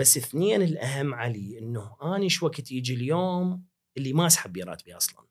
[0.00, 3.64] بس اثنين الأهم علي إنه اني إيش وقت يجي اليوم
[3.96, 5.26] اللي ما أسحب بيه راتبي أصلا.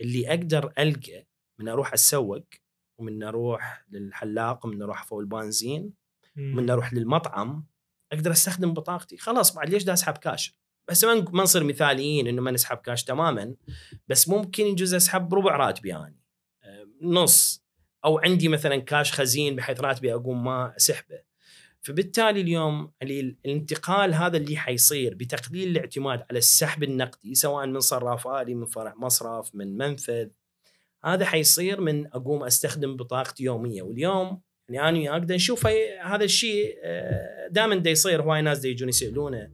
[0.00, 1.26] اللي أقدر ألقى
[1.60, 2.44] من أروح اتسوق
[3.00, 5.94] ومن أروح للحلاق ومن أروح فوق البنزين
[6.38, 7.66] ومن أروح للمطعم
[8.12, 9.16] أقدر أستخدم بطاقتي.
[9.16, 10.58] خلاص بعد ليش دا أسحب كاش
[10.88, 13.54] بس ما ما نصير مثاليين إنه ما نسحب كاش تماما.
[14.08, 16.20] بس ممكن يجوز أسحب ربع راتبي يعني
[17.02, 17.64] نص.
[18.04, 21.27] أو عندي مثلا كاش خزين بحيث راتبي أقوم ما أسحبه.
[21.82, 28.54] فبالتالي اليوم الانتقال هذا اللي حيصير بتقليل الاعتماد على السحب النقدي سواء من صراف آلي
[28.54, 30.28] من فرع مصرف من منفذ
[31.04, 33.82] هذا حيصير من أقوم أستخدم بطاقتي يومية.
[33.82, 35.66] واليوم يعني أنا أقدر نشوف
[36.02, 39.50] هذا الشيء آه، دائما دا يصير هواي ناس دا يجون يسألونه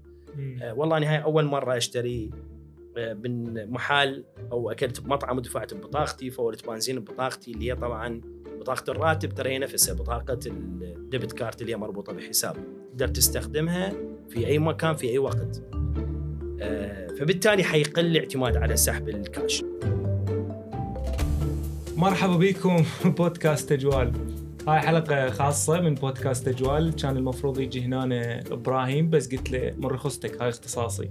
[0.63, 2.31] آه، والله أنا هاي أول مرة أشتري
[2.97, 8.21] من محل أو أكلت بمطعم ودفعت ببطاقتي فورت بنزين ببطاقتي اللي هي طبعا
[8.61, 12.57] بطاقة الراتب ترى هي نفسها بطاقة ال debit card اللي هي مربوطة بحساب.
[12.91, 13.93] تقدر تستخدمها
[14.29, 15.63] في أي مكان في أي وقت.
[17.19, 19.65] فبالتالي حيقل الاعتماد على سحب الكاش.
[21.97, 22.85] مرحبا بكم
[23.19, 24.13] بودكاست أجوال.
[24.69, 26.97] هاي حلقة خاصة من بودكاست أجوال.
[26.97, 31.11] كان المفروض يجي هنا إبراهيم بس قلت له من رخصتك هاي اختصاصي.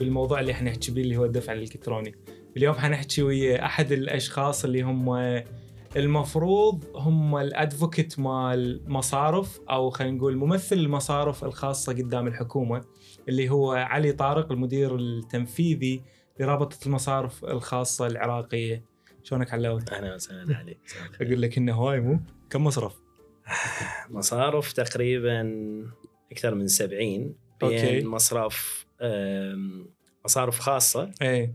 [0.00, 2.14] بالموضوع اللي حنحكي به اللي هو الدفع الإلكتروني
[2.56, 5.42] اليوم حنحكي ويا أحد الأشخاص اللي هم
[5.96, 12.84] المفروض هم الأدفوكيت مال مصارف أو خلينا نقول ممثل المصارف الخاصة قدام الحكومة
[13.28, 16.02] اللي هو علي طارق المدير التنفيذي
[16.40, 18.84] لرابطة المصارف الخاصة العراقية
[19.22, 20.78] شلونك علاوي؟ أهلا وسهلا عليك
[21.20, 22.96] أقول لك إنه هواي مو كم مصرف؟
[24.10, 25.52] مصارف تقريبا
[26.32, 28.04] أكثر من 70 بين okay.
[28.04, 28.86] مصرف
[30.24, 31.54] مصارف خاصة إيه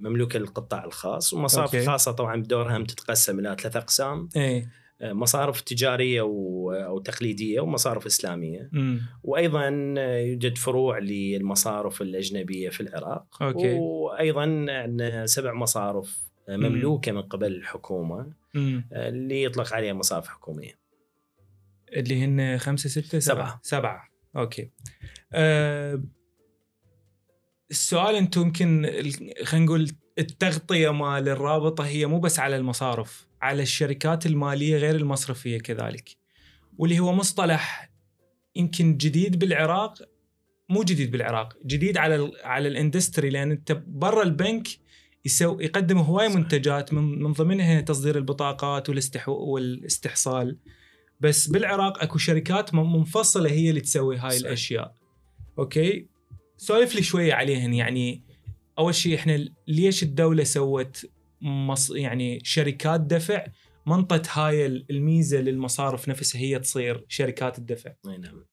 [0.00, 1.86] مملوكة للقطاع الخاص ومصارف okay.
[1.86, 4.68] خاصة طبعا بدورها تتقسم إلى ثلاث أقسام إيه
[5.02, 8.98] مصارف تجارية أو تقليدية ومصارف إسلامية م.
[9.22, 13.78] وأيضا يوجد فروع للمصارف الأجنبية في العراق okay.
[13.78, 18.88] وأيضا عندنا سبع مصارف مملوكة من قبل الحكومة مم.
[18.92, 20.78] اللي يطلق عليها مصارف حكومية.
[21.96, 24.70] اللي هن خمسة ستة سبعة سبعة okay.
[25.32, 26.02] أه
[27.74, 28.90] السؤال أنتم يمكن
[29.44, 35.58] خلينا نقول التغطية مال الرابطة هي مو بس على المصارف، على الشركات المالية غير المصرفية
[35.58, 36.16] كذلك.
[36.78, 37.90] واللي هو مصطلح
[38.56, 39.94] يمكن جديد بالعراق
[40.68, 44.68] مو جديد بالعراق، جديد على على ال industry لأن أنت برا البنك
[45.24, 50.58] يسو يقدم هواي منتجات من, من ضمنها تصدير البطاقات والاستحو والاستحصال
[51.20, 54.46] بس بالعراق أكو شركات منفصلة هي اللي تسوي هاي صحيح.
[54.46, 54.94] الأشياء
[55.58, 56.13] okay
[56.56, 57.74] سولف لي شوية عليهن.
[57.74, 58.22] يعني
[58.78, 61.06] أول شيء إحنا ليش الدولة سوت
[61.40, 63.46] مص يعني شركات دفع؟
[63.86, 67.92] منطت هاي الميزة للمصارف نفسها هي تصير شركات الدفع.
[68.06, 68.44] أي نعم.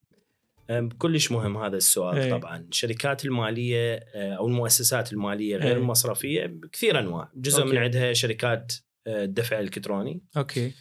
[0.90, 2.32] كلش مهم هذا السؤال أي.
[2.32, 2.58] طبعا.
[2.58, 5.78] الشركات المالية آه، أو المؤسسات المالية غير أي.
[5.78, 7.32] المصرفيه كثير أنواع.
[7.36, 7.72] جزء okay.
[7.72, 8.74] من عندها شركات
[9.08, 10.74] الدفع الالكتروني okay.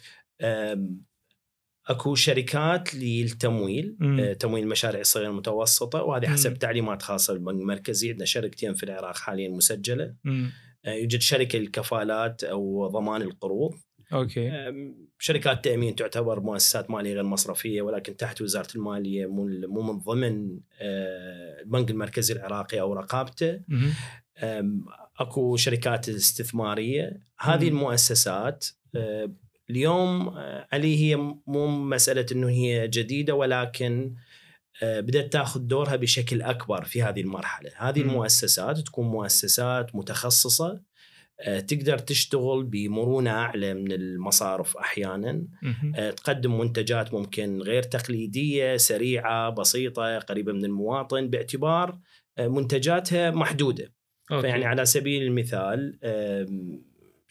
[1.91, 4.33] اكو شركات للتمويل مم.
[4.39, 6.33] تمويل المشاريع الصغيره المتوسطه وهذه مم.
[6.33, 10.51] حسب تعليمات خاصة بالبنك المركزي عندنا شركتين في العراق حاليا مسجلة مم.
[10.85, 13.71] يوجد شركة للكفالات أو ضمان القروض
[14.13, 14.51] okay
[15.19, 20.59] شركات تأمين تعتبر مؤسسات مالية غير مصرفية ولكن تحت وزارة المالية مو مو من ضمن
[21.61, 23.93] البنك المركزي العراقي أو رقابته مم.
[25.19, 27.77] أكو شركات استثمارية هذه مم.
[27.77, 28.67] المؤسسات
[29.71, 30.29] اليوم
[30.73, 31.15] علي هي
[31.47, 34.15] مو مسألة إنه هي جديدة ولكن
[34.83, 38.01] بدأت تأخذ دورها بشكل أكبر في هذه المرحلة، هذه.
[38.01, 40.81] المؤسسات تكون مؤسسات متخصصة
[41.67, 45.47] تقدر تشتغل بمرونة أعلى من المصارف أحيانا.
[46.17, 51.99] تقدم منتجات ممكن غير تقليدية سريعة بسيطة قريبة من المواطن باعتبار
[52.39, 53.93] منتجاتها محدودة
[54.31, 54.41] okay.
[54.41, 55.99] فيعني على سبيل المثال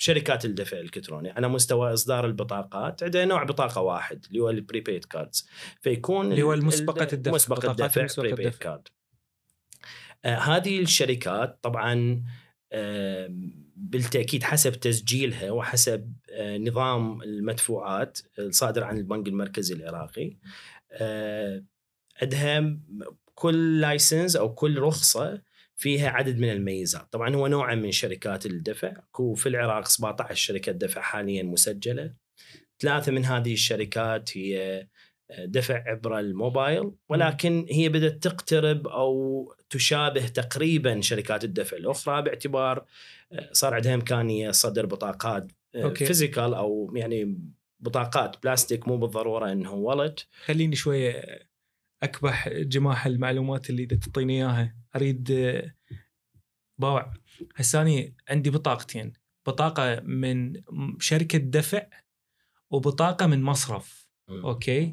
[0.02, 5.04] شركات الدفع الإلكتروني على مستوى إصدار البطاقات عندنا نوع بطاقة واحد اللي هو ال prepaid
[5.04, 5.48] cards
[5.80, 6.58] فيكون اللي هو ال-
[7.12, 8.54] الدفع، بطاقات الدفع prepaid.
[8.54, 8.88] card
[10.24, 12.22] آه هذه الشركات طبعا
[12.72, 13.28] آه
[13.76, 20.36] بالتأكيد حسب تسجيلها وحسب آه نظام المدفوعات الصادر عن البنك المركزي العراقي.
[20.92, 21.64] آه
[22.22, 22.76] عندها
[23.34, 25.42] كل license أو كل رخصة
[25.80, 27.12] فيها عدد من الميزات.
[27.12, 28.92] طبعا هو نوع من شركات الدفع.
[29.34, 32.14] في العراق 17 شركه دفع حاليا مسجلة.
[32.80, 34.86] ثلاثة من هذه الشركات هي
[35.38, 36.92] دفع عبر الموبايل.
[37.08, 42.84] ولكن هي بدأت تقترب أو تشابه تقريبا شركات الدفع الأخرى باعتبار
[43.52, 46.06] صار عندها إمكانية صدر بطاقات okay.
[46.06, 47.38] physical أو يعني
[47.80, 50.20] بطاقات بلاستيك مو بالضرورة إنه ولد.
[50.44, 51.22] خليني شوية
[52.02, 54.79] أكبح جماح المعلومات اللي إذا تعطيني إياها.
[54.96, 55.32] أريد
[56.78, 57.12] باوع.
[57.56, 59.12] هساني عندي بطاقتين.
[59.46, 60.62] بطاقة من
[60.98, 61.86] شركة دفع
[62.70, 64.08] وبطاقة من مصرف.
[64.30, 64.92] أوكي؟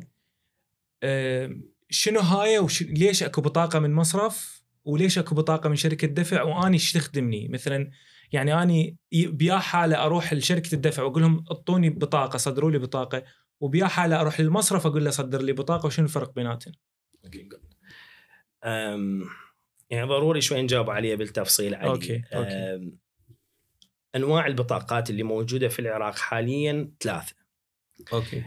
[1.03, 1.57] أه
[1.89, 2.83] شنو هاي وش...
[2.83, 7.91] ليش أكو بطاقة من مصرف وليش أكو بطاقة من شركة دفع وأني إيش تخدمني؟ مثلا
[8.31, 13.23] يعني أني بيا حالة أروح لشركة الدفع وأقول لهم أعطوني بطاقة صدروا لي بطاقة.
[13.59, 16.73] وبيا حالة أروح للمصرف أقول له صدر لي بطاقة وشنو الفرق بيناتهم؟
[19.89, 21.89] يعني ضروري شوي نجاوب عليها بالتفصيل علي.
[21.89, 22.91] okay, okay.
[24.16, 27.36] أنواع البطاقات اللي موجودة في العراق حاليا ثلاثة.
[28.13, 28.44] okay.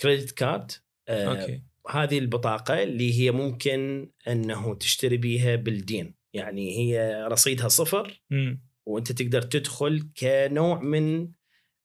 [0.00, 0.72] credit card
[1.08, 1.62] أه، okay.
[1.90, 6.14] هذه البطاقة اللي هي ممكن أنه تشتري بيها بالدين.
[6.34, 11.32] يعني هي رصيدها صفر امم وأنت تقدر تدخل كنوع من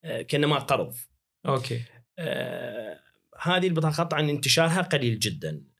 [0.04, 0.96] أه، كأنما قرض.
[1.46, 1.82] أوكي.
[2.20, 3.00] آه،
[3.42, 5.50] هذه البطاقة طبعا انتشارها قليل جدا.
[5.50, 5.77] آه،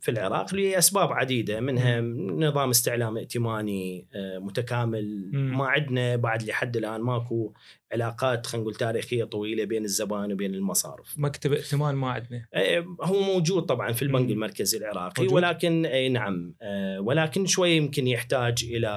[0.00, 5.30] في العراق لأسباب عديدة منها نظام استعلام ائتماني آه، متكامل.
[5.32, 7.52] ما عندنا بعد لحد الآن ماكو
[7.92, 11.14] علاقات خلينا نقول تاريخية طويلة بين الزبائن وبين المصارف.
[11.18, 14.30] مكتب ائتمان ما عندنا آه، هو موجود طبعا في البنك.
[14.30, 18.88] المركزي العراقي موجود؟ ولكن اي نعم آه، ولكن شوي يمكن يحتاج إلى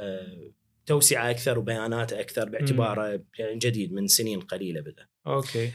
[0.00, 0.50] آه،
[0.86, 5.06] توسعة أكثر وبيانات أكثر باعتباره يعني جديد من سنين قليلة بدا.
[5.26, 5.70] okay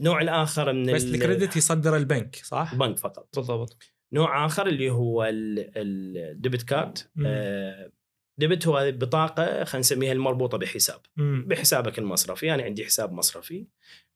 [0.00, 3.28] النوع الآخر من بس ال- ال credit يصدر البنك صح؟ البنك فقط.
[3.36, 3.76] بالضبط.
[4.12, 7.24] نوع آخر اللي هو ال- ال debit card مم.
[7.28, 7.90] آه،
[8.38, 11.00] debit هو بطاقة خلينا نسميها المربوطة بحساب.
[11.18, 13.66] امم بحسابك المصرفي يعني عندي حساب مصرفي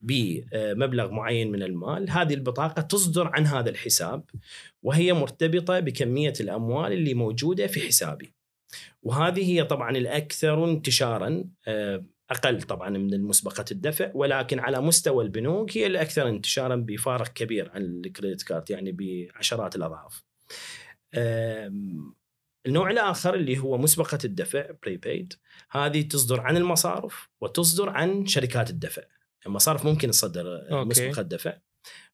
[0.01, 2.11] بمبلغ معين من المال.
[2.11, 4.25] هذه البطاقة تصدر عن هذا الحساب
[4.83, 8.35] وهي مرتبطة بكمية الأموال اللي موجودة في حسابي.
[9.03, 12.05] وهذه هي طبعا الأكثر انتشارا آه،
[12.35, 17.83] أقل طبعا من المسبقة الدفع ولكن على مستوى البنوك هي الأكثر انتشارا بفارق كبير عن
[17.83, 20.25] الكريدت كارد يعني بعشرات الأضعاف.
[22.67, 25.33] النوع الآخر اللي هو مسبقة الدفع بريبيد
[25.71, 29.03] هذه تصدر عن المصارف وتصدر عن شركات الدفع.
[29.47, 30.67] المصارف ممكن تصدر.
[30.71, 31.57] مسبقة دفع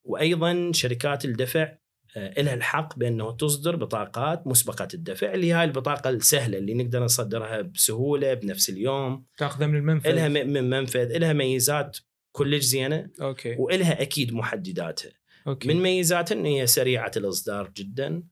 [0.05, 1.73] وأيضا شركات الدفع
[2.17, 8.35] لها الحق بانه تصدر بطاقات مسبقه الدفع اللي هاي البطاقة السهلة اللي نقدر نصدرها بسهولة
[8.35, 9.25] بنفس اليوم.
[9.39, 10.11] تاخذها من المنفذ.
[10.11, 11.99] لها من منفذ لها ميزات
[12.33, 13.11] كلش زينة.
[13.23, 13.56] okay.
[13.59, 15.12] وإلها أكيد محدداتها.
[15.47, 15.69] okay.
[15.69, 18.23] من ميزاتها ان هي سريعة الإصدار جدا.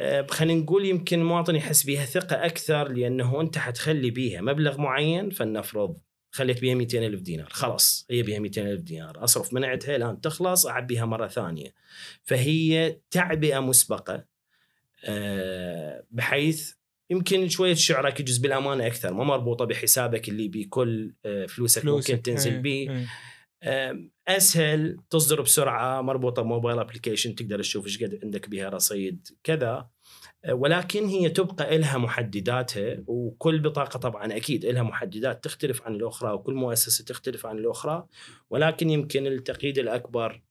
[0.00, 5.30] آه، خلينا نقول يمكن المواطن يحس بها ثقة أكثر لأنه أنت حتخلي بيها مبلغ معين
[5.30, 5.96] فلنفرض
[6.34, 7.48] خليت بيها 200 ألف دينار.
[7.50, 9.24] خلاص هي بيها 200 ألف دينار.
[9.24, 11.74] أصرف من عندها الآن تخلص أعبيها مرة ثانية.
[12.22, 14.24] فهي تعبئة مسبقة
[15.04, 16.72] آه، بحيث
[17.10, 19.14] يمكن شوية شعرك يجوز بالأمانة أكثر.
[19.14, 22.10] ما مربوطة بحسابك اللي بكل آه، فلوسك, فلوسك.
[22.10, 22.90] ممكن تنزل إيه، بيه.
[22.90, 23.06] إيه.
[23.90, 29.68] أم، أسهل تصدر بسرعة مربوطة بموبايل أبلكيشن تقدر تشوف إيش قد عندك بها رصيد كذا.
[29.70, 29.91] أه،
[30.48, 36.54] ولكن هي تبقى لها محدداتها وكل بطاقة طبعا أكيد لها محددات تختلف عن الأخرى وكل
[36.54, 38.06] مؤسسة تختلف عن الأخرى
[38.50, 40.42] ولكن يمكن التقييد الأكبر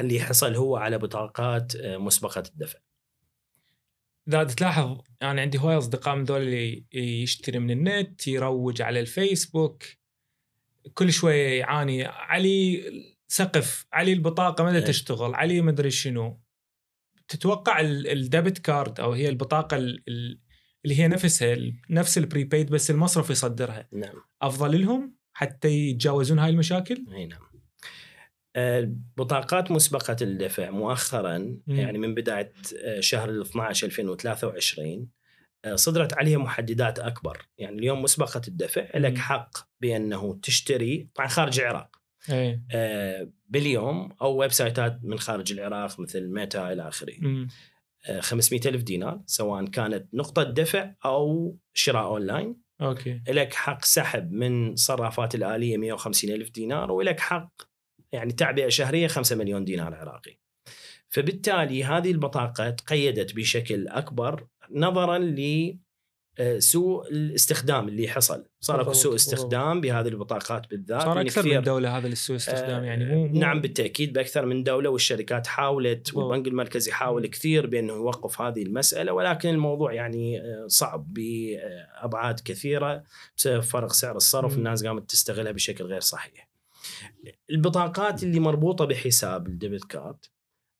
[0.00, 2.78] اللي حصل هو على بطاقات أه، مسبقة الدفع.
[4.28, 9.84] إذا تلاحظ يعني عندي هواي أصدقاء من ذول اللي يشتري من النت يروج على الفيسبوك
[10.94, 12.84] كل شوية يعاني علي
[13.28, 14.84] سقف علي البطاقة ما إيه.
[14.84, 16.40] تشتغل علي ما أدري شنو
[17.28, 20.40] تتوقع ال- ال debit card أو هي البطاقة ال- ال-
[20.84, 21.56] اللي هي نفسها
[21.90, 24.14] نفس ال prepaid بس المصرف يصدرها نعم.
[24.42, 27.40] أفضل لهم حتى يتجاوزون هاي المشاكل؟ إي نعم.
[28.56, 32.52] آه، بطاقات مسبقة الدفع مؤخرا يعني من بداية
[32.84, 35.08] آه، شهر ال 12 2023
[35.64, 39.18] آه، صدرت عليها محددات أكبر يعني اليوم مسبقة الدفع لك مم.
[39.18, 41.97] حق بأنه تشتري طبعا خارج العراق
[42.30, 42.62] إيه.
[42.72, 47.14] آه، باليوم أو website ات من خارج العراق مثل ميتا إلى آخره.
[47.18, 47.48] مم.
[48.06, 52.56] آه، 500 ألف دينار سواء كانت نقطة دفع أو شراء online.
[52.80, 53.20] okay.
[53.28, 57.52] لك حق سحب من صرافات الآلية 150 ألف دينار ولك حق
[58.12, 60.38] يعني تعبئة شهرية 5 مليون دينار عراقي.
[61.08, 65.18] فبالتالي هذه البطاقة تقيدت بشكل أكبر نظرا
[66.40, 69.14] لسوء الاستخدام اللي حصل صار أكو سوء.
[69.14, 73.26] استخدام بهذه البطاقات بالذات صار من أكثر من دولة هذا السوء استخدام آه، يعني مو
[73.26, 76.14] مو- نعم بالتأكيد بأكثر من دولة والشركات حاولت.
[76.14, 83.02] والبنك المركزي حاول كثير بأنه يوقف هذه المسألة ولكن الموضوع يعني آه، صعب بأبعاد كثيرة
[83.36, 84.54] بسبب فرق سعر الصرف.
[84.56, 86.48] الناس قامت تستغلها بشكل غير صحيح.
[87.50, 90.24] البطاقات اللي مربوطة بحساب الديبت كارد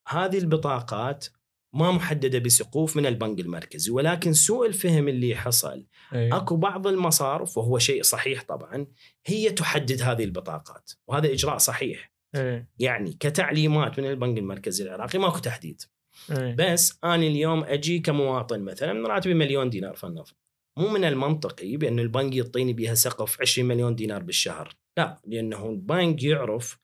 [0.08, 1.26] هذه البطاقات
[1.72, 5.86] ما محددة بسقوف من البنك المركزي ولكن سوء الفهم اللي حصل.
[6.12, 6.36] إيه.
[6.36, 8.86] أكو بعض المصارف وهو شيء صحيح طبعا
[9.26, 12.12] هي تحدد هذه البطاقات وهذا إجراء صحيح.
[12.34, 12.68] إيه.
[12.78, 15.82] يعني كتعليمات من البنك المركزي العراقي ماكو تحديد.
[16.30, 16.56] إيه.
[16.58, 20.36] بس أنا اليوم أجي كمواطن مثلا راتبي مليون دينار فلنفرض
[20.78, 24.74] مو من المنطقي بأن البنك يعطيني بها سقف 20 مليون دينار بالشهر.
[24.98, 26.78] لا لأنه البنك يعرف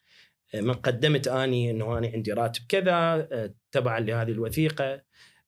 [0.60, 5.02] من قدمت آني إنه أنا عندي راتب كذا آه، تبعا لهذه الوثيقة.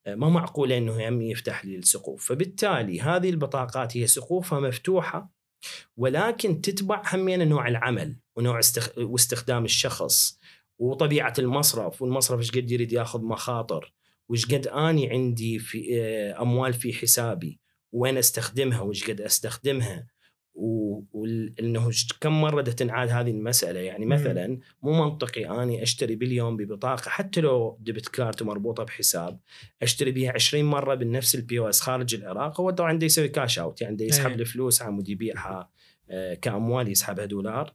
[0.07, 2.29] آه، ما معقولة إنه يم يفتح لي السقوف.
[2.29, 5.31] فبالتالي هذه البطاقات هي سقوفها مفتوحة
[5.97, 8.99] ولكن تتبع همين نوع العمل ونوع استخ...
[8.99, 10.41] واستخدام الشخص
[10.79, 12.03] وطبيعة المصرف.
[12.03, 13.93] والمصرف إيش قد يريد ياخذ مخاطر؟
[14.29, 17.61] وإيش قد آني عندي في آه، أموال في حسابي؟
[17.93, 20.07] وين أستخدمها؟ وإيش قد أستخدمها؟
[20.57, 23.81] وانه كم مرة تنعاد هذه المسألة.
[23.81, 24.07] يعني.
[24.07, 29.39] مثلا مو منطقي أني أشتري باليوم ببطاقة حتى لو debit card مربوطة بحساب
[29.83, 33.81] أشتري بها 20 مرة بنفس ال POS خارج العراق هو طبعا عنده يسوي cash out
[33.81, 34.35] يعني عنده يسحب إيه.
[34.35, 35.71] الفلوس عمود يبيعها
[36.11, 37.75] آه، كأموال يسحبها دولار.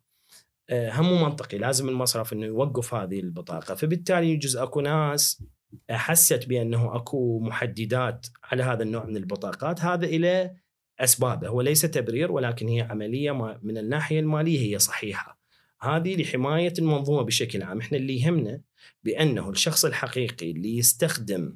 [0.70, 1.58] آه، هم مو منطقي.
[1.58, 3.76] لازم المصرف إنه يوقف هذه البطاقة.
[3.76, 5.44] فبالتالي يجوز أكو ناس
[5.90, 9.82] حست بأنه أكو محددات على هذا النوع من البطاقات.
[9.82, 10.56] هذا إلى
[11.04, 13.32] أسبابه هو ليس تبرير ولكن هي عملية
[13.62, 15.42] من الناحية المالية هي صحيحة.
[15.82, 17.80] هذه لحماية المنظومة بشكل عام.
[17.80, 18.62] إحنا اللي يهمنا
[19.04, 21.56] بأنه الشخص الحقيقي اللي يستخدم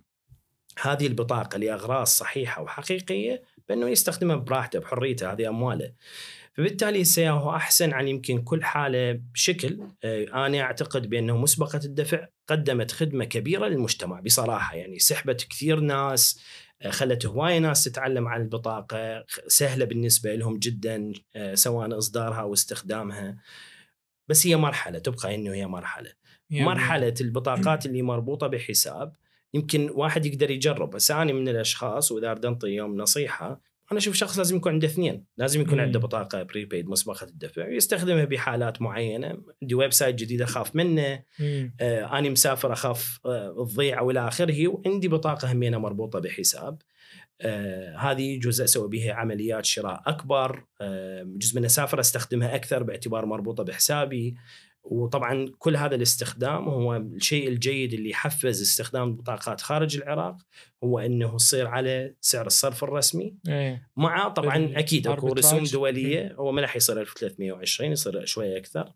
[0.81, 5.93] هذه البطاقة لأغراض صحيحة وحقيقية بأنه يستخدمها براحته بحريته هذه أمواله.
[6.53, 9.79] فبالتالي سيهو أحسن عن يمكن كل حالة بشكل.
[10.03, 14.75] آه، أنا أعتقد بأنه مسبقة الدفع قدمت خدمة كبيرة للمجتمع بصراحة.
[14.75, 16.39] يعني سحبت كثير ناس
[16.89, 22.53] خلت هوايه ناس تتعلم عن البطاقة خ- سهلة بالنسبة لهم جدا آه، سواء إصدارها أو
[22.53, 23.37] استخدامها.
[24.27, 26.11] بس هي مرحلة تبقى إنه هي مرحلة.
[26.65, 29.13] مرحلة البطاقات اللي مربوطة بحساب
[29.53, 30.89] يمكن واحد يقدر يجرب.
[30.89, 33.61] بس أنا من الأشخاص وإذا اريد انطي يوم نصيحة
[33.91, 35.23] أنا أشوف شخص لازم يكون عنده اثنين.
[35.37, 35.79] لازم يكون.
[35.79, 39.37] عنده بطاقة prepaid مسبقة الدفع يستخدمها بحالات معينة.
[39.61, 41.23] عندي website جديد أخاف منه.
[41.81, 46.81] آه أنا مسافر أخاف آه تضيع وإلى آخره وعندي بطاقة همينة مربوطة بحساب.
[47.41, 50.65] آه هذه جزء أسوي بها عمليات شراء أكبر.
[50.81, 54.35] آه جزء من أسافر أستخدمها أكثر باعتبار مربوطة بحسابي.
[54.85, 60.37] وطبعا كل هذا الاستخدام هو الشيء الجيد اللي يحفز استخدام البطاقات خارج العراق
[60.83, 63.35] هو إنه يصير على سعر الصرف الرسمي.
[63.47, 63.89] إيه.
[63.97, 65.27] مع طبعا أكيد أكو.
[65.27, 68.91] رسوم دولية هو ما راح يصير 1320 يصير شوية أكثر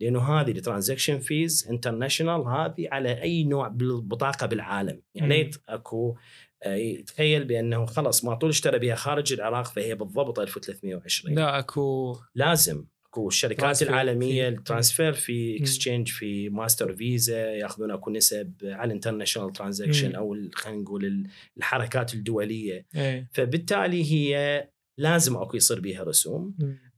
[0.00, 5.02] لأنه هذه ال transaction fees international هذه على أي نوع بالبطاقه بالعالم.
[5.14, 5.36] يعني.
[5.36, 6.16] ليت أكو
[6.62, 12.16] آه، يتخيل بأنه خلص ما طول اشترى بها خارج العراق فهي بالضبط 1320 لا أكو
[12.34, 12.84] لازم.
[13.14, 15.56] اكو الشركات transfer العالمية fee- ال transfer fee.
[15.56, 20.14] exchange fee ماستر فيزا ياخذون اكو نسب على ال international transaction.
[20.14, 22.86] أو خلينا نقول ال- الحركات الدولية.
[22.96, 23.28] إيه.
[23.32, 24.68] فبالتالي هي
[24.98, 26.54] لازم أكو يصير بها رسوم.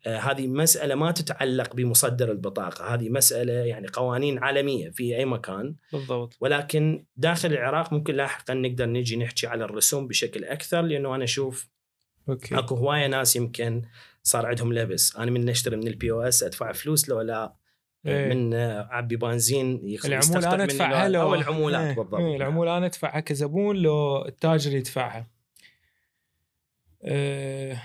[0.06, 2.94] آه، هذه مسألة ما تتعلق بمصدر البطاقة.
[2.94, 5.75] هذه مسألة يعني قوانين عالمية في أي مكان.
[5.92, 6.37] بالضبط.
[6.40, 11.68] ولكن داخل العراق ممكن لاحقا نقدر نجي نحكي على الرسوم بشكل أكثر لأنه أنا أشوف
[12.28, 12.59] okay.
[12.58, 13.82] أكو هواية ناس يمكن
[14.26, 15.16] صار عندهم لبس.
[15.16, 17.56] أنا من نشتري من ال POS أدفع فلوس لو لا
[18.06, 18.35] إيه.
[18.35, 22.21] من آه، عبي بنزين العمولة أنا أدفعها لو- أو العمولات إيه، بالضبط.
[22.21, 25.26] إيه العمولة أنا أدفعها كزبون لو التاجر يدفعها.
[27.02, 27.83] آه،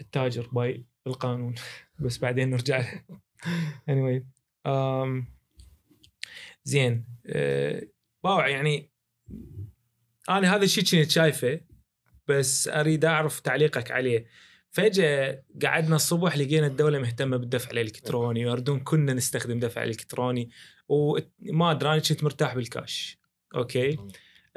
[0.00, 1.54] التاجر by القانون
[2.00, 2.78] بس بعدين نرجع.
[2.78, 3.02] له
[3.90, 4.22] anyway
[4.68, 5.24] um,
[6.64, 7.82] زين آه،
[8.24, 8.90] باوع يعني
[10.28, 11.60] أنا هذا الشيء كنت شايفه
[12.28, 14.26] بس أريد أعرف تعليقك عليه.
[14.78, 20.50] فجأة قعدنا الصبح لقينا الدولة مهتمة بالدفع الإلكتروني ويردون كنا نستخدم دفع إلكتروني
[20.88, 23.18] وما أدري أنا كنت مرتاح بال cash
[23.54, 23.98] okay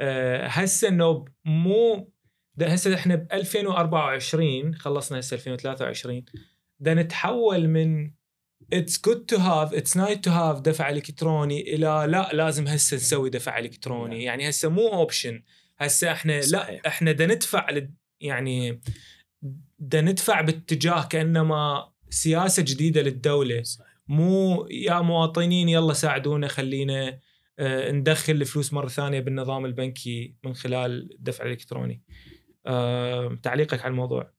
[0.00, 2.12] أه هسه إنه مو
[2.54, 6.24] ده هسه إحنا ب 2024 خلصنا هسه 2023
[6.80, 8.10] ده نتحول من
[8.72, 13.30] it's good to have it's nice to have دفع إلكتروني إلى لا لازم هسه نسوي
[13.30, 14.24] دفع إلكتروني نعم.
[14.24, 15.42] يعني هسه مو option
[15.78, 16.70] هسه إحنا صحيح.
[16.70, 17.66] لا إحنا دا ندفع
[18.20, 18.80] يعني
[19.78, 23.86] دا ندفع باتجاه كأنما سياسة جديدة للدولة صحيح.
[24.08, 27.18] مو يا مواطنين يلا ساعدونا خلينا
[27.58, 32.02] آه، ندخل الفلوس مرة ثانية بالنظام البنكي من خلال الدفع الالكتروني.
[32.66, 34.32] آه، تعليقك على الموضوع؟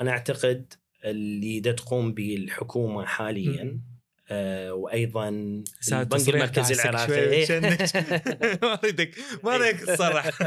[0.00, 0.74] أنا أعتقد
[1.04, 3.80] اللي دا تقوم به الحكومة حاليا
[4.30, 5.28] آه وأيضا
[5.92, 7.46] البنك المركزي العراقي.
[8.62, 9.10] ما اريدك
[9.44, 10.30] ما أريدك تصرح.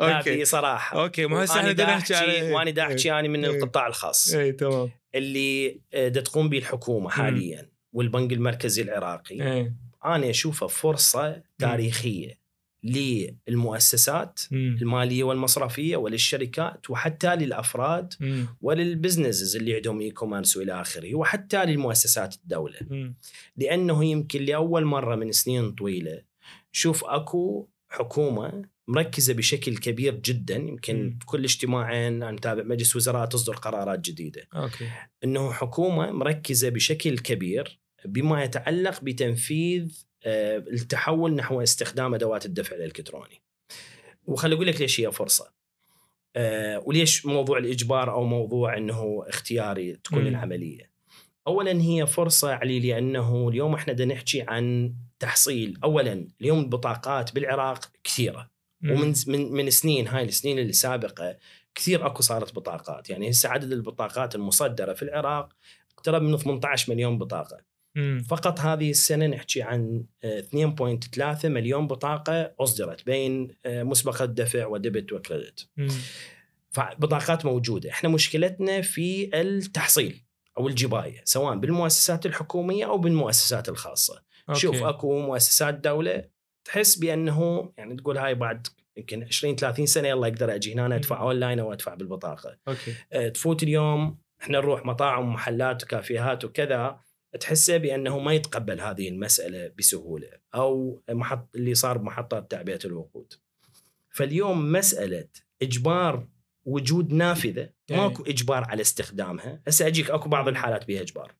[0.00, 1.02] لا في صراحة.
[1.02, 3.56] okay ما هسه إحنا نحكي احكي وأنا دا احكي يعني من إيه.
[3.56, 4.34] القطاع الخاص.
[4.34, 4.90] اي تمام.
[5.14, 9.72] اللي آه، دا تقوم به الحكومة حاليا والبنك المركزي العراقي اي
[10.04, 12.41] أنا أشوفه فرصة تاريخية.
[12.84, 14.78] للمؤسسات مم.
[14.82, 18.46] المالية والمصرفية وللشركات وحتى للأفراد مم.
[18.60, 23.14] ولل businesses اللي عندهم e-commerce وإلى آخره وحتى للمؤسسات الدولة مم.
[23.56, 26.22] لأنه يمكن لأول مرة من سنين طويلة
[26.72, 31.18] شوف أكو حكومة مركزة بشكل كبير جدا يمكن مم.
[31.26, 34.88] كل اجتماعين أنا متابع مجلس وزراء تصدر قرارات جديدة أوكي
[35.24, 43.42] إنه حكومة مركزة بشكل كبير بما يتعلق بتنفيذ التحول نحو استخدام أدوات الدفع الإلكتروني.
[44.24, 45.52] وخلي أقول لك ليش هي فرصة.
[46.36, 50.26] آه، وليش موضوع الإجبار أو موضوع إنه اختياري تكون.
[50.26, 50.92] العملية.
[51.46, 57.90] اولا هي فرصة علي لأنه اليوم إحنا بدنا نحكي عن تحصيل، اولا اليوم البطاقات بالعراق
[58.04, 58.50] كثيرة
[58.80, 58.92] مم.
[58.92, 61.36] ومن من من سنين هاي السنين اللي سابقة
[61.74, 65.48] كثير أكو صارت بطاقات، يعني هسه عدد البطاقات المصدرة في العراق
[65.94, 67.71] اقترب من 18 مليون بطاقة.
[67.94, 68.24] مم.
[68.28, 75.12] فقط هذه السنة نحكي عن آه، 2.3 مليون بطاقة أصدرت بين آه، مسبقه الدفع وديبت
[75.12, 75.68] وكريدت.
[76.70, 80.22] فبطاقات موجودة، إحنا مشكلتنا في التحصيل
[80.58, 84.22] أو الجباية سواء بالمؤسسات الحكومية أو بالمؤسسات الخاصة.
[84.48, 84.60] okay.
[84.60, 86.24] شوف أكو مؤسسات دولة
[86.64, 91.20] تحس بأنه يعني تقول هاي بعد يمكن 20 30 سنة يلا أقدر أجي هنا أدفع.
[91.20, 92.56] أونلاين أو أدفع بالبطاقة.
[92.68, 97.00] okay آه، تفوت اليوم إحنا نروح مطاعم ومحلات وكافيهات وكذا
[97.40, 103.32] تحسه بأنه ما يتقبل هذه المسألة بسهولة أو محط اللي صار بمحطات تعبئة الوقود.
[104.10, 105.28] فاليوم مسألة
[105.62, 106.28] إجبار
[106.64, 111.34] وجود نافذة يعني- ماكو إجبار على استخدامها، هسه أجيك أكو بعض الحالات بها إجبار.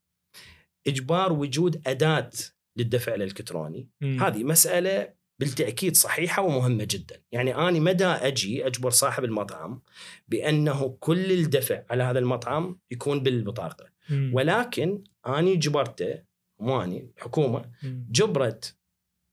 [0.86, 2.30] إجبار وجود أداة
[2.76, 4.22] للدفع الإلكتروني مم.
[4.22, 9.82] هذه مسألة بالتأكيد صحيحة ومهمة جدا يعني أنا مدى أجي أجبر صاحب المطعم
[10.28, 14.30] بأنه كل الدفع على هذا المطعم يكون بالبطاقة مم.
[14.34, 16.22] ولكن أنا جبرته
[16.60, 18.06] مو أني الحكومة مم.
[18.10, 18.76] جبرت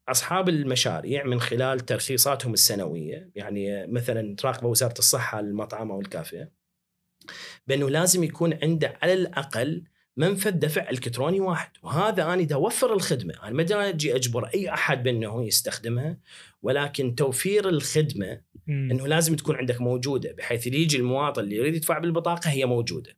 [0.10, 6.52] أصحاب المشاريع من خلال ترخيصاتهم السنوية يعني مثلا تراقب وزارة الصحة المطعم أو الكافيه
[7.68, 9.84] بأنه لازم يكون عنده على الأقل
[10.18, 14.74] منفذ دفع إلكتروني واحد وهذا أنا دا أوفر الخدمة أنا ما دا أجي أجبر أي
[14.74, 16.18] أحد بأنه يستخدمها
[16.62, 18.42] ولكن توفير الخدمة.
[18.70, 23.18] إنه لازم تكون عندك موجودة بحيث اللي يجي المواطن اللي يريد يدفع بالبطاقة هي موجودة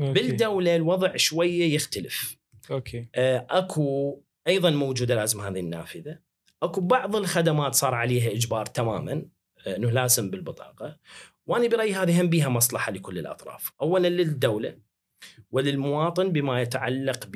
[0.00, 0.12] أوكي.
[0.12, 2.36] بالدولة الوضع شوية يختلف.
[2.70, 3.08] okay.
[3.14, 6.18] آه، أكو أيضا موجودة لازم هذه النافذة.
[6.62, 9.24] أكو بعض الخدمات صار عليها إجبار تماما
[9.66, 10.98] آه، إنه لازم بالبطاقة.
[11.46, 13.72] وأنا برأيي هذه هم بها مصلحة لكل الأطراف.
[13.82, 14.78] اولا للدولة
[15.50, 17.28] وللمواطن بما يتعلق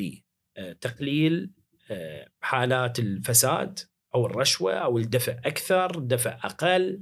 [0.57, 1.51] بتقليل
[1.91, 3.79] آه، حالات الفساد
[4.15, 7.01] أو الرشوة أو الدفع أكثر دفع أقل.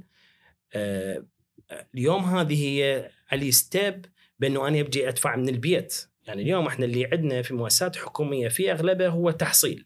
[1.95, 4.05] اليوم هذه هي early step.
[4.39, 6.05] بأنه أنا ابجي أدفع من البيت.
[6.27, 9.85] يعني اليوم إحنا اللي عندنا في مؤسسات حكومية في أغلبها هو تحصيل.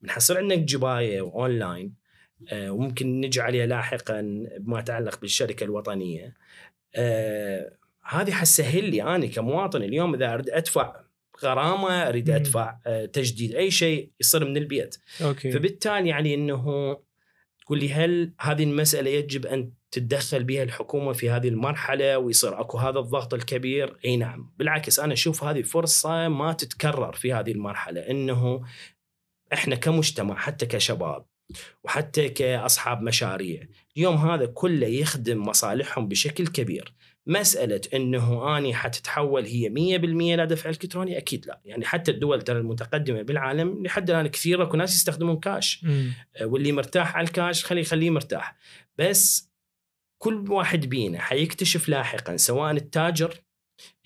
[0.00, 1.94] بنحصل عندك جباية وأونلاين
[2.52, 6.34] آه، وممكن نجي عليها لاحقا بما يتعلق بالشركة الوطنية.
[6.94, 11.00] آه، هذه حتسهل لي أنا كمواطن اليوم إذا أريد أدفع
[11.42, 12.30] غرامة أريد.
[12.30, 14.96] أدفع آه، تجديد أي شيء يصير من البيت.
[15.22, 15.50] okay.
[15.50, 16.96] فبالتالي يعني إنه
[17.60, 22.78] تقول لي هل هذه المسألة يجب أن تتدخل بها الحكومة في هذه المرحلة ويصير أكو
[22.78, 28.00] هذا الضغط الكبير؟ إي نعم، بالعكس أنا أشوف هذه فرصة ما تتكرر في هذه المرحلة
[28.00, 28.64] إنه
[29.52, 31.26] إحنا كمجتمع حتى كشباب
[31.84, 33.62] وحتى كأصحاب مشاريع،
[33.96, 36.94] اليوم هذا كله يخدم مصالحهم بشكل كبير.
[37.26, 43.22] مسألة إنه آني حتتحول هي 100% لدفع إلكتروني أكيد لا، يعني حتى الدول ترى المتقدمة
[43.22, 45.84] بالعالم لحد الان كثير أكو ناس يستخدمون كاش.
[45.84, 46.12] مم.
[46.42, 48.56] واللي مرتاح على الكاش خليه يخليه مرتاح
[48.98, 49.45] بس
[50.18, 53.34] كل واحد بينا حيكتشف لاحقا سواء التاجر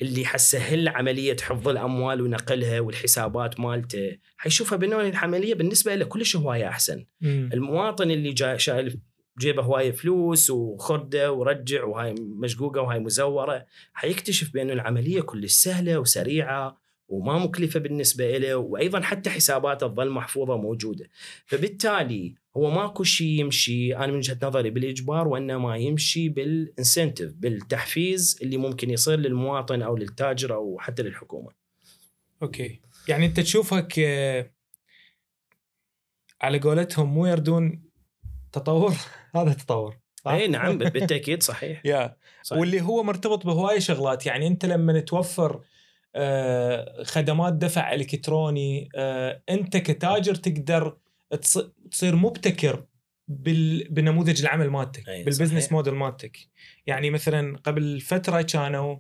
[0.03, 6.37] اللي حسهل له عملية حفظ الأموال ونقلها والحسابات مالته حيشوفها بأنه العملية بالنسبة له كلش
[6.37, 7.51] هواية أحسن مم.
[7.53, 9.01] المواطن اللي جاي شايل
[9.39, 16.81] جيبه هواية فلوس وخردة ورجع وهاي مشقوقة وهاي مزورة حيكتشف بأنه العملية كلش سهلة وسريعة
[17.11, 21.11] وما مكلفة بالنسبة له وأيضا حتى حساباته تظل محفوظة موجودة.
[21.47, 28.39] فبالتالي هو ماكو شيء يمشي أنا من وجهة نظري بالإجبار وإنما يمشي بال incentive بالتحفيز
[28.43, 31.51] اللي ممكن يصير للمواطن أو للتاجر أو حتى للحكومة.
[32.43, 32.81] okay.
[33.09, 33.99] يعني أنت تشوفها ك
[36.41, 37.83] على قولتهم مو يردون
[38.53, 38.95] تطور؟
[39.37, 39.97] هذا تطور؟
[40.27, 41.83] اي نعم بالتأكيد صحيح.
[41.87, 42.17] yeah.
[42.43, 42.61] صحيح.
[42.61, 45.63] واللي هو مرتبط بهواي شغلات يعني أنت لما توفر آه،
[47.05, 50.97] خدمات دفع إلكتروني آه، أنت كتاجر تقدر
[51.35, 52.85] تص- تصير مبتكر
[53.29, 53.89] بال...
[53.91, 55.73] بنموذج العمل مالتك أي، بال business.
[55.73, 56.39] model مالتك
[56.87, 58.97] يعني مثلا قبل فترة كانوا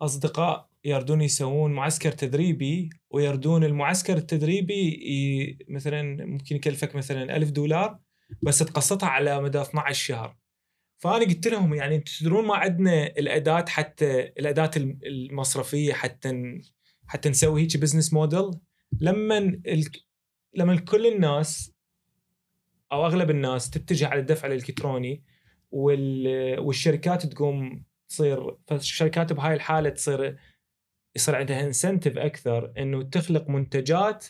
[0.00, 5.58] أصدقاء يردون يسوون معسكر تدريبي ويردون المعسكر التدريبي ي...
[5.68, 7.98] مثلا ممكن يكلفك مثلا ألف دولار
[8.42, 10.36] بس تقسطها على مدى 12 شهر
[11.02, 16.60] فأنا قلت لهم يعني تدرون ما عندنا الأداة حتى الأداة الم- المصرفية حتى
[17.06, 18.50] حتى نسوي هيك business model
[19.00, 19.84] لما ال...
[20.54, 21.72] لما كل الناس
[22.92, 25.24] أو أغلب الناس تتجه على الدفع الإلكتروني
[25.70, 26.58] وال...
[26.60, 30.38] والشركات تقوم تصير فالشركات بهاي الحالة تصير
[31.16, 34.26] يصير عندها incentive أكثر إنه تخلق منتجات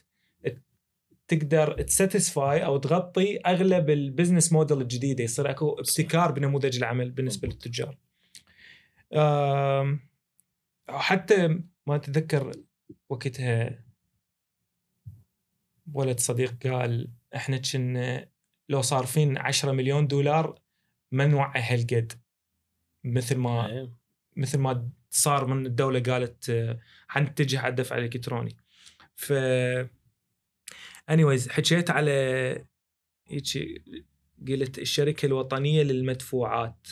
[1.33, 7.49] تقدر satisfy أو تغطي أغلب ال business model الجديده يصير أكو ابتكار بنموذج العمل بالنسبة
[7.49, 7.97] للتجار.
[10.89, 11.49] حتى
[11.87, 12.53] ما أتذكر
[13.09, 13.85] وقتها
[15.93, 18.29] وليد صديق قال إحنا كنا
[18.69, 20.59] لو صارفين 10 مليون دولار
[21.13, 22.13] ما نوعي هالقد
[23.05, 23.93] مثل ما إيه.
[24.37, 28.57] مثل ما صار من الدولة قالت آه، حنتجه على الدفع الإلكتروني
[29.15, 29.33] ف
[31.11, 32.65] anyways حكيت على
[33.29, 33.83] هيك
[34.49, 36.87] قلت الشركة الوطنية للمدفوعات.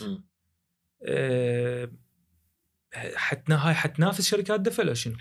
[1.02, 1.90] أه
[2.94, 5.16] حتنا هاي حتنافس شركات دفع ولا شنو؟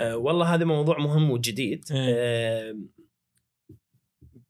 [0.00, 2.14] آه والله هذا موضوع مهم وجديد إيه.
[2.14, 2.78] آه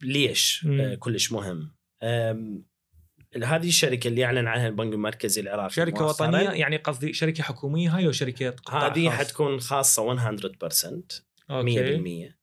[0.02, 0.80] ليش مم.
[0.80, 1.74] آه كلش مهم
[3.44, 8.06] هذه الشركة اللي أعلن عنها البنك المركزي العراقي شركة وطنية يعني قصدي شركة حكومية هاي
[8.06, 10.14] وشركة قطاع هذه؟ حتكون خاصة 100%
[11.50, 12.37] 100% أوكي آه،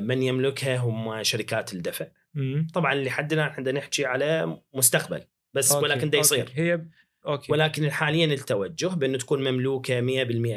[0.00, 2.66] من يملكها هم شركات الدفع مم.
[2.74, 5.22] طبعا لحد الان إحنا نحكي على مستقبل
[5.54, 5.84] بس okay.
[5.84, 6.18] ولكن ده أوكي.
[6.18, 6.86] يصير هي
[7.26, 10.04] okay ولكن حاليا التوجه بانه تكون مملوكة 100%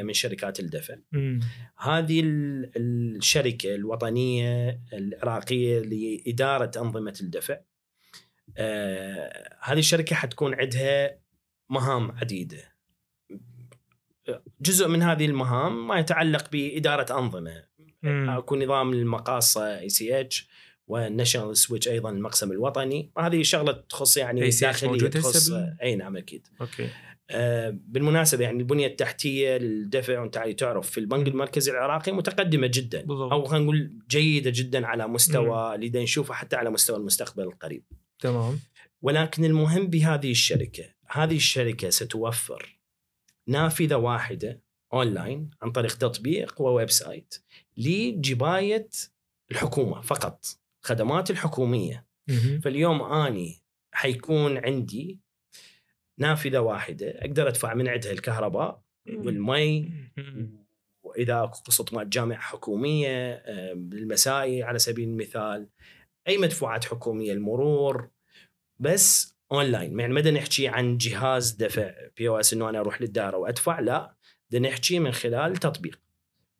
[0.02, 1.40] من شركات الدفع مم.
[1.78, 7.58] هذه ال- الشركة الوطنية العراقية لإدارة أنظمة الدفع
[8.56, 11.18] آه هذه الشركة حتكون عندها
[11.70, 12.70] مهام عديدة
[14.60, 17.64] جزء من هذه المهام ما يتعلق بإدارة أنظمة.
[18.04, 20.48] أكو نظام المقاصة ACH
[20.86, 23.10] وال national switch أيضا المقسم الوطني.
[23.18, 25.50] هذه شغلة تخص يعني ACH داخليه موجود هسه تخص
[25.82, 26.46] أي نعم أكيد.
[26.60, 26.88] okay.
[27.30, 33.32] آه، بالمناسبة يعني البنية التحتية للدفع وأنت تعرف في البنك المركزي العراقي متقدمة جدا بالضبط.
[33.32, 37.84] أو خلينا نقول جيدة جدا على مستوى اللي نشوفه حتى على مستوى المستقبل القريب.
[38.18, 38.58] تمام.
[39.02, 42.78] ولكن المهم بهذه الشركة هذه الشركة ستوفر
[43.46, 47.34] نافذة واحدة اونلاين عن طريق تطبيق و website
[47.76, 48.88] لجباية
[49.50, 50.46] الحكومة فقط
[50.82, 52.06] خدمات الحكومية.
[52.62, 55.18] فاليوم أني حيكون عندي
[56.18, 59.92] نافذة واحدة أقدر أدفع من عندها الكهرباء والمي.
[61.02, 63.42] وإذا أكو قسط مال جامعة حكومية
[63.74, 65.68] بالمسائي على سبيل المثال
[66.28, 68.10] أي مدفوعات حكومية المرور
[68.78, 74.14] بس أونلاين يعني ما نحكي عن جهاز دفع POS إنه أنا أروح للدائرة وأدفع لا
[74.50, 76.00] بدنا نحكي من خلال تطبيق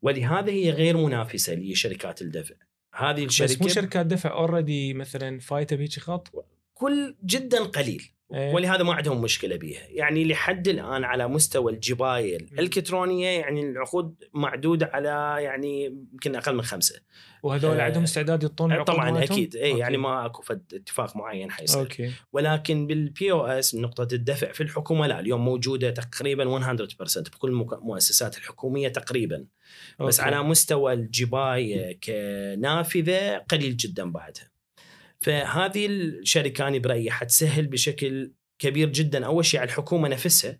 [0.02, 2.54] ولهذا هي غير منافسة لشركات الدفع.
[2.94, 8.10] هذه بس مو الشركة شركات دفع already مثلا فايته بهيك خط؟ كل جدا قليل.
[8.34, 8.54] إيه.
[8.54, 14.90] ولهذا ما عندهم مشكلة بها يعني لحد الآن على مستوى الجبايه الإلكترونية يعني العقود معدودة
[14.92, 17.00] على يعني يمكن أقل من خمسة
[17.42, 19.80] وهذول آه، عندهم استعداد يطون العقود طبعا؟ أكيد اي okay.
[19.80, 25.06] يعني ما أكو فد اتفاق معين حيصير okay ولكن بال POS نقطة الدفع في الحكومة
[25.06, 29.46] لا اليوم موجودة تقريبا 100% بكل المؤسسات الحكومية تقريبا
[30.00, 30.34] بس okay.
[30.34, 34.50] على مستوى الجبايه كنافذة قليل جدا بعدها
[35.20, 39.26] فهذه الشركة أنا برايي حتسهل بشكل كبير جدا.
[39.26, 40.58] أول شيء على الحكومة نفسها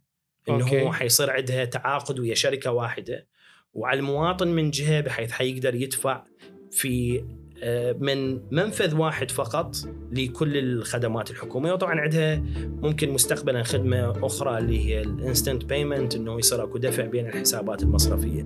[0.49, 0.83] إنه okay.
[0.83, 3.27] هو حيصير عندها تعاقد ويا شركة واحدة
[3.75, 6.25] وعلى المواطن من جهة بحيث حيقدر يدفع
[6.71, 7.25] في
[7.63, 9.77] آه، من منفذ واحد فقط
[10.13, 11.73] لكل الخدمات الحكومية.
[11.73, 17.07] وطبعا عندها ممكن مستقبلا خدمة أخرى اللي هي ال instant payment إنه يصير أكو دفع
[17.07, 18.45] بين الحسابات المصرفية.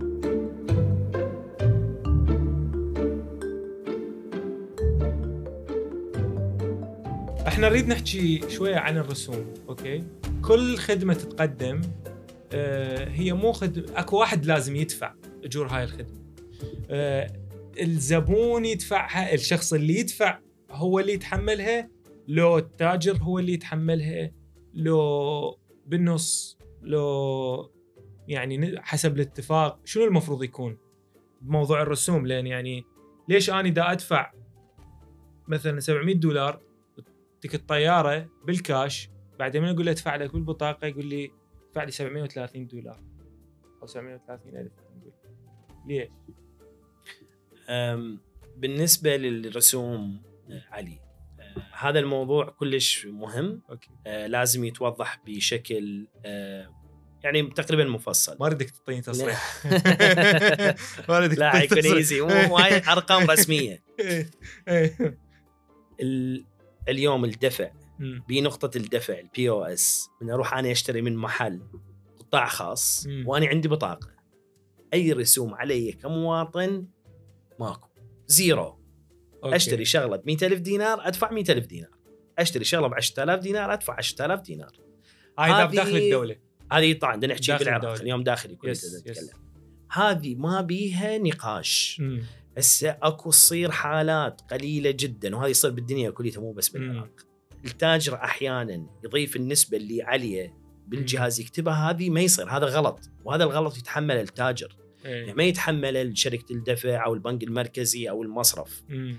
[7.55, 10.05] إحنا نريد نحكي شوية عن الرسوم okay؟
[10.43, 11.81] كل خدمة تتقدم
[12.53, 15.15] آه، هي مو خدمه أكو واحد لازم يدفع
[15.45, 16.35] أجور هاي الخدمة.
[16.91, 17.33] آه،
[17.81, 20.39] الزبون يدفعها الشخص اللي يدفع
[20.71, 21.89] هو اللي يتحملها
[22.29, 24.31] لو التاجر هو اللي يتحملها
[24.75, 27.73] لو بالنص لو
[28.29, 30.79] يعني حسب الاتفاق شنو المفروض يكون
[31.41, 32.85] بموضوع الرسوم؟ لأن يعني
[33.29, 34.33] ليش أنا دا أدفع
[35.49, 36.64] مثلا 700 دولار
[37.45, 41.31] ticket طياره بالكاش بعدين من أقول له ادفع لك بالبطاقة يقول لي
[41.69, 43.01] ادفع لي 730 دولار
[43.83, 44.73] أو 730 ألف.
[44.97, 45.13] نقول
[45.89, 46.09] ليش؟
[47.69, 48.21] أم،
[48.57, 51.01] بالنسبة للرسوم آه، علي
[51.41, 53.63] آه، هذا الموضوع كلش مهم.
[53.71, 53.91] okay.
[54.07, 56.71] آه، لازم يتوضح بشكل آه،
[57.23, 58.37] يعني تقريبا مفصل.
[58.41, 59.67] ما أريدك تعطيني تصريح.
[61.09, 61.93] ما أريدك لا تصريح.
[61.95, 63.83] easy مو مو هاي أرقام رسمية.
[64.01, 64.31] إيه،
[64.69, 65.19] إيه.
[66.89, 67.71] اليوم الدفع.
[68.29, 71.63] بنقطه الدفع ال POS من أروح أنا أشتري من محل
[72.19, 73.07] قطاع خاص.
[73.27, 74.09] وأنا عندي بطاقة
[74.95, 76.87] أي رسوم علي كمواطن
[77.61, 77.89] ماكو
[78.27, 78.79] zero
[79.45, 79.57] okay.
[79.57, 81.91] أشتري شغلة ب ألف دينار أدفع 100000 دينار
[82.39, 84.73] أشتري شغلة ب 10000 دينار أدفع 10000 دينار
[85.39, 86.37] هاي هذه- داخل الدولة
[86.73, 88.01] هذه طبعا بدنا نحكي بالعراق.
[88.01, 89.05] اليوم داخلي كل yes،
[89.93, 92.23] هذه ما بيها نقاش مم.
[92.59, 97.11] هسه اكو تصير حالات قليلة جدا وهذه يصير بالدنيا كلها مو بس بالعراق.
[97.65, 100.55] التاجر أحيانا يضيف النسبة اللي عاليه
[100.87, 103.01] بالجهاز يكتبها هذه ما يصير هذا غلط.
[103.25, 104.77] وهذا الغلط يتحمله التاجر.
[105.05, 105.11] إيه.
[105.11, 108.83] يعني ما يتحمله شركة الدفع أو البنك المركزي أو المصرف.
[108.89, 109.17] مم.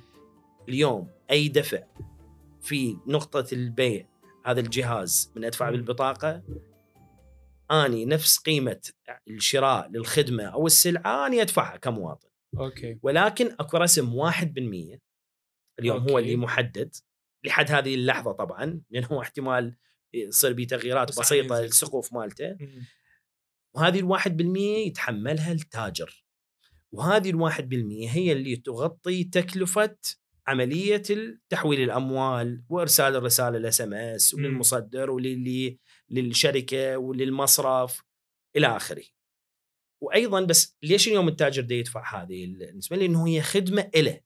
[0.69, 1.83] اليوم أي دفع
[2.61, 4.07] في نقطة البيع
[4.45, 5.71] هذا الجهاز من أدفع مم.
[5.71, 6.41] بالبطاقة
[7.71, 8.81] أني نفس قيمة
[9.27, 12.24] الشراء للخدمة أو السلعة أني أدفعها كمواطن.
[12.59, 14.99] okay ولكن أكو رسم 1%
[15.79, 16.19] اليوم هو okay.
[16.19, 16.95] اللي محدد
[17.43, 19.75] لحد هذه اللحظة طبعا لأنه هو احتمال
[20.13, 21.59] يصير به تغييرات بسيطة.
[21.59, 22.57] السقوف مالته.
[23.75, 26.25] وهذه الواحد بالمية يتحملها التاجر
[26.91, 29.97] وهذه الواحد بالمية هي اللي تغطي تكلفة
[30.47, 31.03] عملية
[31.49, 34.33] تحويل الأموال وإرسال الرسالة ال SMS.
[34.33, 38.03] وللمصدر وللي للشركة وللمصرف
[38.55, 39.03] إلى آخره
[40.05, 44.19] وأيضا بس ليش اليوم التاجر دا يدفع هذه النسبة لأنه هي خدمة إله؟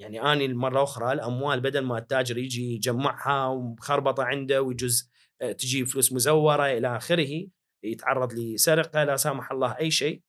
[0.00, 5.10] يعني أنا المرة أخرى الأموال بدل ما التاجر يجي يجمعها ومخربطة عنده ويجوز
[5.42, 7.46] آه، تجي فلوس مزورة إلى آخره
[7.84, 10.22] يتعرض لسرقة لا سامح الله أي شيء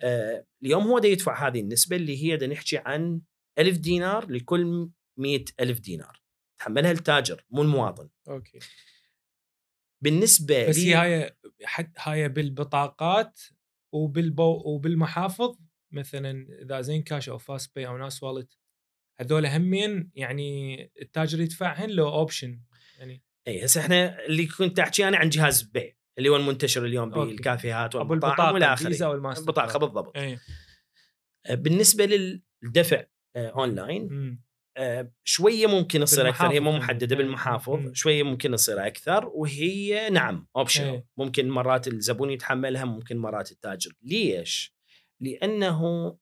[0.00, 3.20] آه اليوم هو دا يدفع هذه النسبة اللي هي دا نحكي عن
[3.58, 6.22] ألف دينار لكل مئة ألف دينار.
[6.60, 8.08] تحملها التاجر مو المواطن.
[8.28, 8.58] أوكي.
[10.02, 13.40] بالنسبة بس لي هي هاي حد هاي بالبطاقات
[13.92, 15.58] وبال POS وبالمحافظ
[15.92, 18.58] مثلا إذا زين كاش أو فاست باي أو ناس والت
[19.20, 22.60] هذول همين يعني التاجر يدفعهن لو option
[22.98, 27.10] يعني إي هسه إحنا اللي كنت أحكي أنا عن جهاز بيع اللي هو المنتشر اليوم.
[27.10, 29.78] بالكافيهات والمطاعم والى آخره البطاقه.
[29.78, 30.38] بالضبط إي
[31.46, 32.06] آه، بالنسبة
[32.62, 33.04] للدفع
[33.36, 34.02] اونلاين.
[34.12, 34.49] آه،
[35.24, 37.24] شوية ممكن تصير أكثر هي مو بالمحافظ محددة يعني.
[37.24, 37.92] بالمحافظ.
[37.92, 41.06] شوية ممكن تصير أكثر وهي نعم option إيه.
[41.16, 44.74] ممكن مرات الزبون يتحملها ممكن مرات التاجر ليش
[45.20, 46.16] لأنه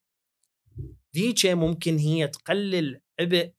[1.17, 3.53] ذيك ممكن هي تقلل عبء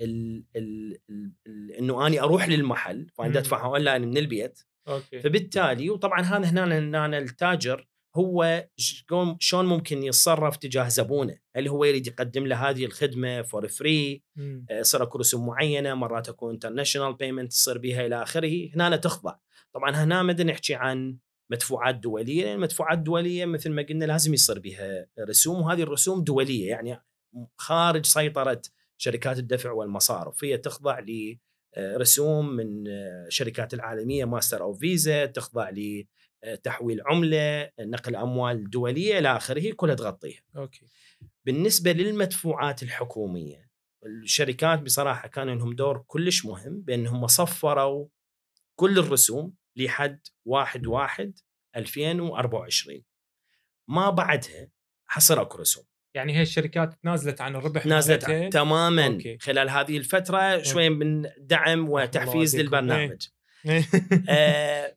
[0.00, 0.98] ال ال
[1.46, 3.36] ال إنه أني أروح للمحل فانا مم.
[3.36, 8.68] ادفعها اونلاين من البيت أوكي فبالتالي وطبعا هذا هنا هنا التاجر هو
[9.38, 14.22] شلون ممكن يتصرف تجاه زبونه؟ هل هو يريد يقدم له هذه الخدمة فور فري.
[14.70, 18.70] يصير اكو رسوم معينة مرات اكو international payment تصير بها إلى آخره.
[18.74, 19.34] هنا تخضع.
[19.72, 21.16] طبعا هنا ما نحكي عن
[21.50, 22.44] مدفوعات دولية.
[22.44, 27.02] لأن المدفوعات الدوليه مثل ما قلنا لازم يصير بها رسوم وهذه الرسوم دولية يعني
[27.56, 28.62] خارج سيطرة
[28.98, 30.44] شركات الدفع والمصارف.
[30.44, 31.00] هي تخضع
[31.76, 32.84] لرسوم من
[33.28, 35.70] شركات العالمية ماستر أو فيزا تخضع
[36.44, 40.42] لتحويل عملة نقل أموال دولية إلى آخره كلها تغطيها.
[40.56, 40.86] أوكي.
[41.44, 43.70] بالنسبة للمدفوعات الحكومية
[44.06, 48.06] الشركات بصراحة كان لهم دور كلش مهم بأنهم صفروا
[48.76, 51.38] كل الرسوم لحد 1 1
[51.76, 53.02] 2024
[53.88, 54.68] ما بعدها
[55.06, 55.84] حصر أكو رسوم.
[56.14, 58.50] يعني هي الشركات تنازلت عن الربح نازلت مالتها.
[58.50, 59.38] تماما أوكي.
[59.38, 62.56] خلال هذه الفترة شوية من دعم وتحفيز.
[62.56, 63.26] للبرنامج.
[64.28, 64.96] آه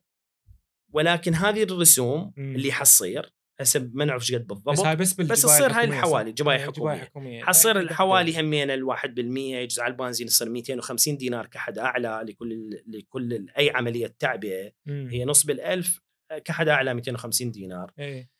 [0.94, 2.54] ولكن هذه الرسوم مم.
[2.54, 6.32] اللي حصير هسه ما نعرف إيش قد بس بالضبط هاي بس بس تصير هاي الحوالي؟
[6.32, 6.94] جباية إيه، حكومية.
[7.04, 12.24] حكومية حصير إحنا الحوالي همين الواحد بالمية يجوز على البنزين يصير 250 دينار كحد أعلى
[12.28, 15.08] لكل لكل ال- أي عملية تعبئة مم.
[15.12, 18.30] هي نص بالألف آه، كحد أعلى 250 دينار إيه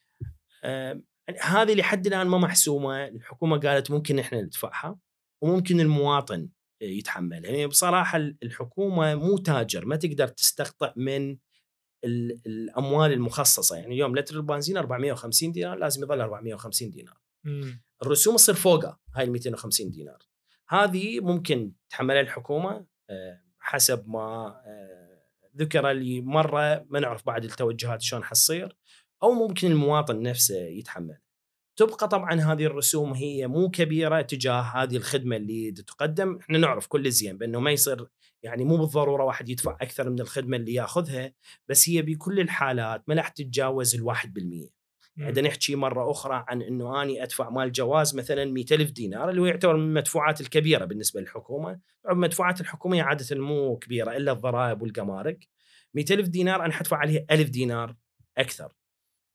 [0.65, 4.99] آه، يعني هذه لحد الآن ما محسومة الحكومة قالت ممكن إحنا ندفعها
[5.43, 6.49] وممكن المواطن
[6.83, 11.37] آه، يتحملها يعني بصراحة ال- الحكومة مو تاجر ما تقدر تستقطع من
[12.05, 13.77] ال- الأموال المخصصة.
[13.77, 17.19] يعني اليوم لتر البنزين 450 دينار لازم يظل 450 دينار.
[17.45, 17.83] مم.
[18.03, 20.19] الرسوم تصير فوقها هاي ال 250 دينار.
[20.69, 25.25] هذه ممكن تحملها الحكومة آه، حسب ما آه،
[25.57, 28.77] ذكر لي مرة ما نعرف بعد التوجهات شلون حتصير
[29.23, 31.19] أو ممكن المواطن نفسه يتحمل.
[31.77, 37.11] تبقى طبعا هذه الرسوم هي مو كبيرة تجاه هذه الخدمة اللي تقدم إحنا نعرف كل
[37.11, 38.09] زين بأنه ما يصير
[38.43, 41.33] يعني مو بالضرورة واحد يدفع أكثر من الخدمة اللي ياخذها
[41.69, 44.85] بس هي بكل الحالات ما راح تتجاوز الواحد بالمية
[45.17, 45.29] مم.
[45.29, 49.41] بدنا نحكي مرة أخرى عن إنه أني أدفع مال جواز مثلا 100 ألف دينار اللي
[49.41, 54.83] هو يعتبر من المدفوعات الكبيرة بالنسبة للحكومة، طبعا المدفوعات الحكوميه عادة مو كبيرة إلا الضرائب
[54.83, 55.49] والجمارك.
[55.95, 57.97] 100 ألف دينار أنا حدفع عليها 1000 دينار
[58.39, 58.73] أكثر.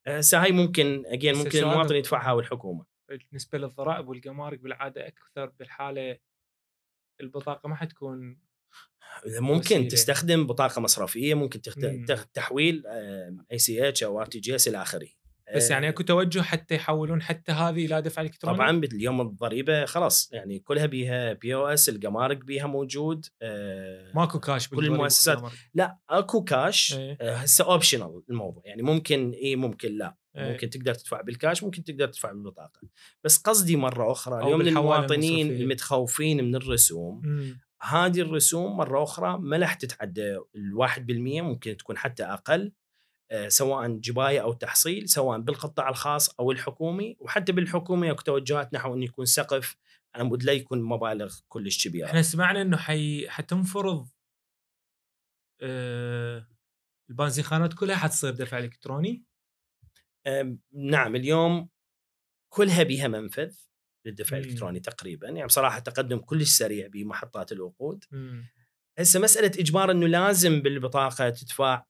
[0.08, 2.86] هسه هاي ممكن اجين ممكن المواطن يدفعها والحكومة.
[3.10, 6.18] بالنسبة للضرائب والجمارك بالعادة أكثر بالحالة
[7.22, 8.40] البطاقة ما حتكون
[9.26, 9.88] ممكن وسيلة.
[9.88, 11.86] تستخدم بطاقة مصرفية ممكن تخت...
[11.86, 12.06] مم.
[12.06, 12.84] تخ- تحويل
[13.52, 15.08] اي سي اتش أو RTGS إلى آخره
[15.56, 19.86] بس آه، يعني اكو توجه حتى يحولون حتى هذه إلى دفع الكتروني طبعا اليوم الضريبة
[19.86, 25.52] خلاص يعني كلها بيها POS الجمارك بيها موجود آه، ماكو كاش كل المؤسسات.
[25.74, 27.18] لا اكو كاش إيه.
[27.22, 30.52] آه، هسه optional الموضوع يعني ممكن إي ممكن لا إيه.
[30.52, 32.82] ممكن تقدر تدفع بالكاش ممكن تقدر تدفع بالبطاقة
[33.24, 34.62] بس قصدي مرة أخرى اليوم
[35.48, 35.64] المصرفية.
[35.64, 37.60] المتخوفين من الرسوم مم.
[37.82, 42.72] هذه الرسوم مرة أخرى ما راح تتعدى الواحد بالمية ممكن تكون حتى أقل
[43.48, 49.06] سواء جباية أو تحصيل سواء بالقطاع الخاص أو الحكومي وحتى بالحكومي اكو توجهات نحو انه
[49.06, 49.76] يكون سقف
[50.16, 53.30] على مود لا يكون مبالغ كلش كبيرة إحنا سمعنا إنه حي...
[53.30, 54.10] حتنفرض
[55.62, 56.48] آه...
[57.10, 59.24] البنزينخانات كلها حتصير دفع إلكتروني
[60.28, 61.70] أم، نعم اليوم
[62.54, 63.56] كلها بها منفذ
[64.06, 64.44] للدفع مم.
[64.44, 68.46] الالكتروني تقريبا يعني بصراحة تقدم كلش سريع بمحطات الوقود مم.
[69.00, 71.84] هسه مسألة إجبار إنه لازم بالبطاقة تدفع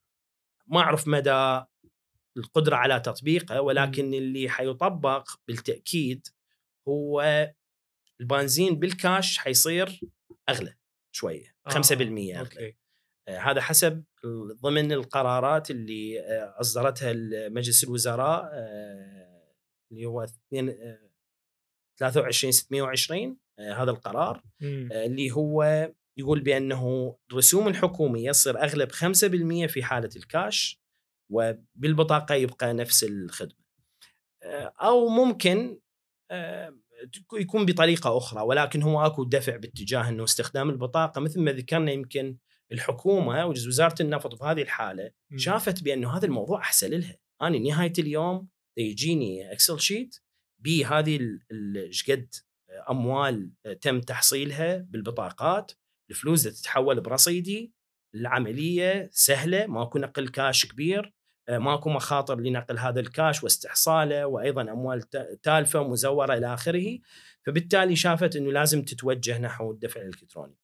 [0.69, 1.61] ما أعرف مدى
[2.37, 6.27] القدرة على تطبيقه ولكن اللي حيطبق بالتأكيد
[6.87, 7.23] هو
[8.21, 9.99] البنزين بالكاش حيصير
[10.49, 10.75] أغلى
[11.11, 12.39] شوية 5% أغلى.
[12.39, 12.75] أوكي.
[13.27, 14.03] آه، هذا حسب
[14.63, 17.13] ضمن القرارات اللي آه، أصدرتها
[17.49, 19.53] مجلس الوزراء آه،
[19.91, 21.09] اللي هو 2 آه،
[21.99, 24.89] 23 620 آه، هذا القرار مم.
[24.91, 30.81] آه، اللي هو يقول بأنه الرسوم الحكومية تصير أغلب 5% في حالة الكاش
[31.31, 33.59] وبالبطاقة يبقى نفس الخدمة.
[34.43, 35.79] آه، أو ممكن
[36.31, 36.75] آه،
[37.33, 42.37] يكون بطريقة أخرى ولكن هو أكو دفع باتجاه إنه استخدام البطاقة مثل ما ذكرنا يمكن
[42.71, 45.11] الحكومة وزارة النفط بهذه الحالة.
[45.35, 50.15] شافت بأنه هذا الموضوع أحسن لها أنا نهاية اليوم يجيني Excel sheet
[50.59, 51.19] بهذه
[51.75, 52.35] إيش قد
[52.89, 53.51] أموال
[53.81, 55.71] تم تحصيلها بالبطاقات
[56.09, 57.73] الفلوس تتحول برصيدي
[58.15, 61.13] العملية سهلة ماكو نقل كاش كبير
[61.49, 65.01] آه، ماكو مخاطر لنقل هذا الكاش واستحصاله وأيضا أموال
[65.41, 66.99] تالفة مزوره إلى آخره
[67.45, 70.55] فبالتالي شافت إنه لازم تتوجه نحو الدفع الإلكتروني.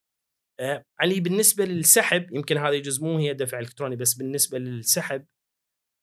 [0.59, 5.25] آه، علي بالنسبة للسحب يمكن هذا جزء مو هي دفع إلكتروني بس بالنسبة للسحب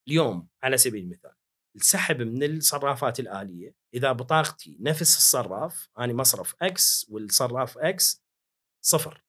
[0.09, 1.33] اليوم على سبيل المثال
[1.77, 8.23] السحب من الصرافات الآلية إذا بطاقتي نفس الصراف أنا مصرف أكس والصراف أكس
[8.85, 9.23] صفر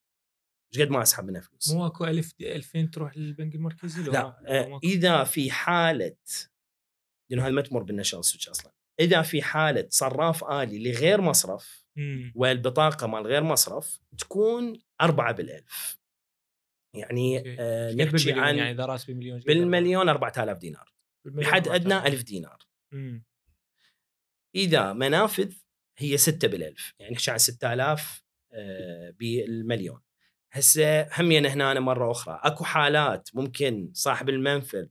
[0.73, 4.19] إيش قد ما أسحب منها فلوس مو أكو 1000 2000 تروح للبنك المركزي لو لا
[4.19, 6.15] آه، لو ماكو؟ إذا في حالة
[7.29, 11.85] لأنه هذا ما تمر بال national switch أصلا إذا في حالة صراف آلي لغير مصرف
[11.95, 12.31] مم.
[12.35, 15.99] والبطاقة مال غير مصرف تكون أربعة بالألف
[16.95, 17.43] يعني.
[17.59, 20.93] آه نحكي عن يعني إذا راتبي مليون شقد بالمليون 4000 دينار
[21.25, 22.05] بحد آلاف.
[22.05, 22.57] 1000 دينار
[22.91, 23.23] مم.
[24.55, 25.53] إذا منافذ
[25.97, 30.01] هي 6 بالألف يعني نحكي عن 6000 آه، بالمليون
[30.53, 34.87] هسه همين هنا أنا مرة أخرى أكو حالات ممكن صاحب المنفذ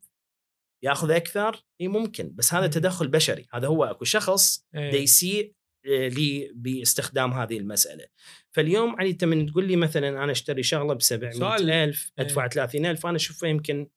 [0.83, 2.67] ياخذ أكثر إي ممكن بس هذا.
[2.67, 4.67] تدخل بشري هذا هو أكو شخص.
[4.75, 5.55] دا يسيء
[5.87, 8.07] آه، لي باستخدام هذه المسألة
[8.51, 11.71] فاليوم علي أنت من تقول لي مثلا أنا أشتري شغلة ب 700 سؤال.
[11.71, 12.25] ألف إيه.
[12.25, 13.89] أدفع 30 ألف أنا أشوفه يمكن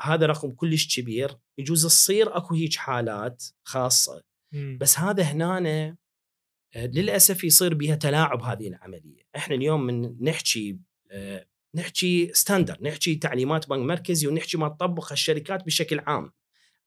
[0.00, 4.22] هذا رقم كلش كبير يجوز تصير أكو هيك حالات خاصة
[4.52, 4.78] مم.
[4.80, 5.96] بس هذا هنا
[6.76, 10.78] للأسف يصير بها تلاعب هذه العملية، إحنا اليوم من نحكي
[11.10, 16.32] آه، نحكي standard، نحكي تعليمات بنك مركزي ونحكي ما تطبقها الشركات بشكل عام.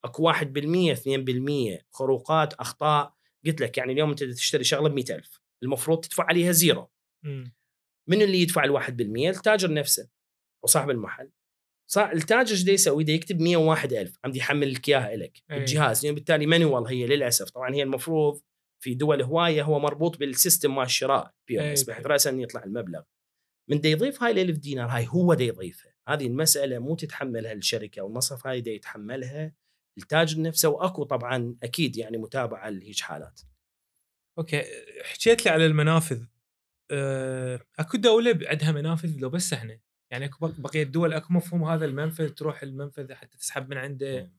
[0.03, 3.13] أكو 1% 2% خروقات أخطاء،
[3.45, 6.89] قلت لك يعني اليوم أنت تشتري شغلة ب 100000 المفروض تدفع عليها zero،.
[8.07, 10.09] من اللي يدفع ال 1% التاجر نفسه
[10.63, 11.31] وصاحب المحل.
[11.87, 15.43] صار التاجر إيش يسوي؟ دا يكتب 101000 عم يحمل لك اياها لك.
[15.51, 18.41] الجهاز يعني بالتالي manual هي للأسف طبعا هي المفروض
[18.81, 21.33] في دول هواية هو مربوط بال system مال الشراء.
[21.47, 23.01] POS بحيث راسا يطلع المبلغ.
[23.69, 27.53] من دا يضيف هاي ال 1000 دينار هاي هو دا يضيفها هذه المسألة مو تتحملها
[27.53, 29.53] الشركة والمصرف هاي دا يتحملها
[29.97, 33.41] التاجر نفسه وأكو طبعا أكيد يعني متابعة لهيج حالات.
[34.37, 34.63] أوكي
[35.03, 36.23] حكيت لي على المنافذ.
[36.91, 39.79] أه، أكو دولة عندها منافذ لو بس إحنا.
[40.11, 44.31] يعني أكو بق- بقية الدول أكو مفهوم هذا المنفذ تروح المنفذ حتى تسحب من عنده.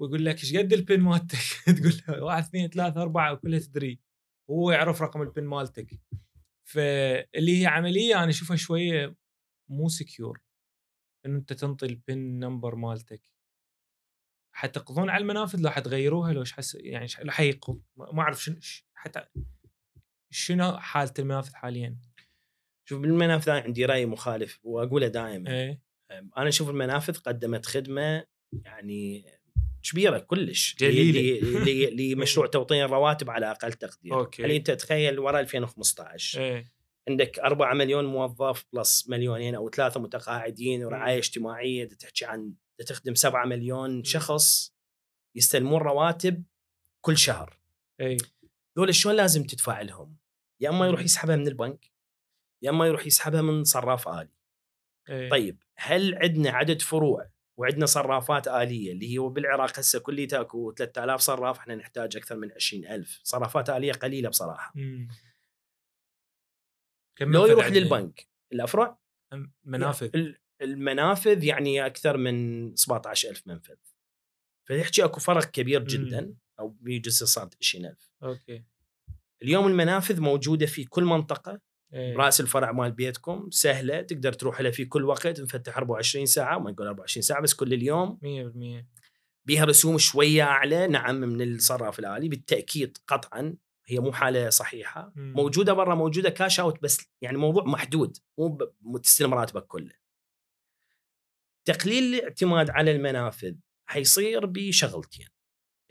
[0.00, 1.38] ويقول لك إيش قد ال PIN مالتك؟
[1.78, 4.00] تقول له واحد اثنين ثلاثة أربعة وكلها تدري
[4.50, 6.00] وهو يعرف رقم ال PIN مالتك.
[6.68, 9.16] فاللي هي عملية أنا أشوفها شوية
[9.70, 10.40] مو secure
[11.26, 13.30] إنه أنت تنطي ال PIN number مالتك.
[14.54, 18.56] حتقضون على المنافذ؟ لو حتغيروها؟ لو إيش حس يعني لو حيقض ما أعرف شنو
[18.94, 19.26] حتى
[20.30, 21.98] شنو حالة المنافذ حاليا؟
[22.88, 25.50] شوف بالمنافذ عندي رأي مخالف وأقوله دائما.
[25.50, 25.82] إيه.
[26.10, 28.26] أنا أشوف المنافذ قدمت خدمة
[28.64, 29.37] يعني
[29.82, 30.76] كبيرة كلش.
[31.92, 34.14] لمشروع توطين الرواتب على أقل تقدير.
[34.14, 34.42] أوكي.
[34.42, 36.72] يعني أنت تخيل وراء 2015 إيه.
[37.08, 41.18] عندك 4 مليون موظف plus مليونين أو ثلاثة متقاعدين ورعاية مم.
[41.18, 41.88] اجتماعية.
[41.88, 42.52] تحكي عن
[42.86, 44.74] تخدم 7 مليون شخص
[45.34, 46.44] يستلمون رواتب
[47.00, 47.58] كل شهر.
[48.00, 48.16] اي
[48.76, 50.16] ذول شلون لازم تدفع لهم؟
[50.60, 51.90] يا إما يروح يسحبها من البنك
[52.62, 54.28] يا إما يروح يسحبها من صراف آلي.
[55.10, 60.72] اي طيب هل عندنا عدد فروع وعندنا صرافات آلية اللي هي بالعراق هسه كليتها اكو
[60.72, 64.72] 3000 صراف إحنا نحتاج أكثر من 20000 صرافات آلية قليلة بصراحة.
[64.74, 65.08] مم.
[67.18, 68.98] كم لو يروح؟ للبنك الأفرع؟
[69.34, 70.10] أم- منافذ.
[70.14, 73.74] ال- المنافذ يعني أكثر من 17000 منفذ.
[74.64, 78.64] فيحكي أكو فرق كبير جدا أو بيجوز صار 20000 أوكي.
[79.42, 81.60] اليوم المنافذ موجودة في كل منطقة
[81.92, 82.16] إيه.
[82.16, 86.70] رأس الفرع مال بيتكم سهلة تقدر تروح لها في كل وقت مفتح 24 ساعة ما
[86.70, 88.18] نقول 24 ساعة بس كل اليوم.
[88.22, 88.86] 100%
[89.44, 93.54] بيها رسوم شوية أعلى نعم من الصراف الالي بالتأكيد قطعا
[93.86, 95.12] هي مو حالة صحيحة.
[95.16, 95.32] مم.
[95.36, 98.16] موجودة برا موجودة كاش اوت بس يعني موضوع محدود
[98.80, 99.94] مو تستلم راتبك كله.
[101.64, 103.54] تقليل الاعتماد على المنافذ
[103.86, 105.26] حيصير بشغلتين.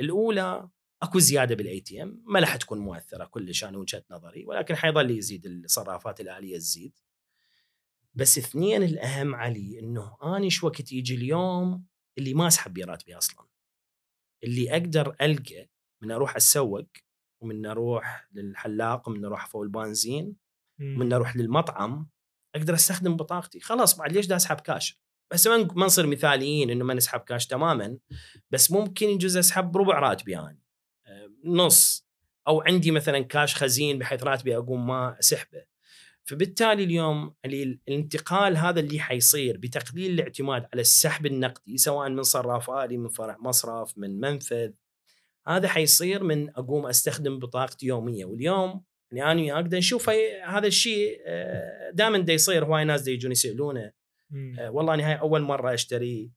[0.01, 0.69] الأولى
[1.03, 5.45] أكو زيادة بال ATM ما راح تكون مؤثرة كلش أنا وجهة نظري ولكن حيظل يزيد
[5.45, 6.99] الصرافات الآلية تزيد.
[8.15, 11.85] بس اثنين الأهم علي إنه اني شوقت يجي اليوم
[12.17, 13.47] اللي ما أسحب بيه راتبي أصلا.
[14.43, 15.69] اللي أقدر ألقى
[16.01, 16.87] من أروح اتسوق
[17.41, 20.35] ومن أروح للحلاق ومن أروح أفول البنزين.
[20.81, 22.09] ومن أروح للمطعم
[22.55, 23.59] أقدر أستخدم بطاقتي.
[23.59, 24.99] خلاص بعد ليش دا أسحب كاش
[25.31, 27.97] بس ما نصير مثاليين إنه ما نسحب كاش تماما
[28.51, 30.66] بس ممكن يجوز أسحب ربع راتبي يعني آه،
[31.45, 32.07] نص
[32.47, 35.63] أو عندي مثلا كاش خزين بحيث راتبي أقوم ما اسحبه
[36.23, 42.97] فبالتالي اليوم الانتقال هذا اللي حيصير بتقليل الاعتماد على السحب النقدي سواء من صراف آلي
[42.97, 44.71] من فرع مصرف من منفذ
[45.47, 50.09] هذا حيصير من أقوم أستخدم بطاقتي يوميه واليوم يعني أنا وياك نشوف
[50.45, 51.21] هذا الشيء
[51.93, 53.91] دائما دا يصير هواي ناس دا يجون يسألونه.
[54.59, 56.31] آه، والله أنا هاي أول مرة أشتري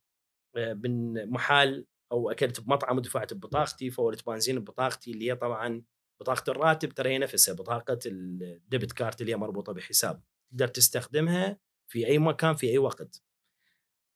[0.56, 5.82] آه، من محل أو أكلت بمطعم ودفعت ببطاقتي فولت بنزين ببطاقتي اللي هي طبعا
[6.20, 11.58] بطاقة الراتب ترى هي نفسها بطاقة ال debit card اللي هي مربوطة بحساب تقدر تستخدمها
[11.86, 13.22] في أي مكان في أي وقت.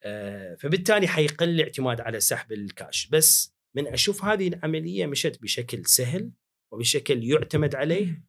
[0.02, 3.06] آه، فبالتالي حيقل الاعتماد على سحب الكاش.
[3.06, 6.30] بس من أشوف هذه العملية مشت بشكل سهل
[6.72, 8.24] وبشكل يعتمد عليه.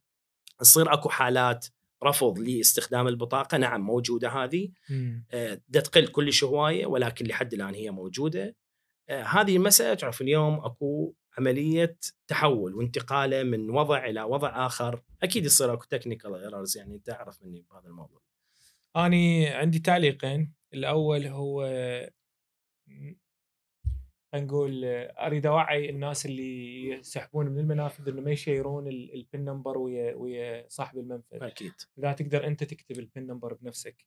[0.59, 1.67] تصير أكو حالات
[2.03, 4.71] رفض لاستخدام البطاقة نعم موجودة هذه.
[5.31, 8.55] آه، تقل كلش هواية ولكن لحد الآن هي موجودة.
[9.09, 11.97] هذه المساله تعرف اليوم أكو عملية
[12.27, 15.01] تحول وانتقاله من وضع إلى وضع آخر.
[15.23, 18.21] أكيد يصير أكو technical errors يعني أنت تعرف مني بهذا الموضوع.
[18.95, 20.53] أني عندي تعليقين.
[20.73, 21.65] الأول هو
[24.35, 29.77] نقول أريد أوعي الناس اللي يسحبون من المنافذ إنه ما يشيرون ال- ال PIN number
[29.77, 31.43] ويا ويا صاحب المنفذ.
[31.43, 31.73] أكيد.
[31.97, 34.05] اذا تقدر أنت تكتب ال PIN number بنفسك.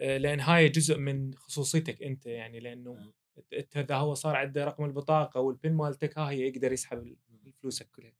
[0.00, 3.12] آه، لأن هاي جزء من خصوصيتك أنت يعني لأنه
[3.76, 7.16] اذا هو صار عنده رقم البطاقة وال PIN مالتك ها هي يقدر يسحب
[7.60, 8.12] فلوسك كلها.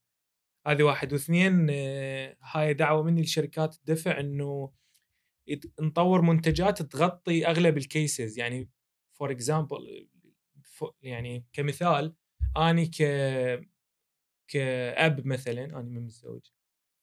[0.67, 1.13] هذه واحد.
[1.13, 4.73] واثنين آه، هاي دعوة مني لشركات الدفع إنه
[5.81, 8.71] نطور منتجات تغطي أغلب ال cases يعني
[9.12, 10.09] for example
[11.03, 12.15] يعني كمثال
[12.57, 13.03] أني ك
[14.49, 16.47] كأب مثلا أنا من متزوج.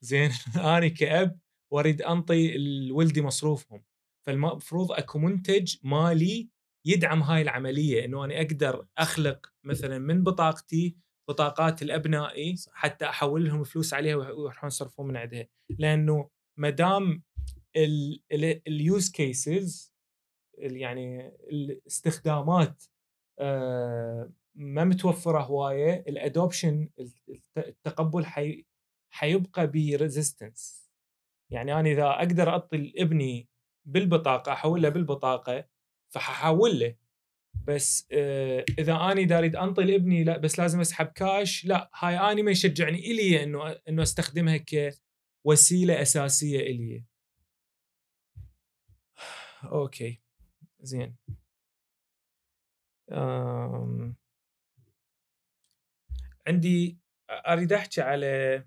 [0.02, 0.32] زين
[0.78, 1.40] أني كأب
[1.72, 2.58] وأريد أنطي
[2.88, 3.84] لولدي مصروفهم.
[4.26, 6.50] فالمفروض أكو منتج مالي
[6.86, 10.98] يدعم هاي العملية إنه أنا أقدر أخلق مثلا من بطاقتي
[11.30, 15.48] بطاقات لابنائي حتى أحول لهم فلوس عليها ويروحون يصرفون من عندها.
[15.70, 17.24] لأنه ما دام
[18.68, 19.94] ال use cases
[20.58, 22.84] يعني الاستخدامات
[23.40, 26.90] آه، ما متوفرة هواية ال adoption
[27.58, 28.66] التقبل حي
[29.14, 30.90] حيبقى ب resistance
[31.52, 33.50] يعني أنا إذا أقدر اعطي لابني
[33.86, 35.66] بالبطاقة احولها بالبطاقة
[36.10, 36.96] فححول له.
[37.68, 42.32] بس آه، إذا أني دا اريد أنطي لابني لا بس لازم أسحب كاش لا هاي
[42.32, 44.66] أني ما يشجعني إلي إنه إنه أستخدمها
[45.44, 47.04] كوسيلة أساسية إلي.
[49.64, 50.22] أوكي.
[50.82, 51.16] زين.
[53.12, 54.16] أم...
[56.48, 57.00] عندي
[57.30, 58.64] أريد أحكي على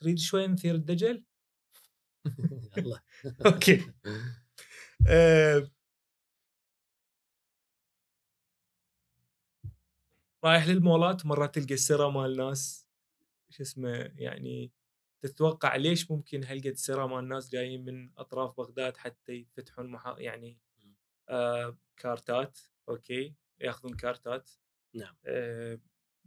[0.00, 1.24] تريد شوي نثير الدجل؟
[2.76, 3.02] يلا.
[3.46, 3.92] أوكي.
[5.08, 5.70] أه...
[10.44, 12.88] رايح للمولات مرات تلقى السرة مال ناس
[13.50, 14.72] شو اسمه يعني
[15.20, 20.16] تتوقع ليش ممكن هالقد سرة مال ناس جايين من أطراف بغداد حتى يفتحون محا...
[20.18, 20.58] يعني
[21.28, 24.50] آه كارتات أوكي ياخذون كارتات
[24.94, 25.14] نعم.
[25.26, 25.78] آه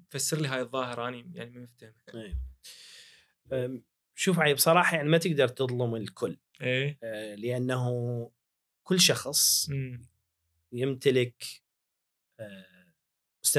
[0.10, 2.36] فسر لي هاي الظاهرة اني يعني ما مفتهم إيه.
[3.54, 3.84] أم،
[4.16, 8.32] شوف عيب بصراحه يعني ما تقدر تظلم الكل إيه آه، لأنه
[8.84, 10.08] كل شخص مم.
[10.72, 11.44] يمتلك
[12.40, 12.75] آه،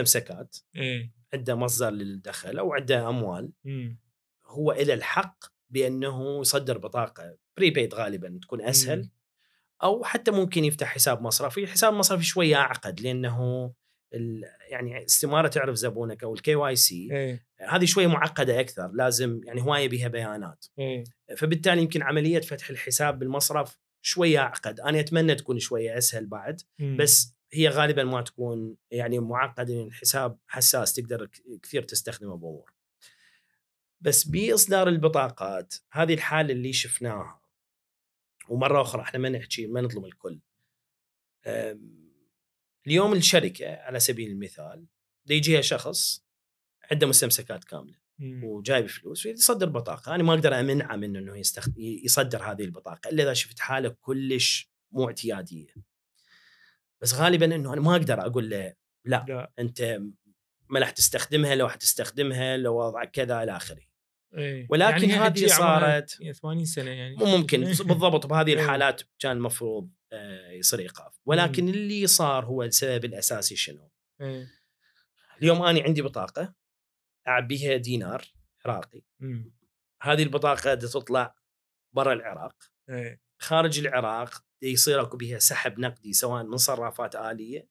[0.02, 1.12] مستمسكات إيه.
[1.34, 3.52] عنده مصدر للدخل أو عنده أموال.
[3.64, 3.98] مم.
[4.46, 9.10] هو إلى الحق بأنه يصدر بطاقة prepaid غالبا تكون أسهل مم.
[9.82, 13.72] أو حتى ممكن يفتح حساب مصرفي، حساب مصرفي شوية أعقد لأنه
[14.70, 17.38] يعني استمارة تعرف زبونك أو ال KYC
[17.68, 20.66] هذه شوية معقدة أكثر لازم يعني هواية بها بيانات.
[20.78, 21.04] إيه.
[21.36, 24.80] فبالتالي يمكن عملية فتح الحساب بالمصرف شوية أعقد.
[24.80, 26.96] أنا أتمنى تكون شوية أسهل بعد مم.
[26.96, 31.30] بس هي غالبا ما تكون يعني معقدة لأن الحساب حساس تقدر
[31.62, 32.72] كثير تستخدمه بأمور.
[34.00, 37.40] بس بإصدار البطاقات هذه الحالة اللي شفناها.
[38.48, 40.40] ومرة أخرى إحنا ما نحكي ما نظلم الكل.
[42.86, 44.86] اليوم الشركة على سبيل المثال
[45.30, 46.24] يجيها شخص
[46.90, 48.44] عنده مستمسكات كاملة مم.
[48.44, 50.14] وجايب فلوس ويصدر بطاقة.
[50.14, 51.78] أنا ما أقدر أمنعه من إنه يستخد...
[51.78, 55.74] يصدر هذه البطاقة إلا إذا شفت حالة كلش مو اعتيادية.
[57.02, 58.74] بس غالبا إنه أنا ما أقدر أقول له
[59.04, 59.52] لا لا.
[59.58, 60.00] أنت
[60.68, 63.82] ما راح تستخدمها لو حتستخدمها لو وضعك كذا إلى آخره.
[64.36, 67.16] إيه ولكن يعني هذه صارت- 80 سنة يعني.
[67.16, 68.54] مو ممكن بالضبط بهذه إيه.
[68.54, 71.18] الحالات كان المفروض آه، يصير إيقاف.
[71.26, 73.90] ولكن اللي صار هو السبب الأساسي شنو؟
[74.20, 74.46] إيه
[75.42, 76.54] اليوم أنا عندي بطاقة
[77.28, 78.24] اعبيها دينار
[78.66, 79.02] عراقي.
[79.20, 79.54] مم.
[80.02, 81.34] هذه البطاقة تطلع
[81.92, 82.54] برا العراق.
[82.90, 87.68] إيه خارج العراق يصير أكو بها سحب نقدي سواء من صرافات آلية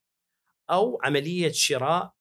[0.69, 2.15] أو عملية شراء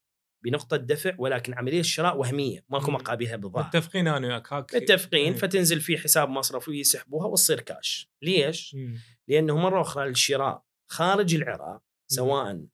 [0.45, 2.91] بنقطة دفع ولكن عملية شراء وهمية ماكو.
[2.91, 5.39] مقابلها بالضبط متفقين أنا وياك هاك متفقين إيه.
[5.39, 9.01] فتنزل في حساب مصرفي ويسحبوها وتصير كاش ليش؟ مم.
[9.29, 12.67] لأنه مرة أخرى الشراء خارج العراق سواء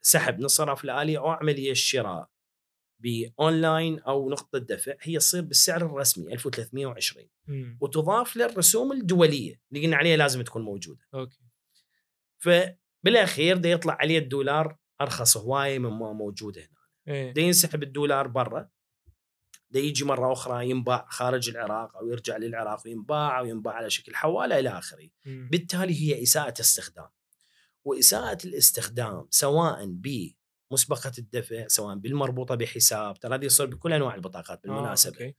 [0.00, 2.28] سحب من الصرف الالي أو عملية شراء
[3.04, 7.78] بأونلاين أو نقطة دفع هي تصير بالسعر الرسمي 1320 مم.
[7.80, 11.00] وتضاف للرسوم الدولية اللي قلنا عليها لازم تكون موجودة.
[11.14, 11.40] أوكي.
[12.38, 17.14] فبالأخير دا يطلع عليه الدولار أرخص هواية مما موجودة هنا.
[17.14, 17.32] إيه.
[17.32, 18.68] دا ينسحب الدولار برا.
[19.70, 24.14] دا يجي مرة أخرى ينباع خارج العراق أو يرجع للعراق وينباع أو ينباع على شكل
[24.14, 25.08] حواله إلى آخره.
[25.24, 27.08] بالتالي هي إساءة استخدام.
[27.84, 29.84] وإساءة الاستخدام سواء
[30.70, 35.36] بمسبقه الدفع سواء بالمربوطة بحساب ترى هذه يصير بكل أنواع البطاقات بالمناسبة آه، أوكي.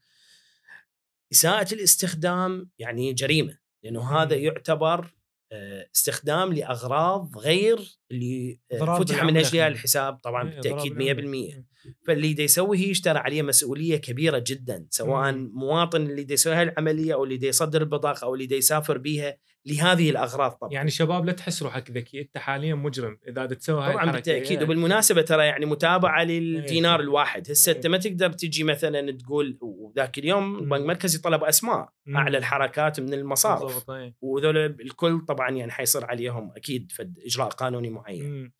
[1.32, 4.42] إساءة الاستخدام يعني جريمة لأنه هذا مم.
[4.42, 5.16] يعتبر
[5.52, 9.68] آه، استخدام لأغراض غير اللي آه، فتح من اجلها.
[9.68, 11.62] الحساب طبعا إيه، بالتأكيد بالعملة.
[11.62, 11.64] 100%
[12.06, 15.50] فاللي دا يسوي هي يشترى عليه مسؤولية كبيرة جدا سواء مم.
[15.54, 19.36] مواطن اللي دا يسوي هالعمليه أو اللي دا يصدر البطاقة أو اللي دا يسافر بيها
[19.66, 23.92] لهذه الأغراض طبعا يعني شباب لا تحس روحك ذكي أنت حاليا مجرم إذا تسوي هاي
[23.92, 24.12] طبعا.
[24.12, 24.64] بالتأكيد إيه.
[24.64, 27.04] وبالمناسبة ترى يعني متابعة للدينار إيه.
[27.04, 27.76] الواحد هسه إيه.
[27.76, 31.88] انت ما تقدر تجي مثلا تقول وذاك اليوم البنك المركزي طلب أسماء.
[32.16, 34.14] أعلى الحركات من المصارف إيه.
[34.20, 38.52] وذول الكل طبعا يعني حيصير عليهم أكيد فد إجراء قانوني معين مم.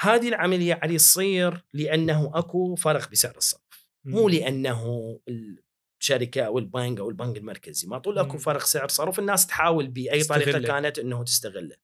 [0.00, 4.28] هذه العملية علي تصير لأنه أكو فرق بسعر الصرف مو.
[4.28, 5.18] لأنه
[6.02, 8.38] الشركة أو البنك أو البنك المركزي ما طول أكو.
[8.38, 10.58] فرق سعر صرف الناس تحاول بأي طريقة.
[10.58, 11.76] كانت إنه تستغله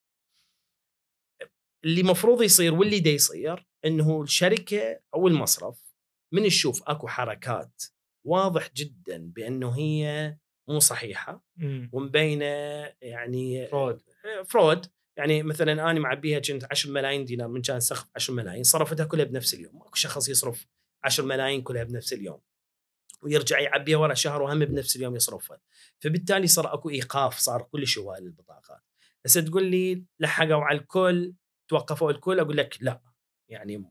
[1.84, 5.84] اللي مفروض يصير واللي دا يصير إنه الشركة أو المصرف
[6.34, 7.82] من يشوف أكو حركات
[8.26, 10.36] واضح جدا بأنه هي
[10.68, 11.44] مو صحيحة.
[11.92, 12.44] ومبينه
[13.02, 14.02] يعني fraud.
[14.46, 19.06] fraud يعني مثلا أنا معبيها كنت 10 ملايين دينار من كان سقف 10 ملايين صرفتها
[19.06, 20.66] كلها بنفس اليوم ماكو شخص يصرف
[21.04, 22.40] 10 ملايين كلها بنفس اليوم
[23.22, 25.60] ويرجع يعبيها ورا شهر وهم بنفس اليوم يصرفها.
[25.98, 28.82] فبالتالي صار أكو إيقاف صار كل شوال البطاقات.
[29.26, 31.34] هسه تقول لي لحقوا على الكل
[31.68, 33.00] توقفوا الكل أقول لك لا.
[33.48, 33.84] يعني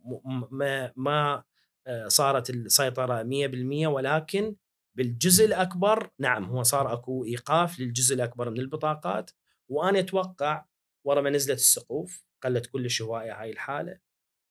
[0.51, 1.43] ما ما
[1.87, 4.55] آه، صارت السيطرة 100% ولكن
[4.95, 9.31] بالجزء الأكبر نعم هو صار أكو إيقاف للجزء الأكبر من البطاقات.
[9.69, 10.65] وأنا أتوقع
[11.03, 13.99] ورا ما نزلت السقوف قلت كل هواية هاي الحالة.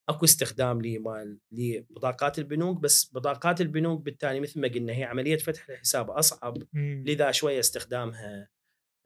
[0.08, 5.68] اكو استخدام لمال لبطاقات البنوك بس بطاقات البنوك بالتالي مثل ما قلنا هي عملية فتح
[5.70, 7.04] الحساب أصعب مم.
[7.06, 8.48] لذا شوية استخدامها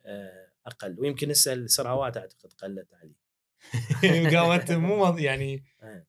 [0.05, 3.21] آه، أقل ويمكن هسه السراوات أعتقد قلت عليه
[4.37, 6.07] قامت مو يعني آه.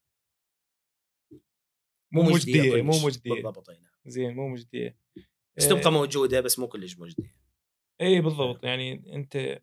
[2.12, 2.82] مو مجدية.
[2.82, 3.92] مو مجدية بالضبط أي نعم.
[4.06, 4.98] زين مو مجدية
[5.58, 7.36] بس تبقى موجودة بس مو كلش مجدية
[8.02, 9.62] إي بالضبط يعني أنت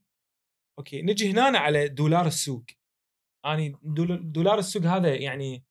[0.79, 2.65] أوكي نجي هنا على دولار السوق
[3.47, 5.65] أني دول- دولار السوق هذا يعني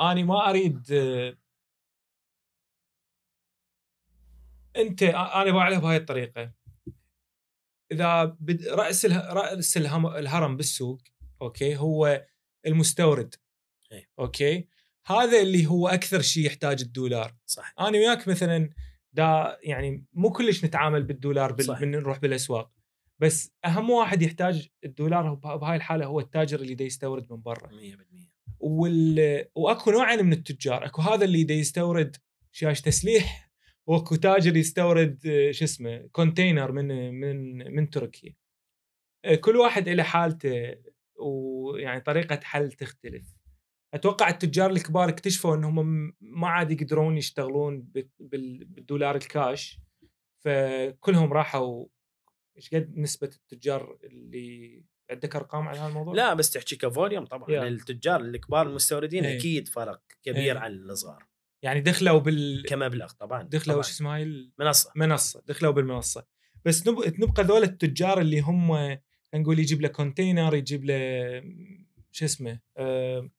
[0.00, 0.92] أني ما أريد
[4.76, 6.52] أنت أنا بعلها بهاي الطريقة.
[7.92, 11.00] إذا بد- رأس رأس الهرم بالسوق
[11.42, 12.26] أوكي هو
[12.66, 13.34] المستورد.
[13.92, 14.10] إيه.
[14.18, 14.68] أوكي؟
[15.06, 17.36] هذا اللي هو أكثر شيء يحتاج الدولار.
[17.46, 17.74] صح.
[17.80, 18.70] أنا وياك مثلا
[19.12, 21.64] دا يعني مو كلش نتعامل بالدولار بال...
[21.64, 21.80] صح.
[21.80, 22.72] نروح بالأسواق.
[23.24, 27.68] بس أهم واحد يحتاج الدولار بهاي الحالة هو التاجر اللي دا يستورد من برا.
[27.68, 27.72] 100%
[28.60, 29.44] وال...
[29.54, 30.86] وأكو نوعين من التجار.
[30.86, 32.16] أكو هذا اللي دا يستورد
[32.52, 33.50] شاش تسليح
[33.86, 35.18] وأكو تاجر يستورد
[35.50, 38.34] شو اسمه كونتينر من من من تركيا.
[39.40, 40.74] كل واحد له حالته
[41.20, 43.36] ويعني طريقة حل تختلف.
[43.94, 49.78] أتوقع التجار الكبار اكتشفوا إنهم ما عاد يقدرون يشتغلون بال- بال- بالدولار الكاش
[50.44, 51.86] فكلهم راحوا
[52.56, 57.50] إيش قد نسبة التجار اللي عندك أرقام على هالموضوع؟ لا بس تحكي ك volume طبعا
[57.50, 57.68] يا.
[57.68, 59.38] التجار الكبار المستوردين إيه.
[59.38, 60.58] أكيد فرق كبير إيه.
[60.58, 61.26] عن الصغار
[61.62, 63.82] يعني دخلوا بال كمبلغ طبعا دخلوا.
[63.82, 66.26] شو اسمها هاي منصة المنصه دخلوا بالمنصة
[66.64, 66.98] بس نب...
[67.20, 68.98] نبقى ذول التجار اللي هم
[69.34, 70.94] نقول يجيب له كونتينر يجيب له
[72.12, 73.30] شو اسمه آه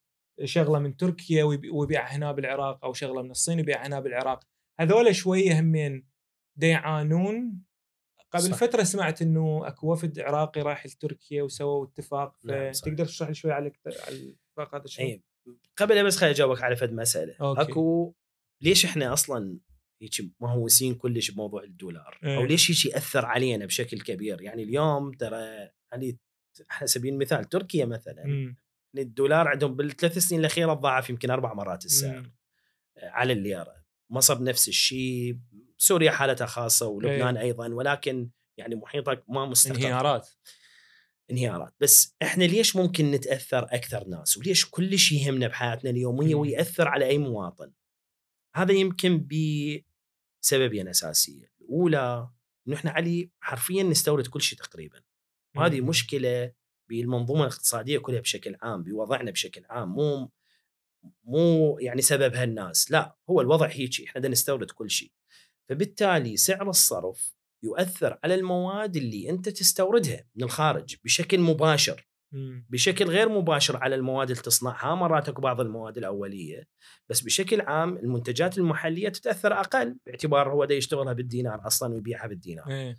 [0.43, 4.43] شغلة من تركيا ويبي- ويبيعها هنا بالعراق أو شغلة من الصين يبيعها هنا بالعراق
[4.79, 6.07] هذول شوية همين
[6.55, 7.61] دا يعانون
[8.33, 8.55] قبل صح.
[8.55, 12.71] فترة سمعت إنه أكو وفد عراقي راح لتركيا وسووا اتفاق نعم،.
[12.71, 15.21] فتقدر تشرح لي شوي على على الاتفاق هذا شنو؟ اي
[15.77, 17.61] قبل بس خليني أجاوبك على فد مسألة أوكي.
[17.61, 18.13] أكو
[18.61, 19.59] ليش إحنا أصلا
[20.01, 22.37] هيك مهووسين كلش بموضوع الدولار إيه.
[22.37, 26.17] أو ليش هيك يأثر علينا بشكل كبير يعني اليوم ترى يعني
[26.69, 28.57] على سبيل المثال تركيا مثلا مم.
[28.93, 32.31] يعني الدولار عندهم بالثلاث سنين الأخيرة ضاعف يمكن أربع مرات السعر.
[33.03, 35.37] على الليره مصر نفس الشيء
[35.77, 39.75] سوريا حالتها خاصة ولبنان أيضا ولكن يعني محيطك ما مستقر.
[39.75, 40.29] انهيارات.
[41.31, 41.73] انهيارات.
[41.79, 46.41] بس إحنا ليش ممكن نتأثر أكثر ناس؟ وليش كل شيء يهمنا بحياتنا اليومية مم.
[46.41, 47.71] ويأثر على أي مواطن؟
[48.55, 51.51] هذا يمكن بسببين أساسية.
[51.61, 52.29] الأولى
[52.67, 55.01] إنه إحنا علي حرفيا نستورد كل شيء تقريبا.
[55.55, 55.81] وهذه.
[55.81, 56.53] مشكلة
[56.89, 59.89] بالمنظومة الاقتصادية كلها بشكل عام بوضعنا بشكل عام.
[59.89, 60.31] مو
[61.23, 65.11] مو يعني سببها الناس لا هو الوضع هيك إحنا بدنا نستورد كل شيء.
[65.69, 72.07] فبالتالي سعر الصرف يؤثر على المواد اللي أنت تستوردها من الخارج بشكل مباشر.
[72.69, 76.67] بشكل غير مباشر على المواد اللي تصنعها مرات أكو بعض المواد الأولية
[77.09, 82.69] بس بشكل عام المنتجات المحلية تتأثر أقل باعتبار هو دا يشتغلها بالدينار أصلا ويبيعها بالدينار
[82.69, 82.97] إيه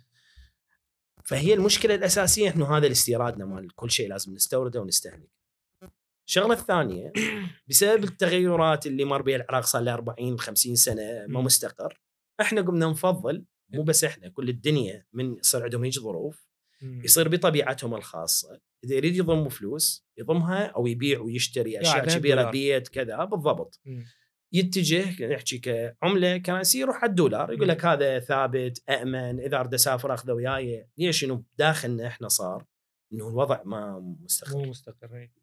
[1.25, 5.29] فهي المشكلة الأساسية انه هذا الاستيرادنا مال كل شيء لازم نستورده ونستهلك.
[6.27, 7.11] الشغلة الثانية
[7.69, 11.41] بسبب التغيرات اللي مر بها العراق صار له 40 50 سنة ما.
[11.41, 12.01] مستقر
[12.41, 16.47] إحنا قمنا نفضل مو بس إحنا كل الدنيا من يصير عندهم هيج ظروف.
[16.81, 22.51] يصير بطبيعتهم الخاصة إذا يريد يضم فلوس يضمها أو يبيع ويشتري أشياء كبيرة.
[22.51, 24.05] بيت كذا بالضبط مم.
[24.53, 30.13] يتجه نحكي كعملة كرنسي يروح على الدولار يقول لك هذا ثابت امن إذا أريد أسافر
[30.13, 32.65] أخذه وياي ليش إنه بداخلنا إحنا صار
[33.13, 35.33] إنه الوضع ما مستقر مو مستقر إيه.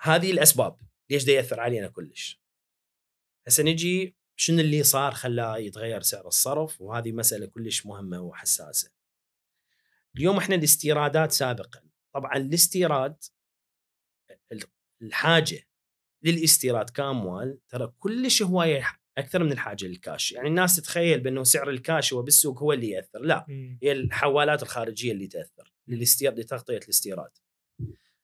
[0.00, 0.76] هذه الأسباب
[1.10, 2.40] ليش ده يأثر علينا كلش
[3.46, 8.90] هسه نجي شنو اللي صار خلاه يتغير سعر الصرف وهذه مسألة كلش مهمة وحساسة
[10.16, 11.80] اليوم إحنا الاستيرادات سابقا
[12.14, 13.16] طبعا الاستيراد
[14.52, 14.64] ال-
[15.02, 15.62] الحاجة
[16.22, 18.86] للاستيراد كاموال ترى كلش هواية
[19.18, 23.20] أكثر من الحاجة للكاش يعني الناس تتخيل بأنه سعر الكاش هو بالسوق هو اللي يأثر
[23.22, 23.46] لا.
[23.82, 27.30] هي الحوالات الخارجية اللي تأثر للاستيراد لتغطية الاستيراد.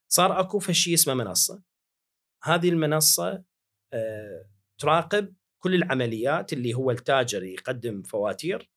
[0.09, 1.63] صار أكو فد شي اسمه منصة.
[2.43, 3.45] هذه المنصة
[3.93, 4.49] آه،
[4.79, 5.35] تراقب
[5.67, 8.71] كل العمليات اللي هو التاجر يقدم فواتير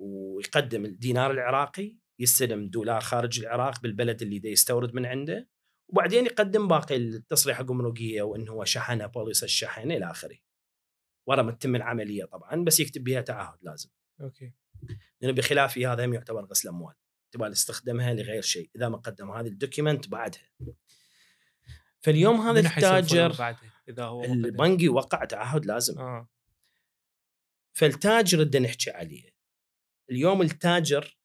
[0.00, 5.48] ويقدم الدينار العراقي يستلم دولار خارج العراق بالبلد اللي دا يستورد من عنده
[5.88, 10.38] وبعدين يقدم باقي التصريح الجمركيه وانه هو شحنه بوليس الشحن إلى آخره.
[11.28, 13.90] ورا ما تتم العملية طبعا بس يكتب بها تعهد لازم.
[14.20, 14.52] أوكي
[15.20, 16.94] لأنه بخلاف هذا هم يعتبر غسل أموال
[17.34, 20.50] تبغى استخدمها لغير شيء إذا ما قدم هذه ال document بعدها
[22.04, 23.56] فاليوم هذا التاجر
[23.88, 25.98] إذا هو؟ البنكي وقع تعهد لازم.
[25.98, 26.28] آه.
[27.76, 29.32] فالتاجر بدنا نحكي عليه.
[30.10, 31.18] اليوم التاجر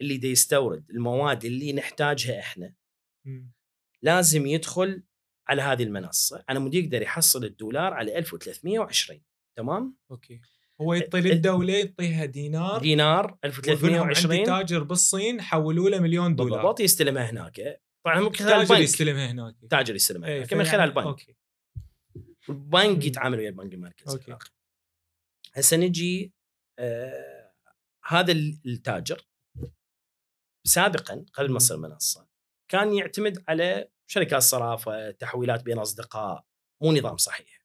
[0.00, 2.74] اللي دا يستورد المواد اللي نحتاجها إحنا
[3.24, 3.52] مم.
[4.02, 5.02] لازم يدخل
[5.48, 6.44] على هذه المنصة.
[6.48, 9.22] على مود يقدر يحصل الدولار على 1320
[9.56, 10.40] تمام؟ أوكي.
[10.80, 12.80] هو يعطي للدولة يعطيها دينار.
[12.80, 16.62] دينار ويقول لهم 1320 عندي تاجر بالصين حولوا له مليون دولار.
[16.62, 17.82] بالضبط يستلمها هناك.
[18.04, 21.36] طبعا من خلال البنك يستلمها هناك تاجر يستلمها إيه، هناك من فيعني- خلال البنك أوكي
[22.48, 23.04] البنك.
[23.04, 24.16] يتعامل ويا البنك المركزي.
[24.16, 24.50] العراقي.
[25.54, 26.32] هسه نجي
[26.78, 27.52] آه
[28.06, 29.26] هذا ال- التاجر
[30.66, 31.58] سابقا قبل ما.
[31.58, 32.28] تصير منصة
[32.70, 36.44] كان يعتمد على شركات صرافة تحويلات بين أصدقاء
[36.82, 37.64] مو نظام صحيح.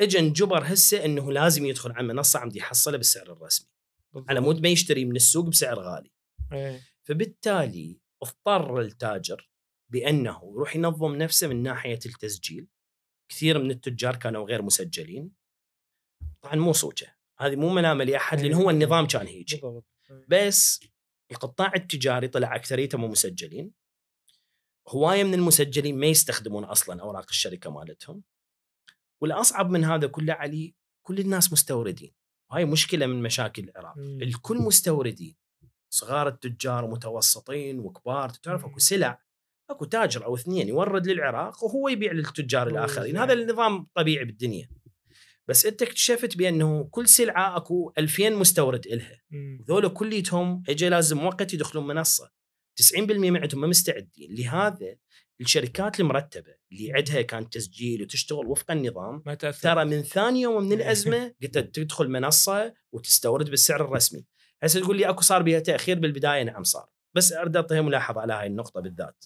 [0.00, 3.68] اجى انجبر هسه إنه لازم يدخل على منصة عم يحصله بالسعر الرسمي
[4.12, 4.30] بالضبط.
[4.30, 6.10] على مود ما يشتري من السوق بسعر غالي
[6.52, 6.80] إيه.
[7.04, 9.50] فبالتالي اضطر التاجر
[9.92, 12.68] بأنه يروح ينظم نفسه من ناحية التسجيل.
[13.28, 15.32] كثير من التجار كانوا غير مسجلين.
[16.42, 17.14] طبعا مو صوته.
[17.38, 18.54] هذه مو ملامه لأحد لأن إيه.
[18.54, 19.84] هو النظام كان هيك بالضبط.
[20.28, 20.80] بس
[21.30, 23.72] القطاع التجاري طلع اكثريته مو مسجلين.
[24.88, 28.22] هواية من المسجلين ما يستخدمون أصلا أوراق الشركة مالتهم.
[29.22, 30.74] والأصعب من هذا كله علي
[31.06, 32.14] كل الناس مستوردين.
[32.50, 34.22] وهاي مشكلة من مشاكل العراق مم.
[34.22, 35.36] الكل مستوردين.
[35.96, 38.78] صغار التجار ومتوسطين وكبار تعرف أكو.
[38.78, 39.20] سلع
[39.70, 43.16] أكو تاجر أو اثنين يورد للعراق وهو يبيع للتجار الآخرين.
[43.16, 44.68] هذا النظام طبيعي بالدنيا.
[45.48, 49.20] بس أنت اكتشفت بأنه كل سلعة أكو 2000 مستورد إلها.
[49.30, 49.64] مم.
[49.68, 52.30] ذولا كليتهم اجى لازم وقت يدخلون منصة.
[52.76, 54.34] 90% من عندهم ما مستعدين.
[54.34, 54.96] لهذا
[55.40, 59.62] الشركات المرتبة اللي عندها كان تسجيل وتشتغل وفق النظام ما تأثر.
[59.62, 64.24] ترى من ثاني يوم من الأزمة قلت تدخل منصة وتستورد بالسعر الرسمي.
[64.62, 66.88] هسه تقول لي أكو صار بها تأخير بالبداية؟ نعم صار.
[67.14, 69.24] بس أريد أعطيها ملاحظة على هاي النقطة بالذات.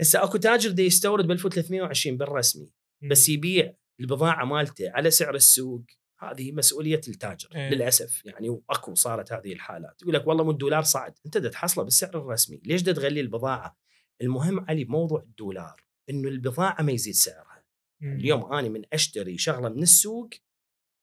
[0.00, 2.70] هسه أكو تاجر دي يستورد ب 1320 بالرسمي.
[3.10, 5.82] بس يبيع البضاعة مالته على سعر السوق.
[6.20, 7.70] هذه مسؤولية التاجر إيه.
[7.70, 8.22] للأسف.
[8.24, 10.02] يعني وأكو صارت هذه الحالات.
[10.02, 13.78] يقول لك والله مو الدولار صعد أنت دا تحصله بالسعر الرسمي ليش دا تغلي البضاعة؟
[14.22, 17.64] المهم علي بموضوع الدولار إنه البضاعة ما يزيد سعرها.
[18.00, 18.16] مم.
[18.16, 20.30] اليوم أنا من أشتري شغلة من السوق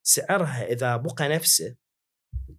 [0.04, 1.76] سعرها إذا بقى نفسه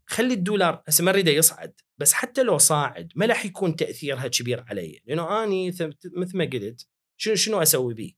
[0.07, 4.65] خلي الدولار هسه ما أريده يصعد بس حتى لو صاعد ما راح يكون تأثيرها كبير
[4.69, 5.69] علي لأنه أني
[6.17, 8.13] مثل ما قلت شنو شنو أسوي بيه؟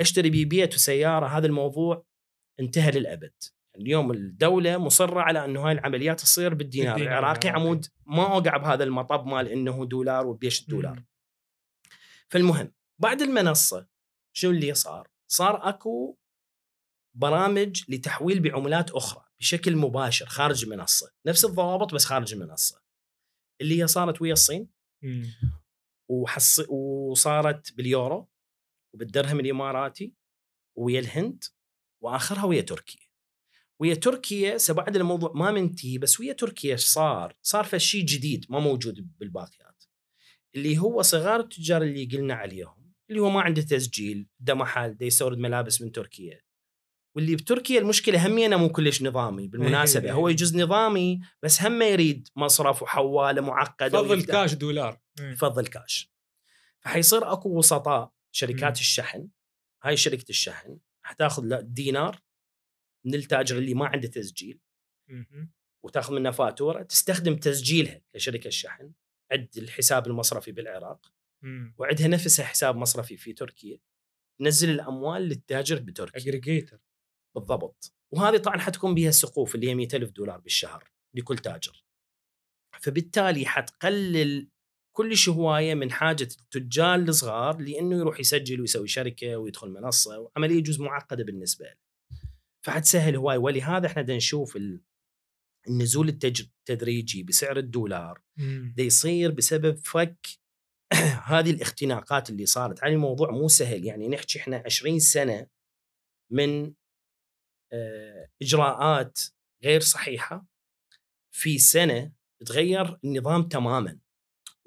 [0.00, 2.06] أشتري بيه بيت وسيارة هذا الموضوع
[2.60, 3.32] انتهى للأبد
[3.76, 7.48] اليوم الدولة مصرة على إنه هاي العمليات تصير بالدينار العراقي.
[7.48, 11.02] عمود ما أوقع بهذا المطب مال إنه دولار وبيش الدولار.
[12.28, 13.86] فالمهم بعد المنصة
[14.32, 16.18] شو اللي صار؟ صار أكو
[17.14, 22.82] برامج لتحويل بعملات أخرى بشكل مباشر خارج المنصة، نفس الضوابط بس خارج المنصة.
[23.60, 24.68] اللي هي صارت ويا الصين
[25.02, 25.26] مم.
[26.10, 26.60] وحص...
[26.68, 28.28] وصارت باليورو
[28.94, 30.14] وبالدرهم الإماراتي
[30.78, 31.44] ويا الهند
[32.02, 33.08] وآخرها ويا تركيا.
[33.80, 38.46] ويا تركيا هسه بعد الموضوع ما منتهي بس ويا تركيا إيش صار؟ صار فشي جديد
[38.48, 39.84] ما موجود بالباقيات.
[40.54, 45.06] اللي هو صغار التجار اللي قلنا عليهم اللي هو ما عنده تسجيل ده محل ده
[45.06, 46.40] يستورد ملابس من تركيا
[47.16, 50.12] واللي بتركيا المشكلة همينه مو كلش نظامي بالمناسبة إيه.
[50.12, 55.32] هو يجوز نظامي بس هم يريد مصرف وحوالة معقدة فضل كاش دولار مم.
[55.32, 56.12] يفضل كاش
[56.80, 58.80] فحيصير أكو وسطاء شركات مم.
[58.80, 59.28] الشحن
[59.82, 62.20] هاي شركة الشحن حتاخذ دينار
[63.04, 64.60] من التاجر اللي ما عنده تسجيل.
[65.82, 68.92] وتاخذ منه فاتورة تستخدم تسجيلها كشركه الشحن
[69.32, 71.74] عد الحساب المصرفي بالعراق مم.
[71.78, 73.78] وعندها نفسها حساب مصرفي في تركيا
[74.38, 76.78] تنزل الأموال للتاجر بتركيا اجريجيتر
[77.36, 77.94] بالضبط.
[78.14, 81.84] وهذه طبعا حتكون بها سقوف اللي هي 100 ألف دولار بالشهر لكل تاجر.
[82.80, 84.48] فبالتالي حتقلل
[84.96, 90.82] كلش هوايه من حاجة التجار الصغار لأنه يروح يسجل ويسوي شركة ويدخل منصة وعملية جزء
[90.82, 91.76] معقدة بالنسبة له.
[92.66, 93.36] فحتسهل هواي.
[93.36, 94.80] ولهذا إحنا بدنا نشوف ال-
[95.68, 98.22] النزول التدريجي بسعر الدولار.
[98.76, 100.26] ده يصير بسبب فك
[101.24, 102.82] هذه الاختناقات اللي صارت.
[102.82, 103.84] يعني الموضوع مو سهل.
[103.84, 105.46] يعني نحكي إحنا 20 سنة
[106.32, 106.74] من
[108.42, 109.18] إجراءات
[109.64, 110.46] غير صحيحة
[111.30, 112.12] في سنة
[112.46, 113.98] تغير النظام تماما.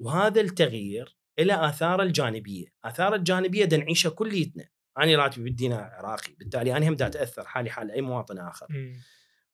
[0.00, 6.76] وهذا التغيير له اثاره الجانبية، اثاره الجانبية دا نعيشها كليتنا، أنا راتبي بالدينار العراقي، بالتالي
[6.76, 8.66] أنا هم دا أتأثر حالي حال أي مواطن آخر.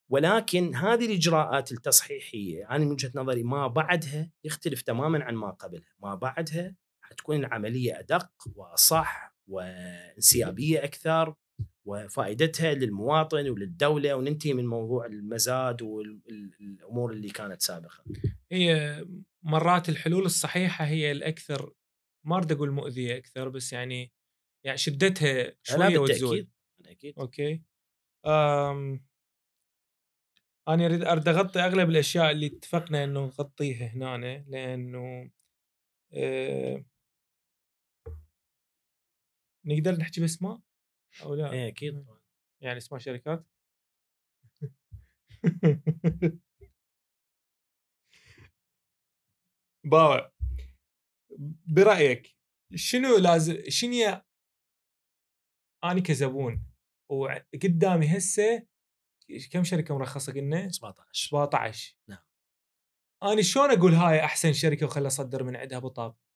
[0.08, 5.94] ولكن هذه الإجراءات التصحيحية أنا من وجهة نظري ما بعدها يختلف تماما عن ما قبلها،
[6.02, 11.34] ما بعدها حتكون العملية أدق وأصح وانسيابية أكثر
[11.88, 18.04] وفائدتها للمواطن وللدولة وننتهي من موضوع المزاد والامور اللي كانت سابقا.
[18.52, 19.04] هي
[19.42, 21.72] مرات الحلول الصحيحة هي الأكثر
[22.26, 24.12] ما أريد أقول مؤذية أكثر بس يعني
[24.64, 26.48] يعني شدتها شوية وتزول.
[26.86, 27.62] أكيد أوكي.
[28.26, 29.04] أم...
[30.68, 35.30] أنا أريد أريد أغطي أغلب الأشياء اللي اتفقنا إنه نغطيها هنا لأنه
[36.12, 36.84] أه...
[39.64, 40.67] نقدر نحكي بأسماء؟
[41.22, 42.06] أو لأ إيه أكيد
[42.60, 43.46] يعني اسماء شركات؟
[49.84, 50.32] باوع.
[51.66, 52.36] برأيك
[52.74, 54.22] شنو لازم شنو
[55.84, 56.64] أني كزبون
[57.08, 58.66] وقدامي هسه
[59.52, 62.18] كم شركة مرخصة قلنا؟ 17 17 نعم.
[63.22, 66.27] أنا شلون أقول هاي أحسن شركة وخلي أصدر من عندها بطاقة؟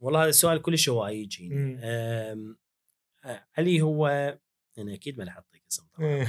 [0.00, 1.80] والله هذا السؤال كلش هو يجيني.
[1.82, 2.54] آه،
[3.58, 4.06] علي هو
[4.78, 6.26] أنا أكيد ما راح أعطيك اسم طبعا.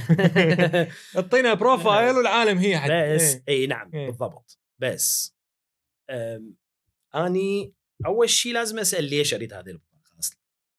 [1.16, 3.14] أعطينا profile والعالم هي حتى.
[3.14, 3.42] بس إيه.
[3.48, 4.06] اي نعم إيه.
[4.06, 4.58] بالضبط.
[4.78, 5.36] بس
[7.14, 7.74] أني
[8.06, 10.38] أول شيء لازم أسأل ليش أريد هذه البطاقة أصلا؟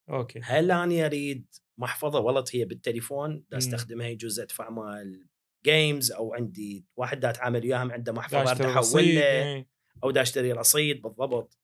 [0.09, 0.39] أوكي.
[0.43, 1.45] هل أني أريد
[1.77, 3.57] محفظة والله هي بالتليفون دا.
[3.57, 5.27] أستخدمها يجوز أدفع مال
[5.65, 9.67] games أو عندي واحد دا اتعامل وياهم عنده محفظة دا احول له إيه.
[10.03, 11.60] أو دا اشتري رصيد بالضبط.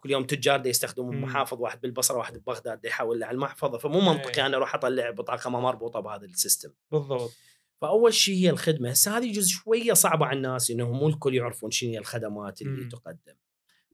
[0.00, 1.20] كل يوم تجار دا يستخدمون.
[1.20, 3.78] محافظ واحد بالبصرة واحد ببغداد دا يحول على المحفظة.
[3.78, 4.46] فمو منطقي إيه.
[4.46, 6.70] أنا أروح أطلع بطاقة ما مربوطة بهذا ال system.
[6.90, 7.32] بالضبط.
[7.80, 8.90] فأول شيء هي الخدمة.
[8.90, 12.82] هسه هذه جزء شوية صعبة على الناس إنه مو الكل يعرفون شنو هي الخدمات اللي
[12.82, 12.88] مم.
[12.88, 13.34] تقدم.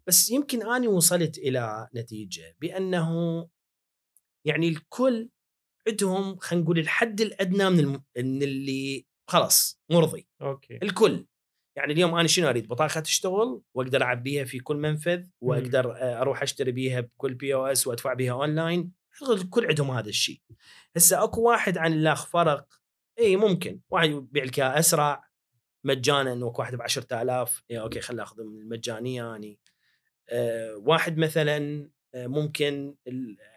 [0.06, 3.48] بس يمكن أني وصلت إلى نتيجة بأنه
[4.44, 5.28] يعني الكل
[5.88, 8.02] عندهم خلينا نقول الحد الأدنى من الم...
[8.16, 10.28] من اللي خلاص مرضي.
[10.42, 10.78] أوكي.
[10.82, 11.26] الكل.
[11.76, 16.42] يعني اليوم أنا شنو أريد؟ بطاقة تشتغل وأقدر اعبيها في كل منفذ وأقدر آه، أروح
[16.42, 18.92] أشتري بيها بكل POS وأدفع بيها اونلاين
[19.30, 20.40] الكل عندهم هذا الشيء.
[20.96, 22.66] هسه أكو واحد عن الاخر فرق.
[23.18, 23.80] إي ممكن.
[23.90, 25.24] واحد يبيع لك أسرع
[25.84, 29.58] مجانا واحد واحد ب 10000 إي أوكي خليني اخذ من المجانية يعني.
[30.28, 32.94] آه واحد مثلا آه، ممكن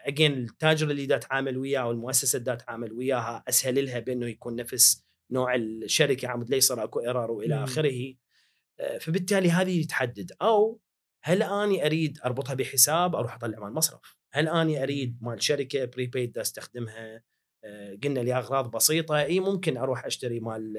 [0.06, 4.26] again التاجر اللي دا اتعامل وياه أو المؤسسة اللي دا اتعامل وياها أسهل لها بأنه
[4.26, 7.54] يكون نفس نوع الشركة على مود لا يصير أكو error وإلى.
[7.64, 8.14] آخره
[8.80, 10.32] آه، فبالتالي هذه تحدد.
[10.42, 10.80] أو
[11.24, 16.38] هل أني أريد أربطها بحساب أروح أطلع مال مصرف؟ هل أني أريد مال شركة prepaid
[16.38, 17.22] أستخدمها؟
[17.64, 19.18] آه، قلنا لاغراض بسيطة.
[19.20, 20.76] إي ممكن أروح أشتري مال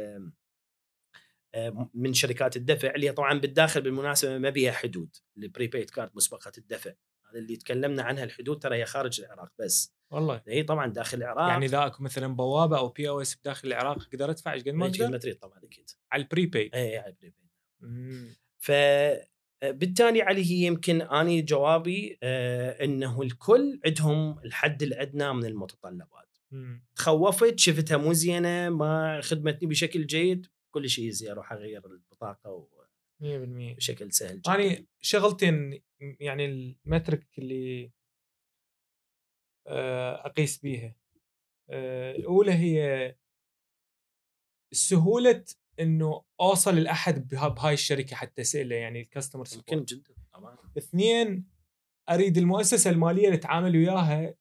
[1.56, 6.52] آه، من شركات الدفع اللي طبعا بالداخل بالمناسبة ما بيها حدود ال prepaid card مسبقة
[6.58, 6.94] الدفع.
[7.30, 9.95] هذا اللي تكلمنا عنها الحدود ترى هي خارج العراق بس.
[10.12, 10.42] والله.
[10.48, 11.50] هي طبعا داخل العراق.
[11.50, 15.06] يعني إذا أكو مثلا بوابة أو POS بداخل العراق أقدر أدفع إيش قد ما ما
[15.06, 15.90] أقدر؟ تريد طبعا أكيد.
[16.12, 17.50] على ال prepaid اي على ال prepaid
[17.80, 18.36] مم.
[18.58, 18.72] ف
[19.64, 26.38] بالتالي علي هي يمكن أني جوابي آه إنه الكل عندهم الحد الأدنى من المتطلبات.
[26.52, 26.86] مم.
[26.96, 32.68] تخوفت شفتها مو زينة ما خدمتني بشكل جيد كل شيء زي أروح أغير البطاقة
[33.22, 34.56] 100% وبشكل سهل جدا.
[34.56, 37.92] اني شغلتين يعني المترك اللي
[39.68, 40.96] أقيس بيها.
[41.70, 43.16] آه، الأولى هي
[44.74, 45.44] سهولة
[45.80, 51.48] إنه أوصل لأحد بها- بهاي الشركة حتى اساله يعني ال customer ممكن جدا طبعا اثنين
[52.10, 54.36] أريد المؤسسة المالية اللي اتعامل وياها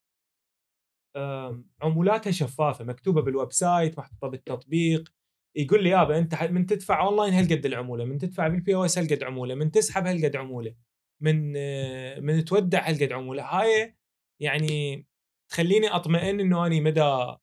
[1.83, 5.12] عمولاتها شفافة مكتوبة بال website محطوطة بالتطبيق.
[5.57, 9.55] يقول لي يابا أنت من تدفع اونلاين هالقد العمولة من تدفع بال POS هالقد عمولة
[9.55, 10.75] من تسحب هالقد عمولة
[11.20, 13.43] من آه، من تودع هالقد عمولة.
[13.43, 13.97] هاي
[14.41, 15.07] يعني
[15.49, 17.36] تخليني أطمئن إنه أني مدى.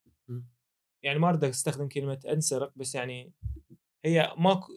[1.04, 3.34] يعني ما أريد أستخدم كلمة أنسرق بس يعني
[4.06, 4.74] هي ماكو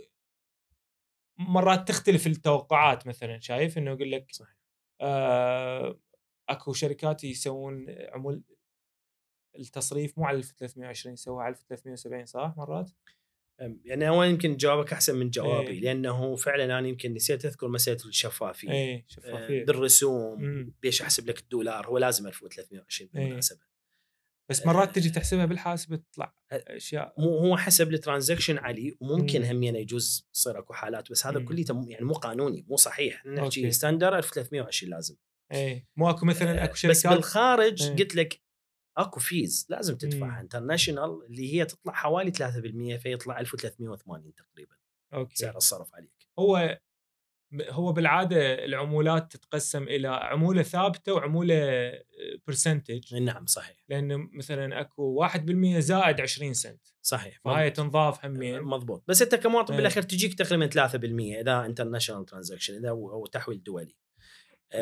[1.38, 4.56] مرات تختلف التوقعات مثلا شايف إنه يقول لك صحيح
[5.00, 5.98] آه
[6.48, 8.42] أكو شركات يسوون عمول
[9.58, 12.90] التصريف مو على 1320 يسووها على 1370 صح مرات؟
[13.84, 15.80] يعني هو يمكن جوابك أحسن من جوابي إيه.
[15.80, 20.72] لأنه فعلا أنا يمكن نسيت أذكر مسألة الشفافية اي آه، شفافية بالرسوم.
[20.82, 23.22] بيش أحسب لك الدولار هو لازم 1320 إيه.
[23.24, 23.60] بالمناسبة
[24.50, 29.46] بس مرات تجي تحسبها بالحاسبه تطلع أشياء مو هو حسب ال transaction علي وممكن مم.
[29.46, 31.38] همين يجوز تصير اكو حالات بس هذا
[31.70, 33.70] مو- يعني مو قانوني مو صحيح نحكي.
[33.70, 35.16] standard 1320 لازم
[35.52, 37.96] اي مو اكو مثلا أكو بس شركات بالخارج إيه.
[37.96, 38.40] قلت لك
[38.96, 40.40] أكو fees لازم تدفعها.
[40.40, 44.76] international اللي هي تطلع حوالي 3% فيطلع 1380 تقريبا
[45.14, 45.36] أوكي.
[45.36, 46.28] سعر الصرف عليك.
[46.38, 46.78] هو
[47.70, 51.92] هو بالعادة العمولات تتقسم إلى عمولة ثابتة وعمولة
[52.46, 53.76] percentage نعم صحيح.
[53.88, 56.86] لأنه مثلا أكو 1% زائد 20 سنت.
[57.02, 58.62] صحيح فهاي تنضاف همين.
[58.62, 59.04] مضبوط.
[59.08, 59.78] بس أنت كمواطن إيه.
[59.78, 63.84] بالأخير تجيك تقريبا 3% إذا international transaction إذا أو أو تحويل دولي.
[63.84, 64.03] آه،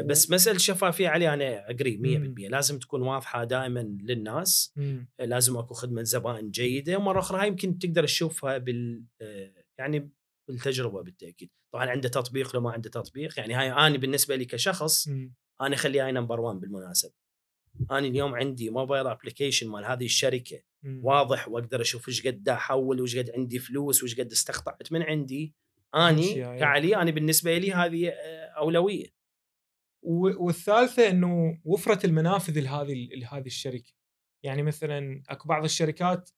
[0.01, 4.72] بس مسألة الشفافيه علي أنا اجري 100% لازم تكون واضحة دائما للناس.
[4.76, 5.09] مم.
[5.20, 6.97] آه، لازم أكو خدمة زبائن جيدة.
[6.97, 10.11] ومرة أخرى هاي يمكن تقدر تشوفها بال آه، يعني
[10.49, 11.51] بالتجربة بالتأكيد.
[11.72, 13.39] طبعا عنده تطبيق لو ما عنده تطبيق.
[13.39, 15.35] يعني هاي أنا بالنسبة لي كشخص مم.
[15.61, 17.12] أنا اخليها هاي number 1 بالمناسبة.
[17.91, 21.01] أنا اليوم عندي mobile application مال هذه الشركة مم.
[21.05, 25.55] واضح وأقدر أشوف إيش قد أحول وإيش قد عندي فلوس وإيش قد استقطعت من عندي.
[25.95, 26.35] أني.
[26.59, 29.22] كعلي أنا بالنسبة لي هذه آه، أولوية.
[30.03, 33.92] والثالثة إنه وفرة المنافذ لهذه لهذه الشركة.
[34.44, 36.30] يعني مثلا أكو بعض الشركات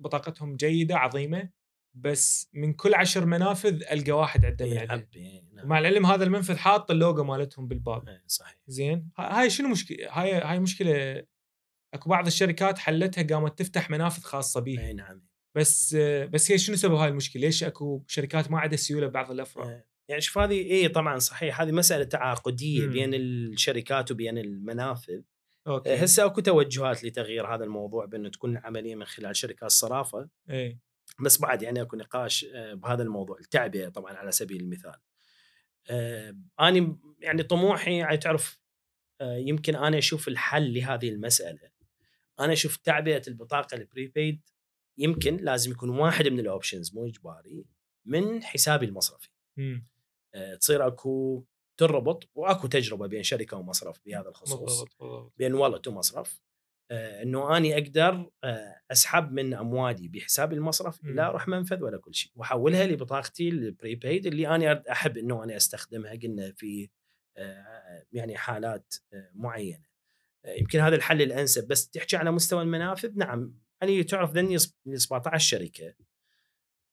[0.00, 1.50] بطاقتهم جيدة عظيمة
[1.94, 5.68] بس من كل عشر منافذ ألقى واحد عنده معدة عب، إيه، نعم.
[5.68, 8.20] مع العلم هذا المنفذ حاط اللوجو مالتهم بالباب.
[8.26, 8.58] صحيح.
[8.66, 11.24] زين؟ هاي شنو مشكلة؟ هاي هاي مشكلة.
[11.94, 14.80] أكو بعض الشركات حلتها قامت تفتح منافذ خاصة بيها.
[14.80, 15.28] إي نعم.
[15.54, 15.94] بس
[16.32, 19.88] بس هي شنو سبب هاي المشكلة؟ ليش أكو شركات ما عندها سيولة ببعض الأفراد؟ إيه.
[20.08, 22.92] يعني شوف هذه اي طبعا صحيح هذه مسألة تعاقدية مم.
[22.92, 25.20] بين الشركات وبين المنافذ.
[25.66, 25.94] okay.
[25.94, 30.78] هسه أكو توجهات لتغيير هذا الموضوع بأنه تكون العملية من خلال شركات الصرافه اي
[31.20, 34.96] بس بعد يعني أكو نقاش آه، بهذا الموضوع التعبئة طبعا على سبيل المثال.
[35.90, 38.60] آه، أنا يعني طموحي يعني تعرف
[39.20, 41.70] آه، يمكن أنا أشوف الحل لهذه المسألة.
[42.40, 44.40] أنا أشوف تعبئة البطاقة ال prepaid
[44.98, 47.64] يمكن لازم يكون واحد من ال options مو إجباري
[48.04, 49.28] من حسابي المصرفي.
[49.56, 49.86] مم.
[50.34, 51.44] آه، تصير أكو
[51.80, 54.84] تربط وأكو تجربة بين شركة ومصرف بهذا الخصوص
[55.36, 56.40] بين والت ومصرف.
[56.90, 61.04] آه، إنه أني أقدر آه، أسحب من أموالي بحسابي المصرف.
[61.04, 66.14] لا أروح منفذ ولا كل شيء وأحولها لبطاقتي البريبيد اللي أنا أحب إنه أنا أستخدمها
[66.22, 66.88] قلنا في
[68.12, 68.94] يعني حالات
[69.34, 69.88] معينة.
[70.46, 75.94] يمكن هذا الحل الأنسب بس تحكي على مستوى المنافذ نعم أنا تعرف ذني 17 شركة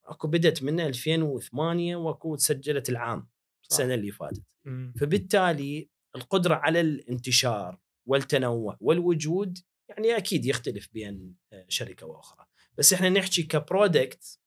[0.05, 3.19] اكو بدت من 2008 واكو سجلت العام
[3.61, 3.67] صح.
[3.71, 4.43] السنة اللي فاتت.
[4.65, 4.93] مم.
[4.99, 9.57] فبالتالي القدرة على الانتشار والتنوع والوجود
[9.89, 12.45] يعني أكيد يختلف بين آه، شركة وأخرى.
[12.77, 14.39] بس إحنا نحكي ك product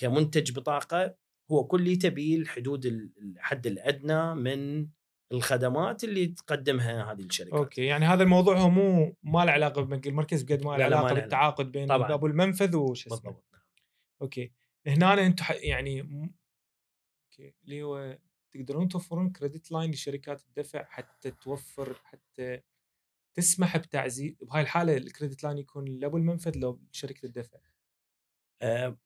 [0.00, 1.14] كمنتج بطاقة
[1.50, 4.88] هو كلت بي الحدود ال- الحد الأدنى من
[5.32, 7.54] الخدمات اللي تقدمها هذه الشركات.
[7.54, 11.14] أوكي يعني هذا الموضوع هو مو ما له علاقة ببنك المركز بقد ما له علاقة
[11.14, 11.90] بالتعاقد بين.
[11.90, 13.16] أبو المنفذ وش اسمه.
[13.18, 13.44] بالضبط.
[14.22, 14.52] okay.
[14.86, 18.18] هنا أنتم يعني okay اللي هو
[18.52, 22.60] تقدرون توفرون credit line لشركات الدفع حتى توفر حتى
[23.34, 27.58] تسمح بتعزيز بهاي الحالة ال credit line يكون لابو المنفذ لو شركة الدفع.
[28.62, 28.98] آه،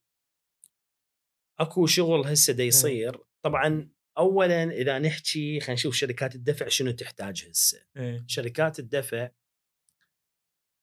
[1.59, 3.25] أكو شغل هسه دا يصير.
[3.43, 7.85] طبعا اولا إذا نحكي خلينا نشوف شركات الدفع شنو تحتاج هسه.
[7.97, 8.25] إيه.
[8.29, 9.31] شركات الدفع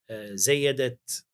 [0.10, 1.26] آه، زيدت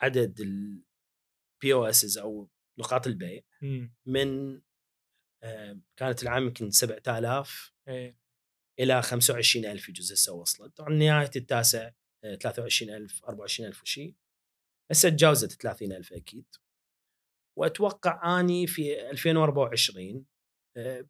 [0.00, 2.48] عدد ال POSs أو
[2.78, 3.94] نقاط البيع إمم.
[4.06, 4.60] من
[5.42, 8.16] آه، كانت العام يمكن 7000 إيه.
[8.80, 11.90] إلى 25000 يجوز هسه وصلت طبعا نهاية التاسع
[12.24, 14.16] آه، 23000 24000 وشي.
[14.90, 16.46] هسه تجاوزت 30000 أكيد.
[17.58, 20.26] وأتوقع أني في 2024
[20.76, 21.08] آه،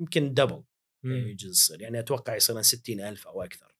[0.00, 0.64] يمكن double
[1.04, 1.12] مم.
[1.28, 1.82] يجوز يصير.
[1.82, 3.71] يعني أتوقع يصير 60000 أو أكثر.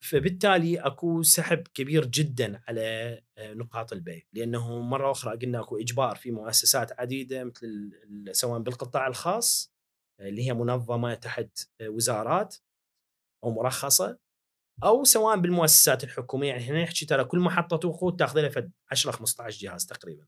[0.00, 6.16] فبالتالي أكو سحب كبير جدا على آه، نقاط البيع لأنه مرة أخرى قلنا أكو إجبار
[6.16, 7.90] في مؤسسات عديدة مثل
[8.32, 9.72] سواء بالقطاع الخاص
[10.20, 12.56] آه، اللي هي منظمة تحت آه، وزارات
[13.44, 14.18] أو مرخصة
[14.84, 16.48] أو سواء بالمؤسسات الحكومية.
[16.48, 20.26] يعني إحنا نحكي ترى كل محطة وقود تأخذ لها فد 10 15 جهاز تقريبا.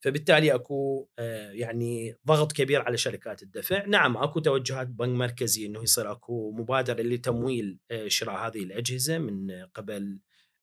[0.00, 3.86] فبالتالي أكو آه، يعني ضغط كبير على شركات الدفع.
[3.86, 9.50] نعم أكو توجهات بنك مركزي إنه يصير أكو مبادرة لتمويل آه، شراء هذه الأجهزة من
[9.74, 10.18] قبل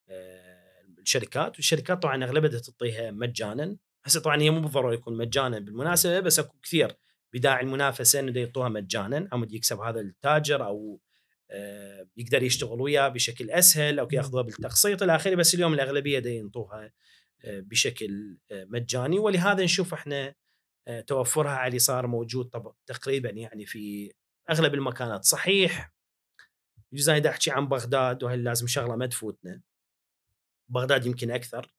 [0.09, 0.63] آه،
[0.99, 1.55] الشركات.
[1.55, 3.77] والشركات طبعا أغلبها تعطيها مجانا.
[4.03, 6.95] هسه طبعا هي مو بالضرورة يكون مجانا بالمناسبة بس أكو كثير
[7.34, 9.27] بداعي المنافسة إنه يعطوها مجانا.
[9.34, 10.99] أو يكسب هذا التاجر أو
[12.17, 15.36] يقدر يشتغل وياه بشكل أسهل أو ياخذوها بالتقسيط إلى آخره.
[15.36, 16.91] بس اليوم الأغلبية ينطوها
[17.45, 19.19] بشكل آه، مجاني.
[19.19, 20.35] ولهذا نشوف إحنا
[20.87, 24.13] آه، توفرها علي صار موجود طب تقريبا يعني في
[24.49, 25.23] أغلب المكانات.
[25.25, 25.93] صحيح
[26.93, 29.61] يجوز أنا أحكي عن بغداد وهي لازم شغلة ما تفوتنا.
[30.69, 31.73] بغداد يمكن أكثر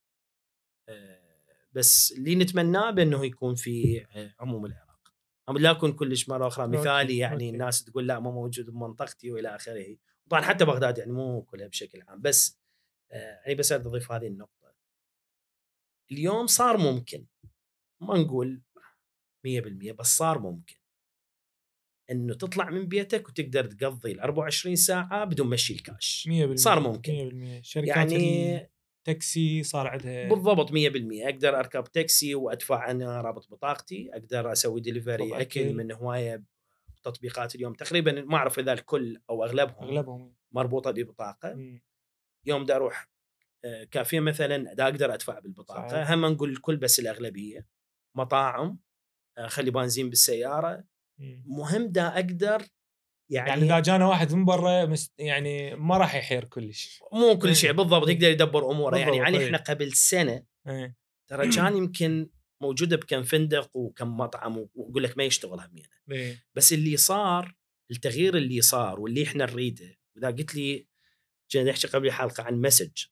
[0.89, 1.25] آه،
[1.73, 5.15] بس اللي نتمناه بأنه يكون في آه، عموم العراق.
[5.49, 7.51] أم لا أكون كلش مرة أخرى مثالي يعني أوكي.
[7.51, 9.97] الناس تقول لا ما موجود بمنطقتي وإلى آخره.
[10.31, 12.21] طبعا حتى بغداد يعني مو كلها بشكل عام.
[12.21, 12.61] بس
[13.13, 14.64] آه، يعني بس أضيف هذه النقطة.
[16.13, 17.27] اليوم صار ممكن.
[18.01, 18.63] ما نقول
[19.45, 20.77] 100% بس صار ممكن.
[22.11, 27.13] إنه تطلع من بيتك وتقدر تقضي ال 24 ساعة بدون مشي الكاش 100% صار ممكن.
[27.13, 34.11] 100% شركات يعني التاكسي صار عندها بالضبط 100% أقدر أركب تاكسي وأدفع أنا رابط بطاقتي
[34.13, 35.75] أقدر أسوي دليفري طبعاً أكل أكل.
[35.75, 36.43] من هواية
[37.03, 37.75] تطبيقات اليوم.
[37.75, 41.55] تقريبا ما أعرف إذا الكل أو أغلبهم أغلبهم مربوطة ببطاقة.
[41.55, 41.83] مم.
[42.47, 43.09] يوم دا أروح
[43.91, 46.11] كافيه مثلا دا أقدر أدفع بالبطاقة صحيح.
[46.11, 47.67] هم نقول الكل بس الأغلبية
[48.17, 48.79] مطاعم
[49.39, 50.85] آه، خلي بنزين بالسيارة
[51.19, 51.45] مم.
[51.47, 52.63] مهم دا أقدر
[53.31, 54.95] يعني, يعني إذا جانا واحد من برا.
[55.19, 57.55] يعني ما راح يحير كلش مو كل إيه.
[57.55, 59.47] شيء بالضبط يقدر يدبر أموره يعني بالضبط، يعني إيه.
[59.47, 60.43] إحنا قبل سنة
[61.29, 62.31] ترى كان يمكن
[62.63, 67.55] موجودة بكم فندق وكم مطعم وأقول لك ما يشتغل همينه إيه بس اللي صار
[67.91, 70.87] التغيير اللي صار واللي إحنا نريده وإذا قلت لي
[71.51, 73.05] جينا نحكي قبل الحلقة عن مسج.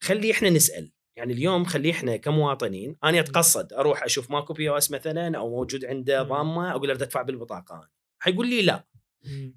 [0.00, 5.38] خلي إحنا نسأل يعني اليوم خلي إحنا كمواطنين أنا أتقصد أروح أشوف ماكو POS مثلا
[5.38, 6.22] أو موجود عنده.
[6.22, 7.88] ضامة أقول له ادفع بالبطاقة.
[8.18, 8.84] حيقول لي لا.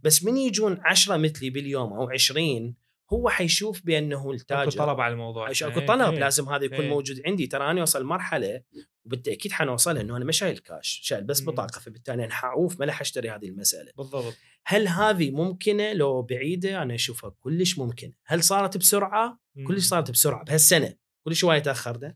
[0.01, 2.75] بس من يجون عشرة مثلي باليوم أو عشرين
[3.13, 5.49] هو حيشوف بأنه أكو التاجر طلب على الموضوع.
[5.49, 6.19] عش- إيه، اكو طلب إيه.
[6.19, 6.89] لازم هذا يكون إيه.
[6.89, 7.47] موجود عندي.
[7.47, 8.61] ترى أنا اوصل مرحلة
[9.05, 11.41] وبالتأكيد حنوصلها إنه أنا ما شايل كاش شايل بس.
[11.41, 13.91] بطاقة فبالتالي أنا حعوف ما راح أشتري هذه المسألة.
[13.97, 14.37] بالضبط.
[14.65, 18.13] هل هذه ممكنة؟ لو بعيدة أنا أشوفها كلش ممكنة.
[18.25, 19.39] هل صارت بسرعة.
[19.67, 20.43] كلش صارت بسرعة.
[20.45, 20.93] بهالسنة
[21.25, 22.15] كل شوية تأخرنا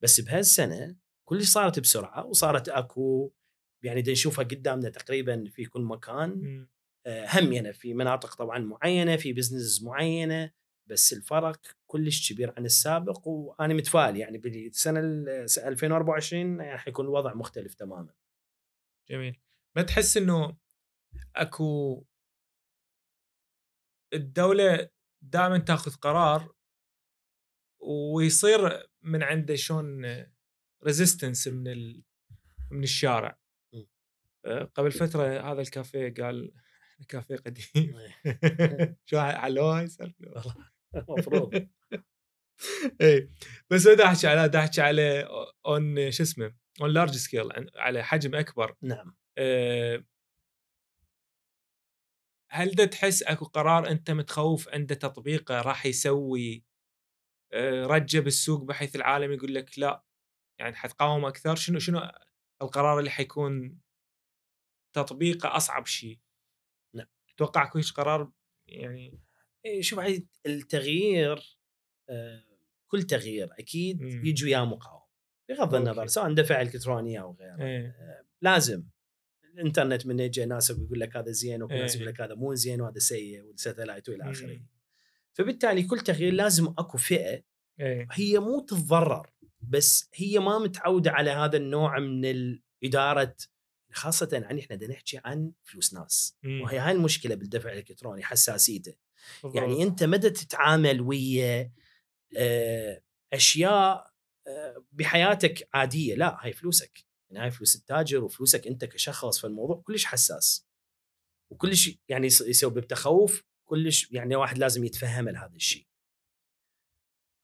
[0.00, 3.32] بس بهالسنة كلش صارت بسرعة وصارت أكو
[3.82, 6.66] يعني دا نشوفها قدامنا تقريبا في كل مكان.
[7.06, 7.12] مم.
[7.12, 10.50] آه، هم يعني في مناطق طبعا معينة في بزنس معينة
[10.86, 15.28] بس الفرق كلش كبير عن السابق وأنا متفائل يعني بالسنة ال
[15.58, 18.14] 2024 يعني حيكون الوضع مختلف تماما.
[19.08, 19.40] جميل.
[19.76, 20.56] ما تحس إنه
[21.36, 22.04] أكو
[24.12, 24.88] الدولة
[25.22, 26.54] دائما تأخذ قرار
[27.78, 30.06] ويصير من عنده شلون
[30.84, 32.02] resistance من ال...
[32.70, 33.38] من الشارع؟
[34.44, 36.52] آه، قبل فترة هذا الكافيه قال
[37.08, 37.98] كافيه قديم.
[39.08, 40.52] شو علوها يسالفوا
[40.94, 41.68] المفروض
[43.00, 43.30] اي
[43.70, 45.28] بس دا أحكي على دا أحكي على
[45.66, 48.76] on شو اسمه on large scale على حجم أكبر.
[48.82, 49.16] نعم.
[49.38, 50.04] أه.
[52.50, 56.64] هل دا تحس أكو قرار أنت متخوف عنده تطبيقه راح يسوي
[57.52, 60.04] أه رجه بالسوق بحيث العالم يقول لك لا
[60.60, 62.10] يعني حتقاوم أكثر؟ شنو شنو
[62.62, 63.80] القرار اللي حيكون
[64.92, 66.18] تطبيقه أصعب شيء
[67.40, 67.46] لا.
[67.46, 68.32] تتوقع اكو قرار
[68.68, 69.20] يعني
[69.64, 70.00] إيه شوف
[70.46, 71.58] التغيير
[72.08, 72.44] آه
[72.86, 74.26] كل تغيير أكيد مم.
[74.26, 75.06] يجي وياه مقاومة
[75.48, 75.74] بغض.
[75.74, 78.84] النظر سواء دفع إلكتروني أو غيره إيه آه لازم
[79.54, 82.02] الإنترنت من يجي ناس يقول لك هذا زين وناس إيه.
[82.02, 84.66] يقول لك هذا مو زين وهذا سيء والستلايت وإلى آخره مم.
[85.32, 87.42] فبالتالي كل تغيير لازم أكو فئة
[87.80, 89.30] إيه هي مو تتضرر
[89.60, 93.36] بس هي ما متعودة على هذا النوع من الاداره
[93.96, 96.60] خاصة عن إحنا بدنا نحكي عن فلوس ناس مم.
[96.62, 98.94] وهي هاي المشكلة بالدفع الإلكتروني حساسيته.
[99.42, 99.56] بالضبط.
[99.62, 101.72] يعني أنت مدى تتعامل ويا
[102.36, 104.12] آه، أشياء
[104.46, 107.04] آه، بحياتك عادية لا هاي فلوسك.
[107.30, 110.66] يعني هاي فلوس التاجر وفلوسك أنت كشخص فالموضوع كلش حساس.
[111.52, 115.86] وكلش يعني يس- يسبب تخوف كلش يعني واحد لازم يتفهم هذا الشيء.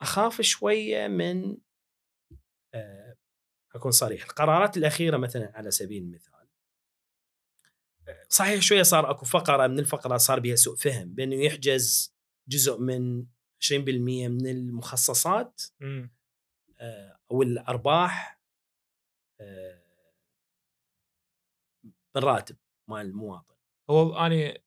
[0.02, 1.56] أخاف شوية من
[2.74, 3.16] آه،
[3.74, 6.41] أكون صريح القرارات الأخيرة مثلا على سبيل المثال.
[8.28, 12.14] صحيح شوية صار أكو فقرة من الفقرات صار بها سوء فهم بأنه يحجز
[12.48, 13.24] جزء من
[13.64, 13.72] 20%
[14.28, 16.10] من المخصصات مم.
[16.80, 18.40] آه، أو الارباح
[19.40, 19.82] آه،
[22.16, 22.56] من راتب
[22.88, 23.54] مال المواطن
[23.90, 24.58] هو أنا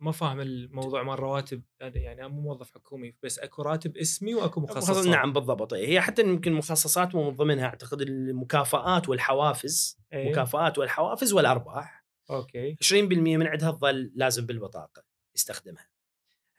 [0.00, 4.34] ما فاهم الموضوع مال رواتب أنا يعني أنا مو موظف حكومي بس أكو راتب اسمي
[4.34, 10.30] وأكو مخصصات نعم بالضبط هي حتى يمكن مخصصات مو من ضمنها أعتقد المكافآت والحوافز إيه.
[10.30, 15.04] مكافآت والحوافز والأرباح أوكي 20% من عندها تظل لازم بالبطاقة
[15.36, 15.88] يستخدمها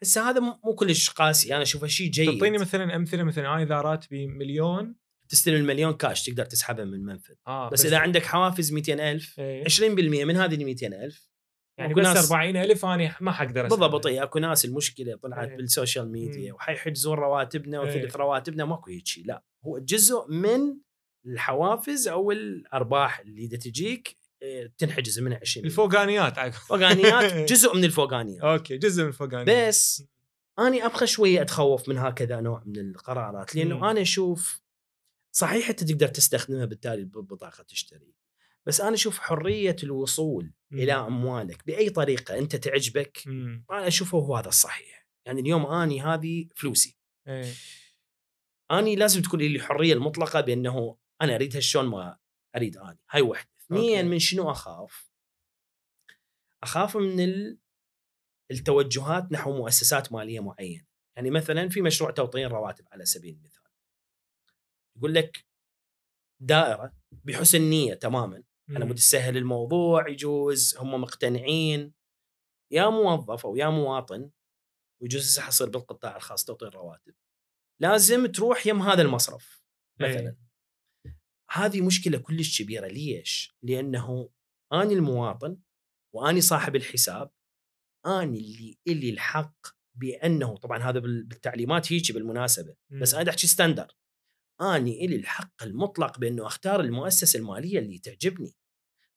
[0.02, 3.80] هسه هذا مو كلش قاسي أنا أشوفه شيء جيد تعطيني مثلا أمثلة مثلا أنا إذا
[3.80, 4.94] راتبي مليون
[5.28, 9.64] تستلم المليون كاش تقدر تسحبها من المنفذ آه بس, إذا عندك حوافز 200000 إيه.
[9.64, 9.80] 20%
[10.24, 11.28] من هذه ال 200000
[11.78, 13.66] يعني بس ناس- 40000 أنا ما حقدر.
[13.66, 15.56] بالضبط إيه، أكو ناس المشكلة طلعت إيه.
[15.56, 16.52] بالسوشيال ميديا.
[16.52, 17.80] وحيحجزون رواتبنا.
[17.80, 20.60] وثلث رواتبنا ماكو هيك شيء لا هو جزء من
[21.26, 24.16] الحوافز أو الأرباح اللي تجيك
[24.78, 26.54] تنحجز منها 20 الفوقانيات.
[26.54, 30.04] فوقانيات جزء من الفوقانيات أوكي جزء من الفوقانيات بس
[30.58, 33.84] أني ابقى شوية أتخوف من هكذا نوع من القرارات لأنه مم.
[33.84, 34.60] أنا أشوف
[35.32, 38.14] صحيح أنت تقدر تستخدمها بالتالي بالبطاقه تشتري
[38.66, 40.78] بس أنا أشوف حرية الوصول مم.
[40.78, 43.64] إلى أموالك بأي طريقة أنت تعجبك مم.
[43.70, 46.96] أنا أشوفه هو هذا الصحيح يعني اليوم أني هذه فلوسي
[47.28, 47.52] إيه
[48.70, 52.18] أني لازم تكون لي الحريه المطلقة بأنه أنا أريدها شلون ما
[52.56, 54.02] أريد اني هاي واحدة أوكي.
[54.02, 55.10] من شنو أخاف؟
[56.62, 57.58] أخاف من ال-
[58.50, 60.86] التوجهات نحو مؤسسات مالية معينة.
[61.16, 63.62] يعني مثلا في مشروع توطين رواتب على سبيل المثال.
[64.96, 65.46] يقول لك
[66.42, 66.92] دائرة
[67.24, 68.42] بحسن نية تماما.
[68.70, 68.90] أنا مم.
[68.90, 71.94] متسهل الموضوع يجوز هم مقتنعين.
[72.72, 74.30] يا موظف أو يا مواطن
[75.02, 77.14] ويجوز هسه حصير بالقطاع الخاص توطين رواتب.
[77.80, 79.62] لازم تروح يم هذا المصرف
[80.00, 80.36] مثلا.
[81.50, 82.86] هذه مشكلة كلش كبيرة.
[82.86, 84.28] ليش؟ لأنه
[84.72, 85.58] اني المواطن
[86.14, 87.30] واني صاحب الحساب
[88.06, 93.00] اني اللي الي الحق بأنه طبعا هذا بال- بالتعليمات هيك بالمناسبة مم.
[93.00, 93.96] بس أنا أحكي ستاندر
[94.60, 98.54] اني إلي الحق المطلق بأنه أختار المؤسسة المالية اللي تعجبني.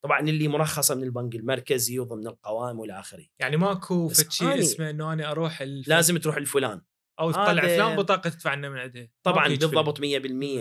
[0.03, 3.25] طبعا اللي مرخصة من البنك المركزي وضمن القوائم والى آخره.
[3.39, 5.87] يعني ماكو أني- اسمه إنه أنا أروح الف...
[5.87, 6.81] لازم تروح لفلان.
[7.19, 9.47] أو تطلع فلان بطاقة تدفع لنا من عندها طبعا.
[9.47, 10.03] بالضبط 100%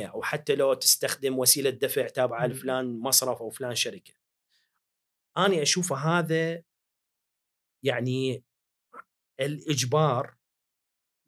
[0.07, 2.47] أو حتى لو تستخدم وسيلة دفع تابعة.
[2.47, 4.15] لفلان مصرف أو فلان شركة
[5.39, 6.63] اني أشوفه هذا
[7.85, 8.45] يعني
[9.41, 10.35] الإجبار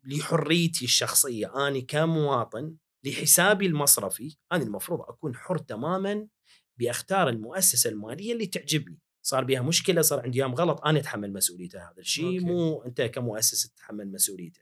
[0.05, 6.28] لحريتي الشخصية اني كمواطن لحسابي المصرفي أنا المفروض أكون حر تماما
[6.77, 11.78] بأختار المؤسسة المالية اللي تعجبني صار بها مشكلة صار عندي أيام غلط أنا أتحمل مسؤوليته
[11.78, 12.40] هذا الشيء.
[12.40, 14.61] مو أنت كمؤسسة تتحمل مسؤوليته.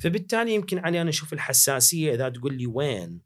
[0.00, 3.22] فبالتالي يمكن علي أنا أشوف الحساسية إذا تقول لي وين؟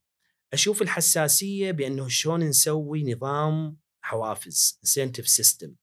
[0.52, 5.74] أشوف الحساسية بأنه شلون نسوي نظام حوافز incentive system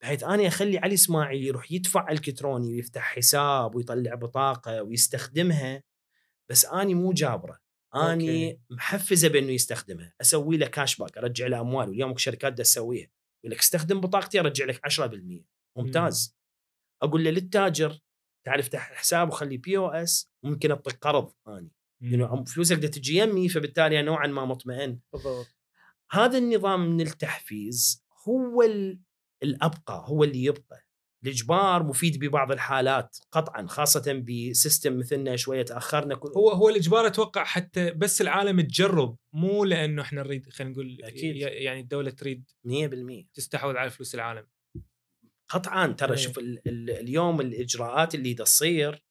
[0.00, 5.82] بحيث أنا أخلي علي إسماعيل يروح يدفع إلكتروني ويفتح حساب ويطلع بطاقة ويستخدمها
[6.48, 7.58] بس اني مو جابرة.
[7.94, 8.60] اني okay.
[8.70, 10.14] محفزة بأنه يستخدمها.
[10.20, 11.88] أسوي له cash back أرجع له أموال.
[11.88, 13.08] واليوم شركات دا تسويها.
[13.44, 15.44] يقول لك استخدم بطاقتي أرجع لك 10%
[15.76, 16.36] ممتاز.
[17.02, 17.98] أقول له للتاجر
[18.44, 21.70] تعال افتح حساب وخلي POS ممكن أعطيك قرض اني
[22.00, 24.98] لأنه فلوسك دا تجي يمي فبالتالي نوعا ما مطمئن.
[25.12, 25.46] بالضبط.
[26.10, 29.00] هذا النظام من التحفيز هو ال-
[29.42, 30.86] الأبقى هو اللي يبقى.
[31.24, 37.06] الإجبار مفيد ببعض الحالات قطعا خاصة ب system مثلنا شوية تأخرنا كل هو هو الإجبار
[37.06, 41.36] أتوقع حتى بس العالم تجرب مو لأنه إحنا نريد خلينا نقول أكيد.
[41.36, 44.46] يعني الدولة تريد 100% تستحوذ على فلوس العالم.
[45.52, 46.16] قطعا ترى إيه.
[46.16, 49.04] شوف ال ال اليوم الإجراءات اللي تصير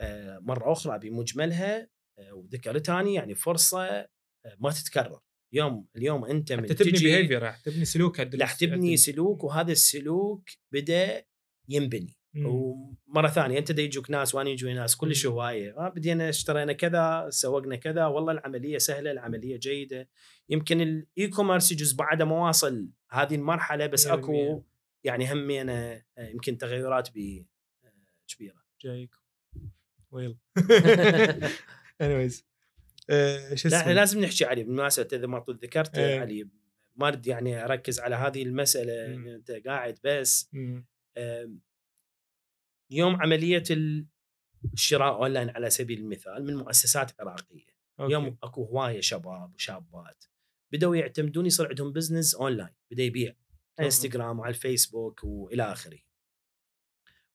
[0.00, 1.88] آه، مرة أخرى بمجملها
[2.18, 4.08] آه، وذكرتها أنا يعني فرصة آه،
[4.58, 5.20] ما تتكرر
[5.54, 11.24] يوم اليوم أنت من تبني behavior راح تبني سلوك راح تبني سلوك وهذا السلوك بدأ
[11.68, 12.46] ينبني مم.
[12.46, 15.32] ومرة ثانية أنت دا يجوك ناس وأنا يجوني ناس كلش مم.
[15.32, 20.08] هواية آه بدينا اشترينا كذا سوقنا كذا والله العملية سهلة العملية جيدة
[20.48, 24.10] يمكن ال e-commerce يجوز بعد ما واصل هذه المرحلة بس 100%.
[24.10, 24.62] أكو
[25.04, 27.46] يعني همينا آه، يمكن تغيرات ب
[27.84, 27.92] آه،
[28.28, 28.62] كبيرة.
[28.80, 29.14] جايك.
[30.10, 30.38] well
[32.02, 32.42] anyways
[33.10, 36.20] آه، شو لا اسمه؟ لازم نحكي عليه بالمناسبة إذا ما طول ذكرت إيه.
[36.20, 36.48] علي
[36.96, 39.28] ما أريد يعني أركز على هذه المسألة مم.
[39.28, 40.50] أنت قاعد بس.
[42.90, 43.62] يوم عملية
[44.72, 47.66] الشراء أونلاين على سبيل المثال من مؤسسات عراقيه
[48.00, 48.06] okay.
[48.06, 50.24] اليوم أكو هواية شباب وشابات
[50.72, 53.34] بدأوا يعتمدون يصير عندهم business online بدأ يبيع.
[53.82, 54.04] على تمام.
[54.04, 55.98] انستغرام وعلى الفيسبوك وإلى آخره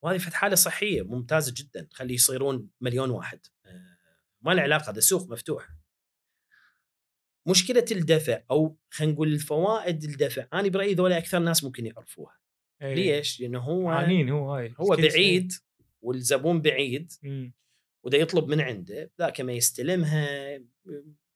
[0.02, 3.98] وهذه فد حالة صحية ممتازة جدا خلي يصيرون مليون واحد آه،
[4.42, 5.70] ما له علاقة هذا سوق مفتوح
[7.48, 12.38] مشكلة الدفع أو خلينا نقول الفوائد الدفع أنا برأيي ذولا أكثر ناس ممكن يعرفوها
[12.82, 12.96] إيه.
[12.96, 15.10] ليش؟ لأنه هو عانين هو هاي هو شيء.
[15.10, 15.52] بعيد
[16.02, 17.12] والزبون بعيد.
[18.04, 20.60] وده يطلب من عنده ذاك ما يستلمها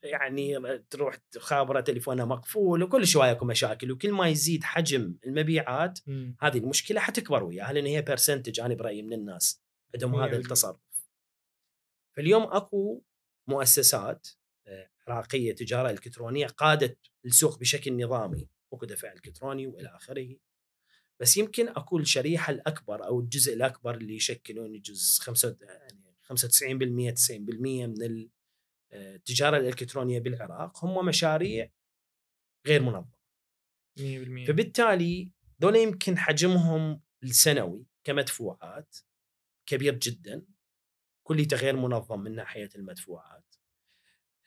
[0.04, 6.36] يعني تروح خابره تليفونها مقفول وكل شوية أكو مشاكل وكل ما يزيد حجم المبيعات مم.
[6.40, 9.62] هذه المشكلة حتكبر وياها لأن هي برسنتج أنا برأيي من الناس
[9.94, 10.38] عندهم هذا.
[10.38, 10.80] التصرف.
[12.18, 13.02] فاليوم أكو
[13.48, 14.28] مؤسسات
[14.68, 20.36] آه، عراقية تجارة إلكترونية قادت السوق بشكل نظامي أكو دفع إلكتروني وإلى آخره
[21.20, 24.84] بس يمكن أكو الشريحة الأكبر أو الجزء الأكبر اللي يشكلون يعني
[26.32, 28.30] 95% 90% من
[28.94, 31.70] التجارة الإلكترونية بالعراق هم مشاريع
[32.68, 33.22] غير منظمة.
[34.00, 38.98] 100% فبالتالي دول يمكن حجمهم السنوي كمدفوعات
[39.66, 40.46] كبير جدا
[41.24, 43.56] كليته غير منظم من ناحية المدفوعات.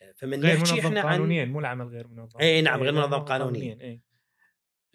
[0.02, 2.40] آه، فمن غير نحكي منظم إحنا عن قانونيا مو العمل غير منظم.
[2.40, 3.80] إي نعم، غير إيه، منظم قانونياً.
[3.80, 4.02] اي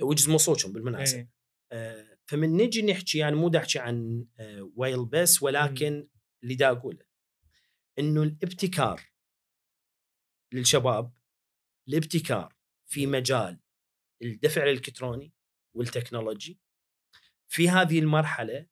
[0.01, 1.29] وجز مو صوتهم بالمناسبه إيه.
[1.71, 6.07] آه، فمن نجي نحكي يعني مو أحكي عن آه، ويل بس ولكن
[6.43, 7.05] اللي دا أقوله
[7.99, 9.01] إنه الابتكار
[10.53, 11.11] للشباب
[11.87, 12.55] الابتكار
[12.85, 13.59] في مجال
[14.21, 15.33] الدفع الإلكتروني
[15.73, 16.59] والتكنولوجي.
[17.47, 18.65] في هذه المرحلة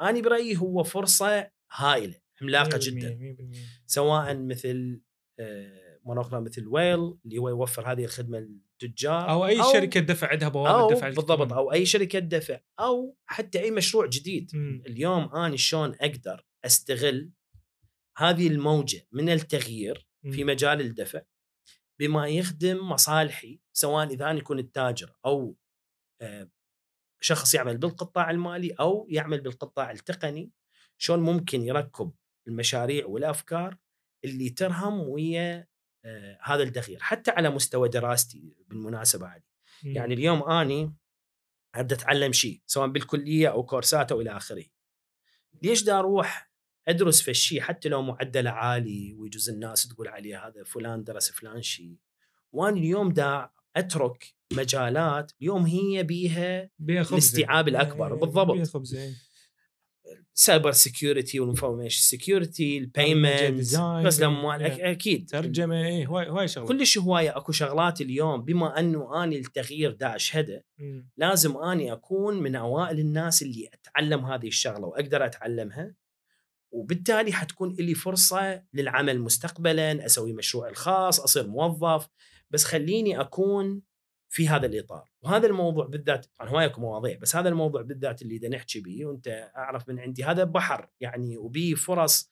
[0.00, 3.36] أنا برأيي هو فرصة هائلة عملاقه 100% جدا.
[3.54, 3.56] 100%
[3.86, 5.00] سواء مثل
[5.38, 10.48] آه، أخرى مثل ويل اللي هو يوفر هذه الخدمة للتجار أو أي شركة دفع عندها
[10.48, 11.52] أو بوابه دفع بالضبط.
[11.52, 14.50] أو أي شركة دفع أو حتى أي مشروع جديد.
[14.54, 14.82] مم.
[14.86, 17.30] اليوم أنا شلون أقدر أستغل
[18.16, 20.50] هذه الموجة من التغيير في مم.
[20.50, 21.22] مجال الدفع
[21.98, 25.56] بما يخدم مصالحي سواء إذا أنا كنت تاجر أو
[26.20, 26.50] آه،
[27.20, 30.50] شخص يعمل بالقطاع المالي أو يعمل بالقطاع التقني
[30.98, 32.12] شلون ممكن يركب
[32.48, 33.76] المشاريع والأفكار
[34.24, 35.66] اللي ترهم ويا
[36.04, 39.46] آه، هذا التغيير حتى على مستوى دراستي بالمناسبة عادي
[39.84, 39.92] مم.
[39.92, 40.94] يعني اليوم أني
[41.74, 44.64] أبدأ أتعلم شيء سواء بالكلية أو كورسات أو إلى آخره.
[45.62, 46.50] ليش دا أروح
[46.88, 51.62] أدرس في الشيء حتى لو معدله عالي ويجوز الناس تقول عليه هذا فلان درس فلان
[51.62, 51.96] شيء.
[52.52, 56.70] وأنا اليوم دا أترك مجالات اليوم هي بيها.
[56.80, 58.50] الاستيعاب إيه، بالضبط.
[58.50, 59.12] بيها خبزة، إيه.
[60.34, 64.90] cyber security وال information security ال payment غسل اموال إيه.
[64.90, 69.90] أكيد ترجمة إيه هواي هواي شغلة كلش هواية أكو شغلات اليوم بما أنه اني التغيير
[69.90, 70.64] دا أشهده.
[71.16, 75.94] لازم اني أكون من أوائل الناس اللي أتعلم هذه الشغلة وأقدر أتعلمها
[76.70, 82.08] وبالتالي حتكون لي فرصة للعمل مستقبلا أسوي مشروعي الخاص أصير موظف
[82.50, 83.82] بس خليني أكون
[84.28, 88.38] في هذا الإطار وهذا الموضوع بالذات طبعا هواي اكو مواضيع بس هذا الموضوع بالذات اللي
[88.38, 92.30] دا نحكي به وأنت أعرف من عندي هذا بحر يعني وبيه فرص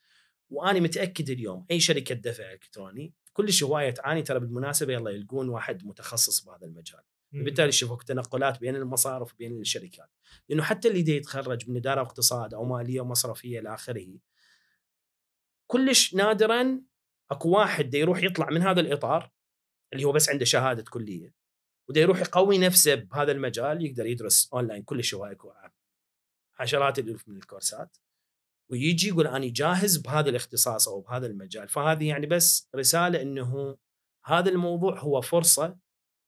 [0.50, 5.86] وأنا متأكد اليوم أي شركة دفع إلكتروني كلش هواية تعاني ترى بالمناسبة يلا يلقون واحد
[5.86, 7.00] متخصص بهذا المجال.
[7.42, 10.10] بالتالي شوفوا تنقلات بين المصارف وبين الشركات.
[10.48, 14.18] لأنه حتى اللي دي يتخرج من إدارة واقتصاد أو مالية ومصرفيه إلى آخره
[15.66, 16.80] كلش نادرا
[17.30, 19.30] أكو واحد دي يروح يطلع من هذا الإطار
[19.92, 21.34] اللي هو بس عنده شهادة كلية
[21.88, 24.84] وده يروح يقوي نفسه بهذا المجال يقدر يدرس أونلاين
[25.14, 25.52] هواي اكو
[26.58, 27.96] عشرات الالوف من الكورسات.
[28.70, 31.68] ويجي يقول أنا جاهز بهذا الاختصاص أو بهذا المجال.
[31.68, 33.76] فهذه يعني بس رسالة إنه
[34.24, 35.78] هذا الموضوع هو فرصة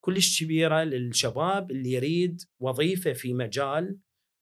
[0.07, 3.99] كلش كبيرة للشباب اللي يريد وظيفة في مجال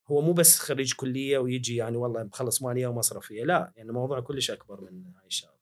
[0.09, 4.51] هو مو بس خريج كلية ويجي يعني والله مخلص مالية ومصرفية لا يعني الموضوع كلش
[4.51, 5.55] أكبر من هاي الشغلة.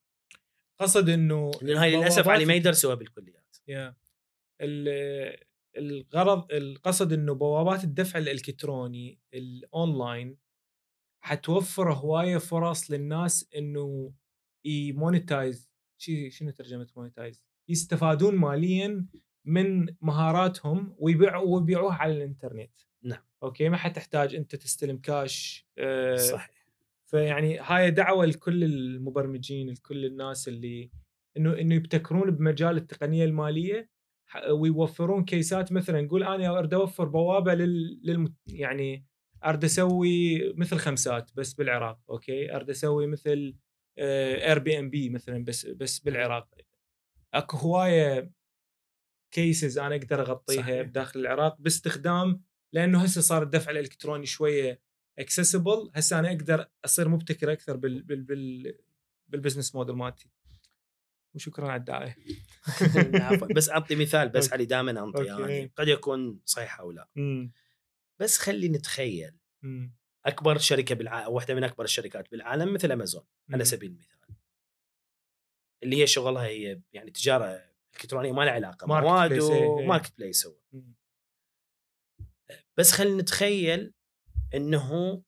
[0.80, 3.56] قصد إنه لأن هاي للأسف علي ما يدرسوها بالكليات.
[3.68, 3.94] يا
[4.60, 5.36] ال-
[5.76, 10.36] الغرض القصد إنه بوابات الدفع الإلكتروني الأونلاين
[11.24, 14.12] حتوفر هواية فرص للناس إنه
[14.64, 15.70] ي monetize
[16.28, 19.06] شنو ترجمة monetize يستفادون ماليا
[19.44, 22.72] من مهاراتهم ويبيعوا ويبيعوها على الإنترنت.
[23.02, 23.22] نعم.
[23.42, 26.66] أوكي؟ ما حتحتاج أنت تستلم كاش آه، صحيح.
[27.04, 30.90] فيعني هاي دعوة لكل المبرمجين لكل الناس اللي
[31.36, 33.90] إنه إنه يبتكرون بمجال التقنية المالية
[34.50, 39.04] ويوفرون case ات مثلا نقول أنا أريد أوفر بوابة لل, للم يعني
[39.44, 43.54] أريد أسوي مثل خمسات بس بالعراق أوكي؟ أريد أسوي مثل
[43.98, 46.48] Airbnb مثلا بس بس بالعراق.
[47.34, 48.30] أكو هواية
[49.32, 50.82] cases أنا أقدر أغطيها صحيح.
[50.82, 52.42] بداخل العراق باستخدام
[52.72, 54.80] لأنه هسه صار الدفع الإلكتروني شوية
[55.18, 58.74] accessible هسه أنا أقدر أصير مبتكر أكثر بال بال بال
[59.28, 60.30] بال business model مالتي
[61.34, 62.16] وشكرا على الدعاية.
[63.56, 64.52] بس أعطي مثال بس.
[64.52, 65.24] علي دائما انطي.
[65.24, 67.52] يعني قد يكون صحيح أو لا مم.
[68.18, 69.94] بس خلي نتخيل مم.
[70.26, 73.64] أكبر شركة بالعالم واحدة من أكبر الشركات بالعالم مثل امازون على.
[73.64, 74.36] سبيل المثال
[75.82, 79.38] اللي هي شغلها هي يعني تجارة الكترونيه ما لها علاقة ماركت مواد.
[79.40, 80.56] وماركت بليس هو.
[82.78, 83.92] بس خلينا نتخيل
[84.54, 85.22] إنه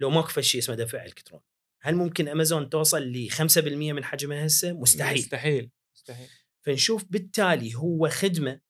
[0.00, 1.44] لو ماكو شيء اسمه دفع إلكتروني
[1.82, 3.58] هل ممكن أمازون توصل ل 5%
[3.92, 6.28] من حجمها هسه؟ مستحيل مستحيل مستحيل
[6.64, 8.60] فنشوف بالتالي هو خدمة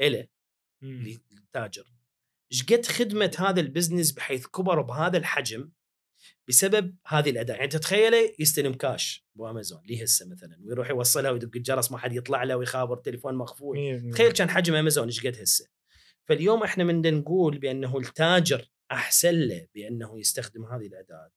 [0.00, 0.28] له.
[0.82, 1.92] للتاجر
[2.52, 5.72] إيش قد خدمة هذا ال business بحيث كبر بهذا الحجم
[6.50, 7.54] بسبب هذه الأداة.
[7.54, 12.42] يعني تتخيله يستلم كاش بامازون ليه هسه مثلا؟ ويروح يوصلها ويدق الجرس ما حد يطلع
[12.42, 13.38] له ويخابر تليفون
[13.72, 14.12] بالمية.
[14.12, 15.66] تخيل كان حجم امازون إيش قد هسه؟
[16.28, 21.30] فاليوم إحنا من نقول بأنه التاجر أحسن له بأنه يستخدم هذه الأداة.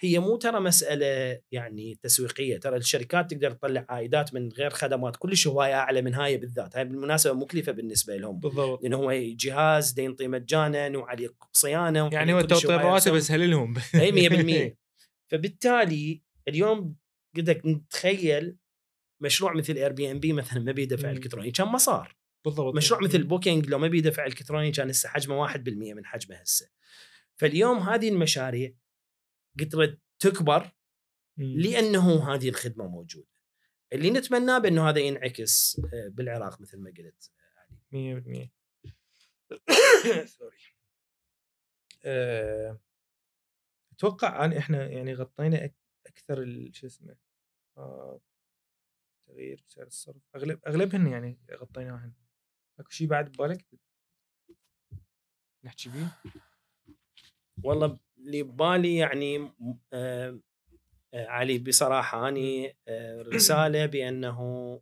[0.00, 2.58] هي مو ترى مسألة يعني تسويقية.
[2.58, 6.76] ترى الشركات تقدر تطلع عائدات من غير خدمات كلش هواية أعلى من هاي بالذات.
[6.76, 8.38] هاي بالمناسبة مكلفة بالنسبة لهم.
[8.40, 8.82] بالضبط.
[8.82, 12.84] لأنه هو جهاز دا ينطي مجانا وعليه صيانة يعني هو وعليه كل شيء تطوير وهاي
[12.86, 13.16] رواتب أرقام.
[13.16, 14.76] اسهل لهم أي 100%
[15.30, 16.96] فبالتالي اليوم
[17.36, 18.56] قدك نتخيل
[19.20, 21.10] مشروع مثل Airbnb مثلا ما بيه دفع.
[21.10, 21.50] الكتروني.
[21.50, 22.74] كان ما صار بالضبط.
[22.74, 25.58] مشروع مثل Booking لو ما بيه دفع الكتروني كان هسه حجمه 1%
[25.94, 26.68] من حجمه هسه.
[27.36, 28.72] فاليوم هذه المشاريع
[29.60, 30.70] قدرت تكبر.
[31.36, 33.28] لأنه هذه الخدمة موجودة.
[33.92, 37.32] اللي نتمناه بأنه هذا ينعكس آه، بالعراق مثل ما قلت
[37.92, 38.52] مية بالمية.
[40.38, 40.56] سوري
[42.04, 42.80] آه،
[43.92, 45.70] أتوقع ان إحنا يعني غطينا
[46.06, 47.16] أكثر شو اسمه
[47.78, 48.20] آه،
[49.26, 50.22] تغيير سعر الصرف.
[50.36, 52.12] اغلب أغلبهن يعني غطيناهن.
[52.78, 53.66] أكو شيء بعد ببالك؟
[55.64, 56.22] نحكي بيه؟
[57.64, 59.52] والله اللي ببالي يعني
[59.92, 60.40] آه،
[61.14, 64.80] آه، علي بصراحة أني آه، رسالة بأنه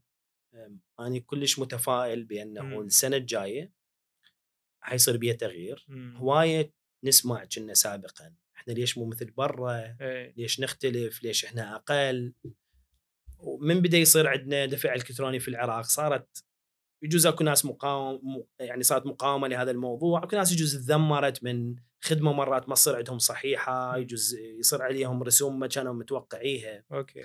[1.00, 2.80] أني كلش متفائل بأنه.
[2.80, 3.72] السنة الجاية
[4.80, 5.86] حيصير بيها تغيير.
[6.16, 6.72] هواية
[7.04, 8.34] نسمع كنا سابقا.
[8.56, 10.34] إحنا ليش مو مثل برا؟ إيه.
[10.36, 12.32] ليش نختلف؟ ليش إحنا أقل؟
[13.38, 15.84] ومن بدأ يصير عندنا دفع إلكتروني في العراق.
[15.84, 16.44] صارت
[17.02, 20.24] يجوز أكو ناس مقاوم يعني صارت مقاومة لهذا الموضوع.
[20.24, 25.58] أكو ناس يجوز تذمرت من خدمة مرات ما تصير عندهم صحيحة يجوز يصير عليهم رسوم
[25.58, 26.84] ما كانوا متوقعيها.
[26.92, 27.24] أوكي.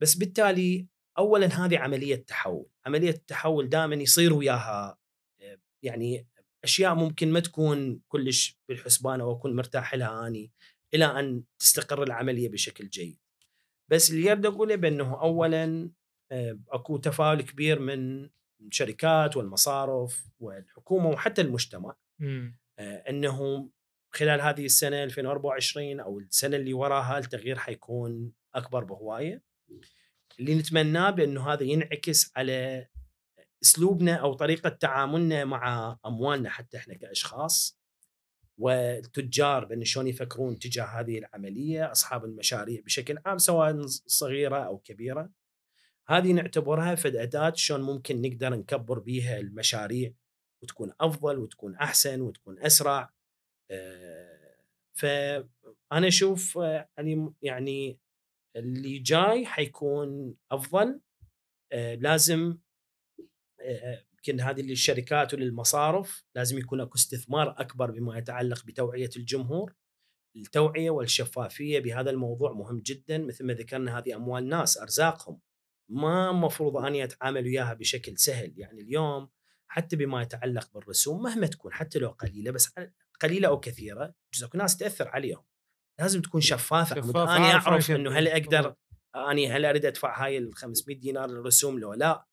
[0.00, 0.86] بس بالتالي
[1.18, 2.66] اولا هذه عملية تحول.
[2.86, 4.98] عملية التحول دائما يصير وياها
[5.82, 6.26] يعني
[6.64, 10.52] أشياء ممكن ما تكون كلش بالحسبان أو أكون مرتاح لها أني
[10.94, 13.18] إلى أن تستقر العملية بشكل جيد.
[13.90, 15.90] بس اللي أريد أقوله بأنه اولا
[16.32, 18.28] آه، أكو تفاؤل كبير من
[18.60, 21.96] الشركات والمصارف والحكومة وحتى المجتمع.
[22.18, 22.58] مم.
[22.78, 23.68] آه، أنه
[24.16, 29.42] خلال هذه السنة 2024 أو السنة اللي وراها التغيير حيكون أكبر بهواية.
[30.40, 32.86] اللي نتمناه بأنه هذا ينعكس على
[33.62, 37.78] أسلوبنا أو طريقة تعاملنا مع أموالنا حتى إحنا كأشخاص
[38.58, 45.30] والتجار بأن شلون يفكرون تجاه هذه العملية أصحاب المشاريع بشكل عام سواء صغيرة أو كبيرة.
[46.08, 50.12] هذه نعتبرها فد اداه شلون ممكن نقدر نكبر بيها المشاريع
[50.62, 53.15] وتكون أفضل وتكون أحسن وتكون أسرع.
[54.96, 57.98] فانا أشوف آه، يعني يعني
[58.56, 61.00] اللي جاي حيكون أفضل.
[61.72, 62.58] آه، لازم
[64.12, 69.74] يمكن هذه للشركات وللمصارف لازم يكون أكو استثمار أكبر بما يتعلق بتوعية الجمهور.
[70.36, 75.40] التوعية والشفافية بهذا الموضوع مهم جدا مثل ما ذكرنا هذه أموال ناس أرزاقهم.
[75.88, 79.28] ما مفروض أني أتعامل وياها بشكل سهل يعني اليوم
[79.68, 82.74] حتى بما يتعلق بالرسوم مهما تكون حتى لو قليلة بس
[83.20, 85.42] قليلة أو كثيرة جزء ناس تأثر عليهم.
[86.00, 86.96] لازم تكون شفافة.
[86.96, 88.74] شفاف أنا أعرف إنه هل أقدر
[89.16, 92.26] أني هل أريد أدفع هاي ال 500 دينار للرسوم لو لا؟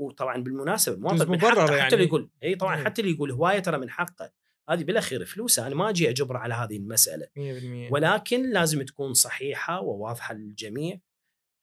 [0.00, 1.82] وطبعا بالمناسبة المواطن من حقه يعني.
[1.82, 2.84] حتى اللي يقول اي طبعا مم.
[2.84, 4.32] حتى اللي يقول هواية ترى من حقه.
[4.70, 7.26] هذه بالاخير فلوسه أنا ما أجي اجبره على هذه المسألة.
[7.26, 11.00] 100% ولكن لازم تكون صحيحة وواضحة للجميع.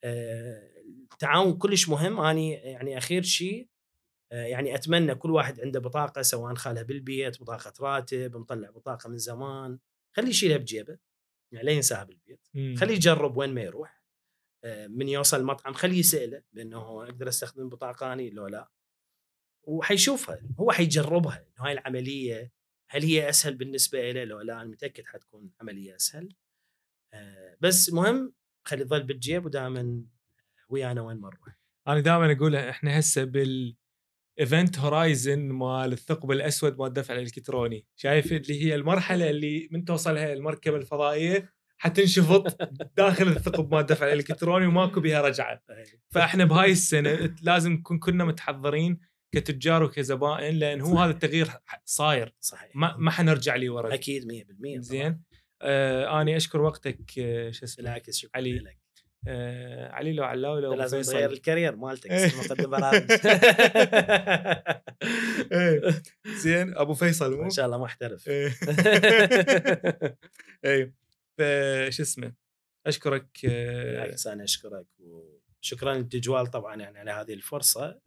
[0.04, 0.72] آه،
[1.14, 2.20] التعاون كلش مهم.
[2.20, 3.68] اني يعني أخير شيء
[4.32, 9.80] يعني أتمنى كل واحد عنده بطاقة سواء خالها بالبيت بطاقة راتب مطلع بطاقة من زمان.
[10.16, 10.98] خليه يشيلها بجيبه
[11.52, 12.48] يعني لا ينساها بالبيت.
[12.80, 14.06] خليه يجرب وين ما يروح.
[14.64, 18.72] آه، من يوصل المطعم خليه يسأله بأنه أقدر أستخدم بطاقاتي لو لا.
[19.64, 22.52] وحيشوفها هو حيجربها إنه هاي العملية
[22.90, 26.36] هل هي أسهل بالنسبة له لو لا أنا متأكد حتكون عملية أسهل.
[27.14, 28.34] آه، بس مهم
[28.68, 30.04] خلي يظل بالجيب ودائما
[30.70, 31.58] ويانا وين ما نروح.
[31.88, 33.76] أنا دائما أقول إحنا هسه بال
[34.40, 37.86] event horizon مال الثقب الأسود مال الدفع الإلكتروني.
[37.96, 42.62] شايف اللي هي المرحلة اللي من توصلها المركبة الفضائية حتنشفط
[42.98, 45.62] داخل الثقب مال الدفع الإلكتروني وماكو بها رجعة.
[46.10, 49.00] فإحنا بهاي السنة لازم نكون كنا متحضرين
[49.32, 51.48] كتجار وكزبائن لأن هو هذا التغيير
[51.86, 52.36] صاير.
[52.40, 52.72] صحيح.
[52.76, 53.94] ما ما حنرجع لي ورا.
[53.94, 55.22] أكيد 100% زين.
[55.62, 58.60] آه اني أشكر وقتك آه شو اسمه؟ بالعكس شكرا علي.
[58.60, 58.85] لك.
[59.28, 63.12] آه علي لو علاوي لو لازم تغير الكارير مالتك مقدم برامج
[65.52, 66.02] إيه.
[66.28, 68.30] زين أبو فيصل مو؟ إن شاء الله محترف.
[70.66, 70.94] اي
[71.38, 72.34] فش اسمه؟
[72.86, 78.00] أشكرك آه، بالعكس أنا أشكرك وشكرا للتجوال طبعا يعني على هذه الفرصة.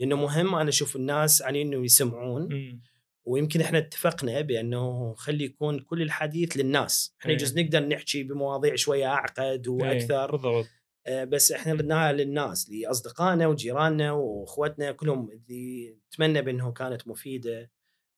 [0.00, 2.80] لأنه مهم أنا أشوف الناس يعني إنه يسمعون.
[3.24, 7.16] ويمكن إحنا اتفقنا بأنه خلي يكون كل الحديث للناس.
[7.20, 7.64] إحنا يجوز إيه.
[7.64, 10.30] نقدر نحكي بمواضيع شوية أعقد إيه، وأكثر.
[10.30, 10.66] بالضبط.
[11.06, 17.70] آه بس إحنا ردناها للناس لأصدقائنا وجيراننا واخوتنا كلهم اللي نتمنى بأنه كانت مفيدة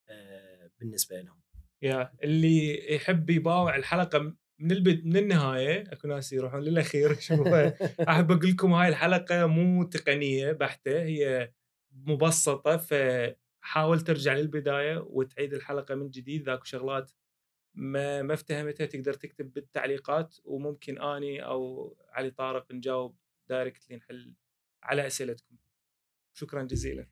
[0.08, 1.40] آه بالنسبة لهم.
[1.82, 7.12] يا اللي يحب يباوع الحلقة من البد من النهاية أكو ناس يروحون للأخير.
[8.08, 11.52] أحب أقول لكم هاي الحلقة مو تقنية بحتة هي
[11.92, 12.76] مبسطة.
[12.76, 12.94] ف
[13.64, 17.12] حاول ترجع للبداية وتعيد الحلقة من جديد ذاك شغلات
[17.74, 23.16] ما ما افتهمتها تقدر تكتب بالتعليقات وممكن أني أو علي طارق نجاوب
[23.48, 24.34] دايركتلي نحل
[24.82, 25.56] على أسئلتكم.
[26.34, 27.06] شكرا جزيلا.